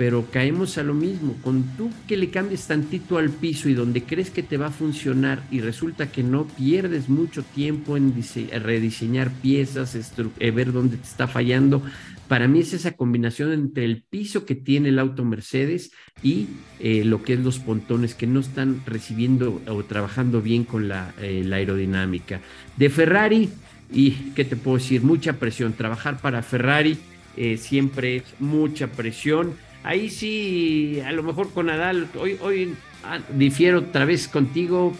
pero 0.00 0.24
caemos 0.30 0.78
a 0.78 0.82
lo 0.82 0.94
mismo. 0.94 1.36
Con 1.42 1.62
tú 1.76 1.90
que 2.08 2.16
le 2.16 2.30
cambies 2.30 2.66
tantito 2.66 3.18
al 3.18 3.28
piso 3.28 3.68
y 3.68 3.74
donde 3.74 4.02
crees 4.02 4.30
que 4.30 4.42
te 4.42 4.56
va 4.56 4.68
a 4.68 4.70
funcionar 4.70 5.42
y 5.50 5.60
resulta 5.60 6.10
que 6.10 6.22
no 6.22 6.46
pierdes 6.46 7.10
mucho 7.10 7.42
tiempo 7.42 7.98
en 7.98 8.14
rediseñar 8.62 9.30
piezas, 9.30 9.94
eh, 10.38 10.50
ver 10.52 10.72
dónde 10.72 10.96
te 10.96 11.02
está 11.02 11.28
fallando. 11.28 11.82
Para 12.28 12.48
mí 12.48 12.60
es 12.60 12.72
esa 12.72 12.92
combinación 12.92 13.52
entre 13.52 13.84
el 13.84 14.02
piso 14.02 14.46
que 14.46 14.54
tiene 14.54 14.88
el 14.88 15.00
auto 15.00 15.22
Mercedes 15.24 15.90
y 16.22 16.46
eh, 16.78 17.04
lo 17.04 17.22
que 17.22 17.34
es 17.34 17.40
los 17.40 17.58
pontones 17.58 18.14
que 18.14 18.26
no 18.26 18.40
están 18.40 18.82
recibiendo 18.86 19.60
o 19.66 19.84
trabajando 19.84 20.40
bien 20.40 20.64
con 20.64 20.88
la, 20.88 21.12
eh, 21.20 21.46
aerodinámica. 21.52 22.40
De 22.78 22.88
Ferrari, 22.88 23.50
y 23.92 24.12
qué 24.34 24.46
te 24.46 24.56
puedo 24.56 24.78
decir, 24.78 25.02
mucha 25.02 25.34
presión. 25.34 25.74
Trabajar 25.74 26.22
para 26.22 26.42
Ferrari 26.42 26.96
eh, 27.36 27.56
siempre 27.56 28.16
es 28.16 28.24
mucha 28.38 28.88
presión. 28.88 29.54
Ahí 29.82 30.10
sí, 30.10 31.00
a 31.04 31.12
lo 31.12 31.22
mejor 31.22 31.52
con 31.52 31.66
Nadal, 31.66 32.08
hoy, 32.18 32.36
hoy 32.40 32.74
ah, 33.04 33.20
difiero 33.34 33.78
otra 33.78 34.04
vez 34.04 34.28
contigo. 34.28 34.94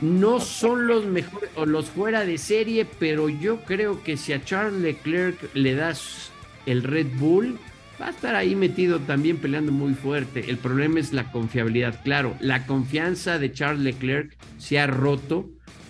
No 0.00 0.40
son 0.40 0.86
los 0.86 1.06
mejores 1.06 1.50
o 1.54 1.66
los 1.66 1.86
fuera 1.86 2.24
de 2.24 2.36
serie, 2.36 2.86
pero 2.98 3.28
yo 3.28 3.60
creo 3.64 4.02
que 4.02 4.16
si 4.16 4.32
a 4.32 4.44
Charles 4.44 4.80
Leclerc 4.80 5.54
le 5.54 5.74
das 5.74 6.30
el 6.66 6.82
Red 6.82 7.06
Bull, 7.16 7.58
va 8.00 8.08
a 8.08 8.10
estar 8.10 8.34
ahí 8.34 8.54
metido 8.56 8.98
también 9.00 9.38
peleando 9.38 9.72
muy 9.72 9.94
fuerte. 9.94 10.50
El 10.50 10.58
problema 10.58 11.00
es 11.00 11.12
la 11.12 11.30
confiabilidad. 11.30 12.02
Claro, 12.02 12.34
la 12.40 12.66
confianza 12.66 13.38
de 13.38 13.52
Charles 13.52 13.82
Leclerc 13.82 14.36
se 14.58 14.78
ha 14.78 14.86
roto 14.86 15.48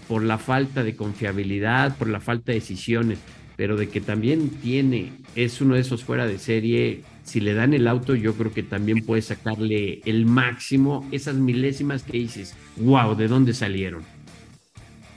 por 0.08 0.22
la 0.22 0.38
falta 0.38 0.82
de 0.82 0.96
confiabilidad, 0.96 1.96
por 1.96 2.08
la 2.08 2.20
falta 2.20 2.52
de 2.52 2.60
decisiones, 2.60 3.18
pero 3.56 3.76
de 3.76 3.88
que 3.88 4.00
también 4.00 4.50
tiene, 4.50 5.12
es 5.34 5.60
uno 5.60 5.74
de 5.74 5.80
esos 5.80 6.04
fuera 6.04 6.26
de 6.26 6.38
serie, 6.38 7.04
si 7.24 7.40
le 7.40 7.54
dan 7.54 7.72
el 7.72 7.86
auto, 7.88 8.14
yo 8.14 8.34
creo 8.34 8.52
que 8.52 8.62
también 8.62 9.04
puede 9.04 9.22
sacarle 9.22 10.00
el 10.04 10.26
máximo, 10.26 11.06
esas 11.12 11.36
milésimas 11.36 12.02
que 12.02 12.18
dices, 12.18 12.54
wow, 12.76 13.14
¿de 13.14 13.28
dónde 13.28 13.54
salieron? 13.54 14.04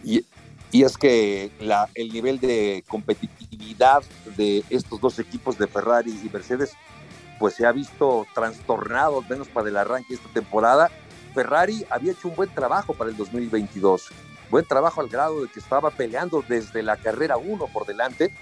Y, 0.04 0.24
y 0.72 0.84
es 0.84 0.98
que 0.98 1.52
la, 1.60 1.90
el 1.96 2.10
nivel 2.10 2.40
de 2.40 2.84
competitividad 2.88 4.04
de 4.38 4.64
estos 4.70 5.02
dos 5.02 5.20
equipos 5.20 5.58
de 5.58 5.68
Ferrari 5.68 6.12
y 6.12 6.30
Mercedes, 6.30 6.74
pues 7.40 7.56
se 7.56 7.66
ha 7.66 7.72
visto 7.72 8.26
trastornado, 8.34 9.20
al 9.20 9.30
menos 9.30 9.48
para 9.48 9.70
el 9.70 9.78
arranque 9.78 10.14
esta 10.14 10.30
temporada. 10.30 10.90
Ferrari 11.34 11.86
había 11.90 12.14
hecho 12.14 12.30
un 12.30 12.36
buen 12.36 12.50
trabajo 12.50 12.94
para 12.94 13.10
el 13.10 13.18
2022 13.18 14.10
buen 14.50 14.66
trabajo 14.66 15.02
al 15.02 15.10
grado 15.10 15.42
de 15.42 15.50
que 15.50 15.60
estaba 15.60 15.92
peleando 15.92 16.44
desde 16.48 16.84
la 16.84 16.98
carrera 16.98 17.38
1 17.38 17.68
por 17.68 17.86
delante 17.86 18.34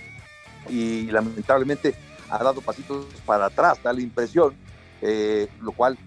y 0.70 1.06
lamentablemente 1.12 1.96
ha 2.30 2.44
dado 2.44 2.62
pasitos 2.62 3.06
para 3.26 3.48
atrás, 3.48 3.82
da 3.84 3.94
la 3.94 4.02
impresión, 4.02 4.56
eh, 5.02 5.48
lo 5.62 5.72
cual 5.72 5.98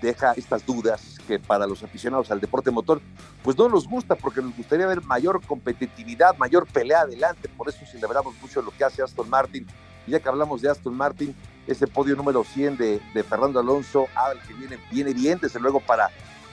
deja 0.00 0.32
estas 0.32 0.64
dudas 0.64 1.16
que 1.26 1.38
para 1.38 1.66
los 1.66 1.82
aficionados 1.82 2.30
al 2.30 2.40
deporte 2.40 2.70
motor, 2.70 3.00
pues 3.42 3.56
no 3.58 3.68
nos 3.68 3.88
gusta 3.88 4.14
porque 4.14 4.40
nos 4.40 4.56
gustaría 4.56 4.86
ver 4.86 5.02
mayor 5.02 5.44
competitividad, 5.44 6.36
mayor 6.36 6.66
pelea 6.66 7.00
adelante, 7.00 7.48
por 7.48 7.68
eso 7.68 7.84
celebramos 7.86 8.34
mucho 8.40 8.62
lo 8.62 8.70
que 8.70 8.84
hace 8.84 9.02
Aston 9.02 9.28
Martin. 9.28 9.66
Y 10.06 10.12
ya 10.12 10.20
que 10.20 10.28
hablamos 10.28 10.62
de 10.62 10.70
Aston 10.70 10.94
Martin, 10.94 11.34
ese 11.66 11.86
podio 11.88 12.14
número 12.14 12.44
100 12.44 12.76
de, 12.76 13.24
Fernando 13.28 13.58
Alonso, 13.58 14.06
habla 14.14 14.40
que 14.42 14.54
viene, 14.54 14.78
viene 14.90 15.12
bien, 15.12 15.38
desde 15.42 15.58
luego, 15.58 15.80
para, 15.80 16.10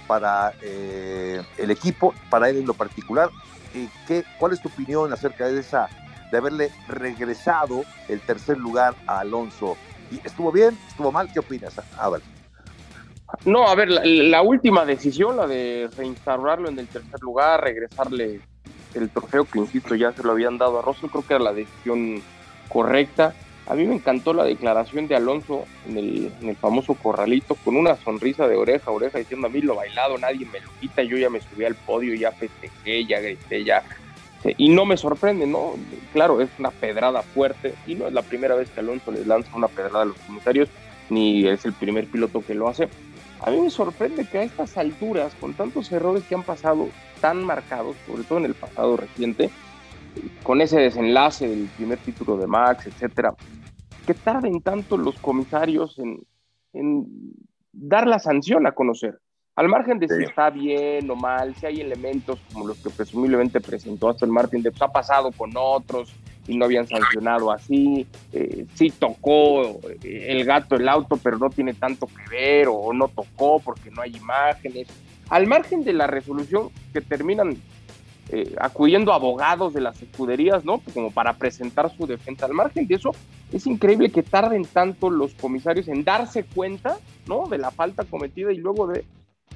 para 0.07 0.53
eh, 0.61 1.41
el 1.57 1.71
equipo, 1.71 2.13
para 2.29 2.49
él 2.49 2.57
en 2.57 2.65
lo 2.65 2.73
particular. 2.73 3.29
¿Y 3.73 3.87
qué, 4.07 4.23
¿Cuál 4.37 4.53
es 4.53 4.61
tu 4.61 4.69
opinión 4.69 5.11
acerca 5.11 5.47
de 5.47 5.59
esa 5.59 5.89
de 6.31 6.37
haberle 6.37 6.71
regresado 6.87 7.83
el 8.07 8.19
tercer 8.21 8.57
lugar 8.57 8.95
a 9.07 9.19
Alonso? 9.19 9.77
¿Y 10.11 10.19
¿Estuvo 10.25 10.51
bien? 10.51 10.77
¿Estuvo 10.87 11.11
mal? 11.11 11.31
¿Qué 11.31 11.39
opinas, 11.39 11.73
Abel? 11.97 12.21
No, 13.45 13.67
a 13.67 13.75
ver, 13.75 13.89
la, 13.89 14.01
la, 14.05 14.41
última 14.43 14.85
decisión, 14.85 15.37
la 15.37 15.47
de 15.47 15.89
reinstaurarlo 15.97 16.69
en 16.69 16.77
el 16.77 16.87
tercer 16.87 17.19
lugar, 17.21 17.61
regresarle 17.61 18.41
el 18.93 19.09
trofeo 19.09 19.45
que, 19.45 19.59
insisto, 19.59 19.95
ya 19.95 20.11
se 20.11 20.23
lo 20.23 20.31
habían 20.31 20.57
dado 20.57 20.79
a 20.79 20.81
Russell, 20.83 21.09
creo 21.09 21.25
que 21.25 21.33
era 21.33 21.43
la 21.43 21.53
decisión 21.53 22.21
correcta. 22.69 23.33
A 23.67 23.75
mí 23.75 23.85
me 23.85 23.95
encantó 23.95 24.33
la 24.33 24.43
declaración 24.43 25.07
de 25.07 25.15
Alonso 25.15 25.65
en 25.87 25.97
el, 25.97 26.55
famoso 26.57 26.95
corralito 26.95 27.55
con 27.55 27.77
una 27.77 27.95
sonrisa 27.95 28.47
de 28.47 28.57
oreja 28.57 28.91
a 28.91 28.93
oreja 28.93 29.19
diciendo 29.19 29.47
a 29.47 29.49
mí 29.49 29.61
lo 29.61 29.75
bailado 29.75 30.17
nadie 30.17 30.45
me 30.45 30.59
lo 30.59 30.69
quita, 30.81 31.01
yo 31.03 31.17
ya 31.17 31.29
me 31.29 31.39
subí 31.39 31.63
al 31.63 31.75
podio, 31.75 32.13
ya 32.13 32.31
festejé, 32.31 33.05
ya 33.05 33.19
grité, 33.19 33.63
ya... 33.63 33.83
Y 34.57 34.69
no 34.69 34.85
me 34.85 34.97
sorprende, 34.97 35.47
¿no? 35.47 35.75
Claro, 36.11 36.41
es 36.41 36.49
una 36.59 36.71
pedrada 36.71 37.21
fuerte 37.21 37.75
y 37.87 37.95
no 37.95 38.07
es 38.07 38.13
la 38.13 38.21
primera 38.23 38.55
vez 38.55 38.69
que 38.69 38.81
Alonso 38.81 39.09
le 39.09 39.25
lanza 39.25 39.55
una 39.55 39.69
pedrada 39.69 40.01
a 40.01 40.05
los 40.05 40.17
comisarios, 40.17 40.67
ni 41.09 41.47
es 41.47 41.63
el 41.63 41.71
primer 41.71 42.07
piloto 42.07 42.43
que 42.45 42.53
lo 42.53 42.67
hace. 42.67 42.89
A 43.39 43.51
mí 43.51 43.61
me 43.61 43.69
sorprende 43.69 44.25
que 44.25 44.39
a 44.39 44.43
estas 44.43 44.77
alturas, 44.77 45.33
con 45.39 45.53
tantos 45.53 45.89
errores 45.93 46.23
que 46.23 46.35
han 46.35 46.43
pasado 46.43 46.89
tan 47.21 47.45
marcados, 47.45 47.95
sobre 48.05 48.23
todo 48.23 48.39
en 48.39 48.45
el 48.45 48.53
pasado 48.53 48.97
reciente, 48.97 49.49
con 50.43 50.61
ese 50.61 50.79
desenlace 50.79 51.47
del 51.47 51.67
primer 51.75 51.97
título 51.99 52.37
de 52.37 52.47
Max, 52.47 52.87
etcétera, 52.87 53.33
que 54.05 54.13
tarden 54.13 54.61
tanto 54.61 54.97
los 54.97 55.15
comisarios 55.19 55.97
en, 55.99 56.19
en, 56.73 57.05
dar 57.71 58.07
la 58.07 58.19
sanción 58.19 58.67
a 58.67 58.73
conocer. 58.73 59.19
Al 59.55 59.69
margen 59.69 59.99
de 59.99 60.07
sí. 60.07 60.15
si 60.17 60.23
está 60.23 60.49
bien 60.49 61.09
o 61.11 61.15
mal, 61.15 61.55
si 61.55 61.67
hay 61.67 61.79
elementos 61.79 62.39
como 62.51 62.67
los 62.67 62.77
que 62.79 62.89
presumiblemente 62.89 63.61
presentó 63.61 64.09
Aston 64.09 64.31
Martin, 64.31 64.63
de 64.63 64.71
pues 64.71 64.81
ha 64.81 64.91
pasado 64.91 65.31
con 65.31 65.51
otros 65.55 66.13
y 66.47 66.57
no 66.57 66.65
habían 66.65 66.87
sancionado 66.87 67.51
así, 67.51 68.07
eh, 68.33 68.65
sí 68.73 68.89
tocó 68.89 69.63
eh, 70.03 70.25
el 70.29 70.43
gato 70.43 70.75
el 70.75 70.89
auto, 70.89 71.17
pero 71.17 71.37
no 71.37 71.49
tiene 71.49 71.73
tanto 71.73 72.07
que 72.07 72.35
ver, 72.35 72.67
o 72.69 72.91
no 72.93 73.07
tocó 73.07 73.59
porque 73.59 73.91
no 73.91 74.01
hay 74.01 74.15
imágenes. 74.15 74.87
Al 75.29 75.47
margen 75.47 75.83
de 75.83 75.93
la 75.93 76.07
resolución 76.07 76.69
que 76.91 77.01
terminan 77.01 77.57
eh, 78.29 78.55
acudiendo 78.59 79.13
abogados 79.13 79.73
de 79.73 79.81
las 79.81 80.01
escuderías, 80.01 80.63
¿no? 80.63 80.81
Como 80.93 81.11
para 81.11 81.33
presentar 81.33 81.95
su 81.95 82.07
defensa. 82.07 82.45
Al 82.45 82.53
margen 82.53 82.87
de 82.87 82.95
eso, 82.95 83.11
es 83.51 83.67
increíble 83.67 84.09
que 84.09 84.23
tarden 84.23 84.65
tanto 84.65 85.09
los 85.09 85.33
comisarios 85.33 85.87
en 85.87 86.03
darse 86.03 86.43
cuenta, 86.43 86.97
¿no? 87.27 87.47
De 87.47 87.57
la 87.57 87.71
falta 87.71 88.05
cometida 88.05 88.51
y 88.51 88.57
luego 88.57 88.87
de 88.87 89.05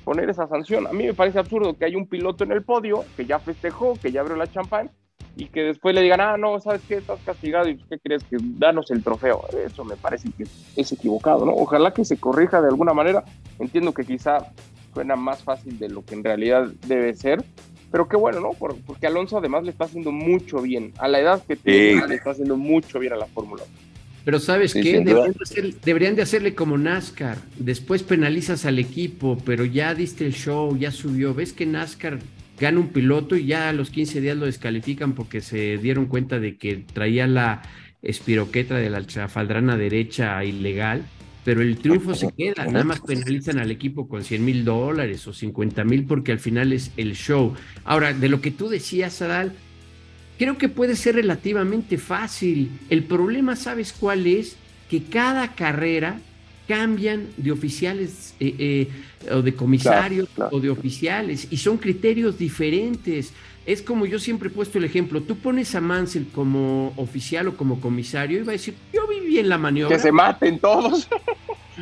poner 0.04 0.30
esa 0.30 0.48
sanción. 0.48 0.88
A 0.88 0.94
mí 0.94 1.06
me 1.06 1.14
parece 1.14 1.40
absurdo 1.40 1.76
que 1.76 1.86
hay 1.86 1.96
un 1.96 2.08
piloto 2.08 2.44
en 2.44 2.52
el 2.52 2.64
podio 2.64 3.04
que 3.16 3.26
ya 3.26 3.40
festejó, 3.40 3.96
que 4.02 4.12
ya 4.12 4.22
abrió 4.22 4.36
la 4.36 4.52
champán 4.52 4.92
y 5.36 5.46
que 5.48 5.62
después 5.62 5.94
le 5.94 6.02
digan, 6.02 6.20
ah, 6.20 6.38
no, 6.38 6.60
¿sabes 6.60 6.82
qué? 6.88 6.96
Estás 6.96 7.20
castigado 7.26 7.70
y 7.70 7.78
¿qué 7.78 8.00
crees? 8.00 8.24
Que 8.24 8.38
danos 8.40 8.90
el 8.92 9.04
trofeo. 9.04 9.46
Eso 9.66 9.86
me 9.86 9.96
parece 9.96 10.30
que 10.32 10.46
es 10.76 10.92
equivocado, 10.92 11.46
¿no? 11.46 11.54
Ojalá 11.54 11.94
que 11.94 12.06
se 12.06 12.18
corrija 12.18 12.62
de 12.62 12.68
alguna 12.68 12.94
manera. 12.94 13.24
Entiendo 13.60 13.94
que 13.94 14.04
quizá 14.04 14.52
suena 14.94 15.16
más 15.16 15.44
fácil 15.44 15.78
de 15.78 15.90
lo 15.90 16.04
que 16.04 16.16
en 16.16 16.24
realidad 16.24 16.68
debe 16.88 17.14
ser, 17.14 17.44
pero 17.92 18.08
qué 18.08 18.18
bueno, 18.18 18.40
¿no? 18.40 18.52
porque 18.54 19.08
Alonso 19.08 19.38
además 19.38 19.64
le 19.64 19.72
está 19.72 19.86
haciendo 19.86 20.12
mucho 20.12 20.62
bien. 20.62 20.94
A 20.98 21.08
la 21.08 21.20
edad 21.20 21.44
que 21.46 21.56
tiene, 21.56 22.08
le 22.08 22.16
está 22.16 22.32
haciendo 22.32 22.58
mucho 22.58 23.00
bien 23.00 23.14
a 23.14 23.16
la 23.18 23.26
Fórmula 23.28 23.64
1. 23.64 23.88
Pero 24.26 24.40
¿sabes 24.40 24.72
sí, 24.72 24.82
qué? 24.82 25.00
Deberían 25.00 25.32
de, 25.32 25.40
hacer, 25.42 25.74
deberían 25.86 26.16
de, 26.18 26.22
hacerle 26.22 26.54
como 26.54 26.78
NASCAR. 26.78 27.38
Después 27.58 28.04
penalizas 28.04 28.66
al 28.66 28.78
equipo, 28.78 29.38
pero 29.46 29.64
ya 29.64 29.96
diste 29.96 30.26
el 30.26 30.34
show, 30.34 30.78
ya 30.78 30.92
subió. 30.92 31.34
¿Ves 31.34 31.54
que 31.54 31.66
NASCAR 31.66 32.20
gana 32.60 32.80
un 32.80 32.90
piloto 32.90 33.38
y 33.38 33.46
ya 33.46 33.70
a 33.70 33.74
los 33.74 33.90
15 33.90 34.20
días 34.20 34.36
lo 34.36 34.46
descalifican 34.46 35.14
porque 35.14 35.40
se 35.40 35.78
dieron 35.78 36.08
cuenta 36.08 36.40
de 36.40 36.58
que 36.58 36.84
traía 36.92 37.26
la 37.26 37.62
espiroqueta 38.02 38.76
de 38.76 38.90
la 38.90 39.06
chafaldrana 39.06 39.78
derecha 39.78 40.44
ilegal? 40.44 41.04
Pero 41.48 41.62
el 41.62 41.78
triunfo 41.78 42.14
se 42.14 42.28
queda, 42.34 42.66
nada 42.66 42.84
más 42.84 43.00
penalizan 43.00 43.58
al 43.58 43.72
equipo 43.72 44.10
con 44.10 44.22
100 44.22 44.44
mil 44.44 44.66
dólares 44.66 45.26
o 45.28 45.34
50 45.34 45.86
mil 45.86 46.04
porque 46.04 46.34
al 46.34 46.40
final 46.40 46.74
es 46.74 46.92
el 46.98 47.16
show. 47.16 47.54
Ahora, 47.86 48.12
de 48.12 48.28
lo 48.28 48.42
que 48.42 48.52
tú 48.52 48.68
decías, 48.68 49.22
Adal, 49.22 49.54
creo 50.38 50.58
que 50.58 50.68
puede 50.68 50.98
ser 50.98 51.16
relativamente 51.16 51.98
fácil. 51.98 52.70
El 52.90 53.06
problema, 53.06 53.56
¿sabes 53.56 53.94
cuál 53.94 54.28
es? 54.28 54.58
Que 54.90 55.04
cada 55.04 55.56
carrera 55.56 56.20
cambian 56.68 57.28
de 57.38 57.54
oficiales 57.54 58.36
eh, 58.42 58.54
eh, 58.60 59.32
o 59.32 59.42
de 59.42 59.56
comisarios 59.56 60.28
claro, 60.28 60.50
claro. 60.50 60.58
o 60.58 60.60
de 60.60 60.70
oficiales 60.70 61.48
y 61.50 61.56
son 61.56 61.78
criterios 61.78 62.38
diferentes. 62.38 63.32
Es 63.66 63.82
como 63.82 64.06
yo 64.06 64.20
siempre 64.20 64.50
he 64.50 64.52
puesto 64.52 64.80
el 64.80 64.84
ejemplo, 64.84 65.22
tú 65.22 65.38
pones 65.38 65.76
a 65.76 65.82
Mansell 65.82 66.28
como 66.28 66.92
oficial 66.98 67.48
o 67.48 67.56
como 67.56 67.80
comisario 67.80 68.40
y 68.40 68.44
va 68.44 68.52
a 68.52 68.60
decir, 68.60 68.76
yo 68.94 69.08
vi 69.08 69.22
bien 69.26 69.48
la 69.48 69.58
maniobra. 69.58 69.96
Que 69.96 70.02
se 70.02 70.12
maten 70.12 70.60
todos. 70.60 71.08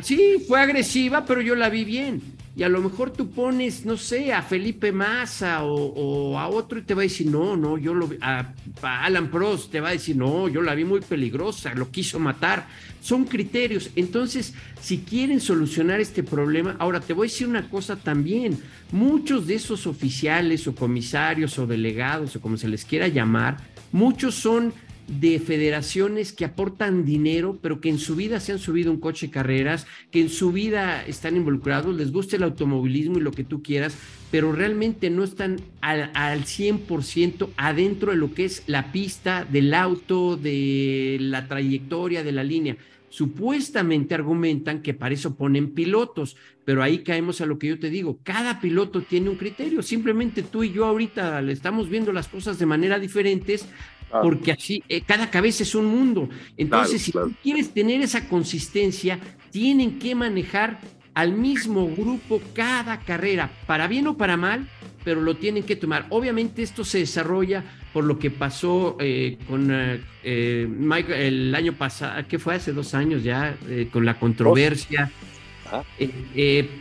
Sí, 0.02 0.36
fue 0.46 0.60
agresiva, 0.60 1.24
pero 1.24 1.40
yo 1.40 1.54
la 1.54 1.68
vi 1.68 1.84
bien. 1.84 2.22
Y 2.56 2.62
a 2.62 2.70
lo 2.70 2.80
mejor 2.80 3.10
tú 3.10 3.30
pones, 3.30 3.84
no 3.84 3.98
sé, 3.98 4.32
a 4.32 4.40
Felipe 4.40 4.90
Massa 4.90 5.62
o, 5.62 6.38
a 6.38 6.48
otro 6.48 6.78
y 6.78 6.82
te 6.82 6.94
va 6.94 7.02
a 7.02 7.04
decir, 7.04 7.26
no, 7.26 7.54
no, 7.54 7.76
yo 7.76 7.92
lo 7.92 8.08
vi, 8.08 8.16
a, 8.22 8.54
a, 8.80 9.04
Alan 9.04 9.30
Prost 9.30 9.70
te 9.70 9.78
va 9.78 9.90
a 9.90 9.92
decir, 9.92 10.16
no, 10.16 10.48
yo 10.48 10.62
la 10.62 10.74
vi 10.74 10.86
muy 10.86 11.00
peligrosa, 11.00 11.74
lo 11.74 11.90
quiso 11.90 12.18
matar. 12.18 12.66
Son 13.02 13.24
criterios. 13.24 13.90
Entonces, 13.94 14.54
si 14.80 14.98
quieren 14.98 15.38
solucionar 15.38 16.00
este 16.00 16.22
problema, 16.22 16.76
ahora 16.78 17.00
te 17.00 17.12
voy 17.12 17.28
a 17.28 17.30
decir 17.30 17.46
una 17.46 17.68
cosa 17.68 17.96
también. 17.96 18.58
Muchos 18.90 19.46
de 19.46 19.56
esos 19.56 19.86
oficiales 19.86 20.66
o 20.66 20.74
comisarios 20.74 21.58
o 21.58 21.66
delegados 21.66 22.36
o 22.36 22.40
como 22.40 22.56
se 22.56 22.68
les 22.68 22.86
quiera 22.86 23.08
llamar, 23.08 23.58
muchos 23.92 24.34
son 24.34 24.72
de 25.06 25.38
federaciones 25.38 26.32
que 26.32 26.44
aportan 26.44 27.04
dinero, 27.04 27.58
pero 27.62 27.80
que 27.80 27.88
en 27.88 27.98
su 27.98 28.16
vida 28.16 28.40
se 28.40 28.52
han 28.52 28.58
subido 28.58 28.90
un 28.90 29.00
coche 29.00 29.26
de 29.26 29.32
carreras, 29.32 29.86
que 30.10 30.20
en 30.20 30.28
su 30.28 30.52
vida 30.52 31.04
están 31.06 31.36
involucrados, 31.36 31.94
les 31.96 32.12
gusta 32.12 32.36
el 32.36 32.42
automovilismo 32.42 33.18
y 33.18 33.22
lo 33.22 33.30
que 33.30 33.44
tú 33.44 33.62
quieras, 33.62 33.96
pero 34.30 34.52
realmente 34.52 35.10
no 35.10 35.22
están 35.22 35.60
al, 35.80 36.10
al 36.14 36.44
100% 36.44 37.50
adentro 37.56 38.10
de 38.10 38.18
lo 38.18 38.34
que 38.34 38.44
es 38.44 38.64
la 38.66 38.90
pista 38.92 39.44
del 39.44 39.72
auto, 39.74 40.36
de 40.36 41.18
la 41.20 41.46
trayectoria, 41.46 42.24
de 42.24 42.32
la 42.32 42.44
línea. 42.44 42.76
Supuestamente 43.08 44.14
argumentan 44.14 44.82
que 44.82 44.92
para 44.92 45.14
eso 45.14 45.36
ponen 45.36 45.70
pilotos, 45.70 46.36
pero 46.66 46.82
ahí 46.82 46.98
caemos 46.98 47.40
a 47.40 47.46
lo 47.46 47.58
que 47.58 47.68
yo 47.68 47.78
te 47.78 47.88
digo, 47.88 48.18
cada 48.24 48.60
piloto 48.60 49.00
tiene 49.00 49.30
un 49.30 49.36
criterio, 49.36 49.80
simplemente 49.82 50.42
tú 50.42 50.64
y 50.64 50.72
yo 50.72 50.84
ahorita 50.84 51.40
le 51.40 51.52
estamos 51.52 51.88
viendo 51.88 52.12
las 52.12 52.26
cosas 52.26 52.58
de 52.58 52.66
manera 52.66 52.98
diferentes, 52.98 53.66
Claro. 54.08 54.22
porque 54.22 54.52
así 54.52 54.84
eh, 54.88 55.00
cada 55.00 55.30
cabeza 55.30 55.64
es 55.64 55.74
un 55.74 55.86
mundo. 55.86 56.28
Entonces, 56.56 57.10
claro, 57.10 57.28
si 57.28 57.32
tú 57.32 57.40
quieres 57.42 57.70
tener 57.70 58.00
esa 58.02 58.28
consistencia, 58.28 59.18
tienen 59.50 59.98
que 59.98 60.14
manejar 60.14 60.78
al 61.16 61.32
mismo 61.32 61.88
grupo 61.88 62.42
cada 62.54 63.00
carrera, 63.00 63.50
para 63.66 63.88
bien 63.88 64.06
o 64.06 64.16
para 64.18 64.36
mal, 64.36 64.68
pero 65.02 65.22
lo 65.22 65.36
tienen 65.36 65.62
que 65.62 65.74
tomar. 65.74 66.04
Obviamente 66.10 66.62
esto 66.62 66.84
se 66.84 66.98
desarrolla 66.98 67.64
por 67.92 68.04
lo 68.04 68.18
que 68.18 68.30
pasó 68.30 68.98
eh, 69.00 69.38
con 69.48 69.68
eh, 69.70 70.66
Mike 70.68 71.28
el 71.28 71.54
año 71.54 71.72
pasado, 71.72 72.22
que 72.28 72.38
fue 72.38 72.56
hace 72.56 72.72
dos 72.74 72.92
años 72.92 73.22
ya, 73.22 73.56
eh, 73.68 73.88
con 73.90 74.04
la 74.04 74.18
controversia, 74.18 75.10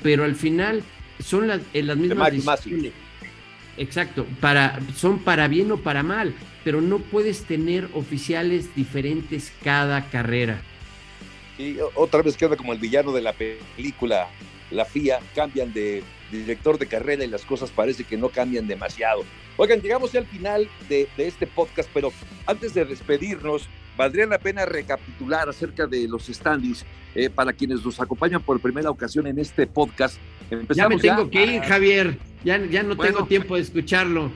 pero 0.04 0.26
al 0.26 0.36
final 0.36 0.84
son 1.24 1.48
las, 1.48 1.62
las 1.74 1.96
mismas 1.96 2.32
decisiones. 2.34 2.92
Exacto, 3.78 4.26
para, 4.42 4.80
son 4.96 5.20
para 5.20 5.48
bien 5.48 5.72
o 5.72 5.78
para 5.78 6.04
mal, 6.04 6.34
pero 6.66 6.82
no 6.82 6.98
puedes 6.98 7.44
tener 7.44 7.88
oficiales 7.94 8.76
diferentes 8.76 9.54
cada 9.64 10.10
carrera. 10.10 10.60
Y 11.60 11.78
otra 11.94 12.24
vez 12.24 12.36
queda 12.36 12.58
como 12.58 12.74
el 12.74 12.80
villano 12.80 13.14
de 13.14 13.22
la 13.22 13.34
película, 13.34 14.28
la 14.72 14.84
FIA, 14.84 15.20
cambian 15.36 15.72
de 15.72 16.04
director 16.32 16.80
de 16.80 16.88
carrera 16.88 17.24
y 17.24 17.28
las 17.28 17.46
cosas 17.46 17.70
parece 17.70 18.04
que 18.04 18.18
no 18.18 18.30
cambian 18.30 18.68
demasiado. 18.68 19.24
Oigan, 19.58 19.80
llegamos 19.80 20.12
ya 20.12 20.22
al 20.22 20.26
final 20.26 20.68
de, 20.90 21.08
de 21.16 21.28
este 21.28 21.46
podcast, 21.46 21.88
pero 21.94 22.12
antes 22.48 22.74
de 22.74 22.84
despedirnos, 22.84 23.70
valdría 23.96 24.26
la 24.26 24.40
pena 24.40 24.66
recapitular 24.66 25.48
acerca 25.48 25.86
de 25.86 26.08
los 26.08 26.26
standings 26.26 26.84
eh, 27.14 27.30
para 27.30 27.54
quienes 27.54 27.86
nos 27.86 28.02
acompañan 28.02 28.42
por 28.42 28.60
primera 28.60 28.90
ocasión 28.90 29.28
en 29.28 29.38
este 29.38 29.68
podcast. 29.68 30.18
Empezamos 30.50 30.76
ya 30.76 30.90
me 30.90 30.98
tengo 30.98 31.26
ya. 31.26 31.30
que 31.30 31.46
ir, 31.46 31.62
Javier. 31.62 32.18
Ya, 32.44 32.58
ya 32.66 32.82
no 32.82 32.96
bueno, 32.96 33.14
tengo 33.14 33.28
tiempo 33.28 33.56
de 33.56 33.62
escucharlo. 33.62 34.32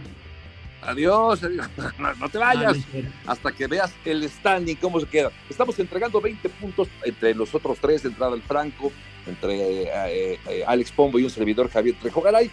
Adiós, 0.82 1.42
No, 2.20 2.30
te 2.30 2.38
vayas 2.38 2.78
hasta 3.26 3.52
que 3.52 3.68
veas 3.68 3.94
el 4.06 4.28
standing, 4.30 4.76
cómo 4.76 5.00
se 5.00 5.08
queda. 5.08 5.32
Estamos 5.50 5.78
entregando 5.80 6.22
20 6.22 6.48
puntos 6.50 6.88
entre 7.04 7.34
los 7.36 7.54
otros 7.54 7.78
tres 7.80 8.04
de 8.04 8.10
entrada 8.10 8.34
al 8.34 8.42
Franco, 8.42 8.92
entre 9.28 9.84
eh, 9.84 10.40
eh, 10.48 10.64
Alex 10.66 10.92
Pombo 10.92 11.20
y 11.20 11.24
un 11.24 11.30
servidor 11.30 11.70
Javier 11.70 11.96
Trejo 12.00 12.22
Garay. 12.22 12.50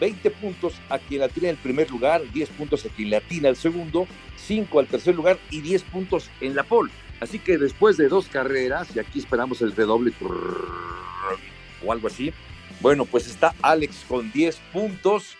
20 0.00 0.30
puntos 0.32 0.74
a 0.88 0.98
quien 0.98 1.22
atina 1.22 1.48
el 1.50 1.56
primer 1.56 1.90
lugar, 1.90 2.22
10 2.32 2.50
puntos 2.50 2.84
a 2.84 2.88
quien 2.88 3.10
le 3.10 3.16
atina 3.16 3.48
el 3.48 3.56
segundo, 3.56 4.06
5 4.36 4.80
al 4.80 4.86
tercer 4.86 5.14
lugar 5.14 5.38
y 5.50 5.60
10 5.60 5.82
puntos 5.84 6.30
en 6.40 6.54
la 6.54 6.64
pole. 6.64 6.90
Así 7.20 7.38
que 7.38 7.58
después 7.58 7.96
de 7.96 8.08
dos 8.08 8.26
carreras, 8.26 8.94
y 8.94 8.98
aquí 8.98 9.18
esperamos 9.18 9.62
el 9.62 9.74
redoble 9.74 10.12
o 11.84 11.92
algo 11.92 12.08
así, 12.08 12.32
bueno, 12.80 13.04
pues 13.04 13.28
está 13.28 13.54
Alex 13.62 14.04
con 14.08 14.30
10 14.32 14.56
puntos, 14.72 15.36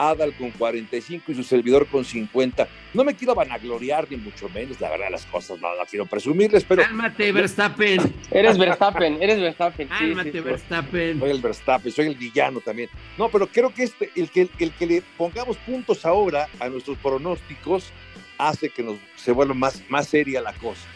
Adal 0.00 0.32
con 0.34 0.50
45 0.50 1.32
y 1.32 1.34
su 1.34 1.42
servidor 1.42 1.86
con 1.86 2.04
50. 2.04 2.66
No 2.94 3.04
me 3.04 3.14
quiero 3.14 3.34
vanagloriar 3.34 4.06
ni 4.10 4.16
mucho 4.16 4.48
menos, 4.48 4.80
la 4.80 4.90
verdad 4.90 5.08
las 5.10 5.26
cosas 5.26 5.60
no, 5.60 5.68
quiero 5.88 6.06
presumirles, 6.06 6.64
pero... 6.64 6.82
Cálmate, 6.82 7.32
Verstappen. 7.32 8.00
Eres 8.30 8.56
Verstappen, 8.56 9.22
eres 9.22 9.40
Verstappen. 9.40 9.88
Cálmate, 9.88 10.40
Verstappen. 10.40 11.20
Soy 11.20 11.30
el 11.30 11.40
Verstappen, 11.40 11.92
soy 11.92 12.06
el 12.06 12.14
villano 12.14 12.60
también. 12.60 12.88
No, 13.18 13.28
pero 13.28 13.46
creo 13.46 13.74
que 13.74 13.82
este, 13.82 14.10
el 14.16 14.30
que, 14.30 14.48
el 14.58 14.72
que 14.72 14.86
le 14.86 15.02
pongamos 15.18 15.56
puntos 15.58 16.06
ahora 16.06 16.48
a 16.58 16.68
nuestros 16.68 16.96
pronósticos 16.98 17.92
hace 18.38 18.70
que 18.70 18.82
nos, 18.82 18.96
se 19.16 19.32
vuelva 19.32 19.54
más, 19.54 19.82
más 19.90 20.08
seria 20.08 20.40
la 20.40 20.54
cosa. 20.54 20.86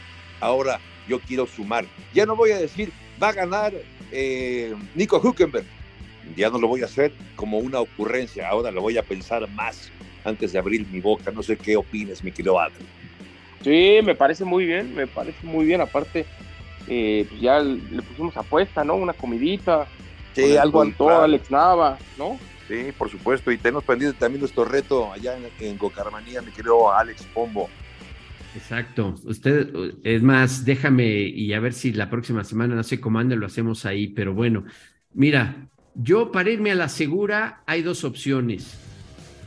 Ahora 0.40 0.80
yo 1.06 1.20
quiero 1.20 1.46
sumar. 1.46 1.84
Ya 2.14 2.24
no 2.24 2.36
voy 2.36 2.52
a 2.52 2.58
decir, 2.58 2.90
va 3.22 3.28
a 3.28 3.32
ganar 3.32 3.74
eh, 4.10 4.74
Nico 4.94 5.20
Huckenberg 5.22 5.66
ya 6.36 6.50
no 6.50 6.58
lo 6.58 6.68
voy 6.68 6.82
a 6.82 6.86
hacer 6.86 7.12
como 7.36 7.58
una 7.58 7.80
ocurrencia, 7.80 8.48
ahora 8.48 8.70
lo 8.70 8.82
voy 8.82 8.98
a 8.98 9.02
pensar 9.02 9.48
más 9.50 9.90
antes 10.24 10.52
de 10.52 10.58
abrir 10.58 10.86
mi 10.88 11.00
boca. 11.00 11.30
No 11.30 11.42
sé 11.42 11.56
qué 11.56 11.76
opines, 11.76 12.24
mi 12.24 12.32
querido 12.32 12.58
Adri. 12.58 12.84
Sí, 13.62 13.98
me 14.02 14.14
parece 14.14 14.44
muy 14.44 14.66
bien, 14.66 14.94
me 14.94 15.06
parece 15.06 15.46
muy 15.46 15.64
bien. 15.64 15.80
Aparte, 15.80 16.26
eh, 16.86 17.26
pues 17.28 17.40
ya 17.40 17.60
le 17.60 18.02
pusimos 18.02 18.36
apuesta, 18.36 18.84
¿no? 18.84 18.94
Una 18.94 19.12
comidita. 19.12 19.86
Sí, 20.34 20.56
algo 20.56 20.82
a 20.82 21.24
Alex 21.24 21.50
Nava, 21.50 21.96
¿no? 22.18 22.38
Sí, 22.68 22.92
por 22.96 23.08
supuesto. 23.08 23.52
Y 23.52 23.58
tenemos 23.58 23.84
pendiente 23.84 24.18
también 24.18 24.40
nuestro 24.40 24.64
reto 24.64 25.12
allá 25.12 25.36
en, 25.36 25.44
en 25.60 25.78
Gocarmanía, 25.78 26.42
mi 26.42 26.50
querido 26.50 26.92
Alex 26.92 27.22
Pombo. 27.32 27.68
Exacto. 28.54 29.14
Usted, 29.24 29.70
es 30.02 30.22
más, 30.22 30.64
déjame 30.64 31.06
y 31.06 31.52
a 31.52 31.60
ver 31.60 31.72
si 31.72 31.92
la 31.92 32.10
próxima 32.10 32.44
semana, 32.44 32.74
no 32.74 32.82
sé 32.82 33.00
cómo 33.00 33.18
ande, 33.18 33.36
lo 33.36 33.46
hacemos 33.46 33.86
ahí, 33.86 34.08
pero 34.08 34.34
bueno, 34.34 34.64
mira, 35.12 35.68
yo, 35.94 36.32
para 36.32 36.50
irme 36.50 36.72
a 36.72 36.74
la 36.74 36.88
segura, 36.88 37.60
hay 37.66 37.82
dos 37.82 38.04
opciones. 38.04 38.78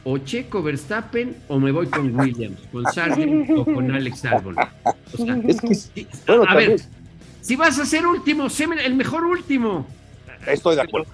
O 0.03 0.17
Checo 0.19 0.63
Verstappen 0.63 1.35
o 1.49 1.59
me 1.59 1.71
voy 1.71 1.87
con 1.87 2.17
Williams, 2.17 2.59
con 2.71 2.85
Sargent 2.93 3.49
o 3.49 3.65
con 3.65 3.91
Alex 3.91 4.23
Albon. 4.25 4.55
O 5.13 5.17
sea, 5.17 5.37
es 5.45 5.91
que, 5.91 6.07
a 6.47 6.55
ver, 6.55 6.79
si 7.41 7.55
vas 7.57 7.77
a 7.79 7.85
ser 7.85 8.05
último, 8.05 8.49
sé 8.49 8.65
el 8.83 8.95
mejor 8.95 9.25
último. 9.25 9.85
Estoy 10.45 10.75
de 10.75 10.81
acuerdo. 10.81 11.07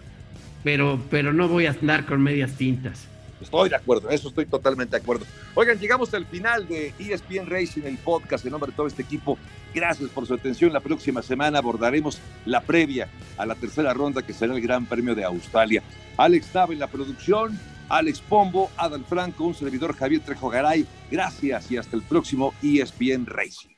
Pero, 0.64 1.00
pero 1.10 1.34
no 1.34 1.48
voy 1.48 1.66
a 1.66 1.72
andar 1.72 2.06
con 2.06 2.22
medias 2.22 2.54
tintas. 2.54 3.08
Estoy 3.44 3.70
de 3.70 3.76
acuerdo, 3.76 4.10
eso 4.10 4.30
estoy 4.30 4.46
totalmente 4.46 4.96
de 4.96 5.02
acuerdo. 5.02 5.26
Oigan, 5.54 5.78
llegamos 5.78 6.14
al 6.14 6.26
final 6.26 6.68
de 6.68 6.94
ESPN 6.98 7.50
Racing, 7.50 7.84
el 7.84 7.98
podcast 7.98 8.46
en 8.46 8.52
nombre 8.52 8.72
de 8.72 8.78
todo 8.78 8.88
este 8.88 9.02
equipo. 9.02 9.38
Gracias 9.74 10.10
por 10.10 10.26
su 10.26 10.34
atención. 10.34 10.72
La 10.72 10.80
próxima 10.80 11.22
semana 11.22 11.60
abordaremos 11.60 12.20
la 12.46 12.62
previa 12.62 13.10
a 13.38 13.46
la 13.46 13.56
tercera 13.56 13.94
ronda 13.94 14.22
que 14.22 14.34
será 14.34 14.54
el 14.54 14.62
Gran 14.62 14.86
Premio 14.86 15.14
de 15.14 15.24
Australia. 15.26 15.84
Alex 16.18 16.54
Nava 16.54 16.74
en 16.74 16.80
la 16.80 16.88
producción, 16.88 17.60
Alex 17.90 18.22
Pombo, 18.22 18.72
Adal 18.78 19.04
Franco, 19.04 19.44
un 19.44 19.56
servidor 19.56 19.96
Javier 19.96 20.22
Trejo 20.22 20.50
Garay. 20.50 20.86
Gracias 21.12 21.70
y 21.72 21.78
hasta 21.78 21.96
el 21.96 22.04
próximo 22.04 22.54
ESPN 22.64 23.26
Racing. 23.26 23.74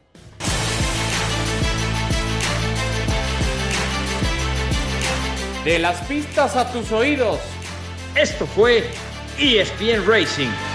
De 5.65 5.79
las 5.79 5.99
pistas 6.01 6.55
a 6.55 6.71
tus 6.71 6.91
oídos. 6.91 7.39
Esto 8.15 8.45
fue 8.45 8.83
ESPN 9.37 10.07
Racing. 10.07 10.74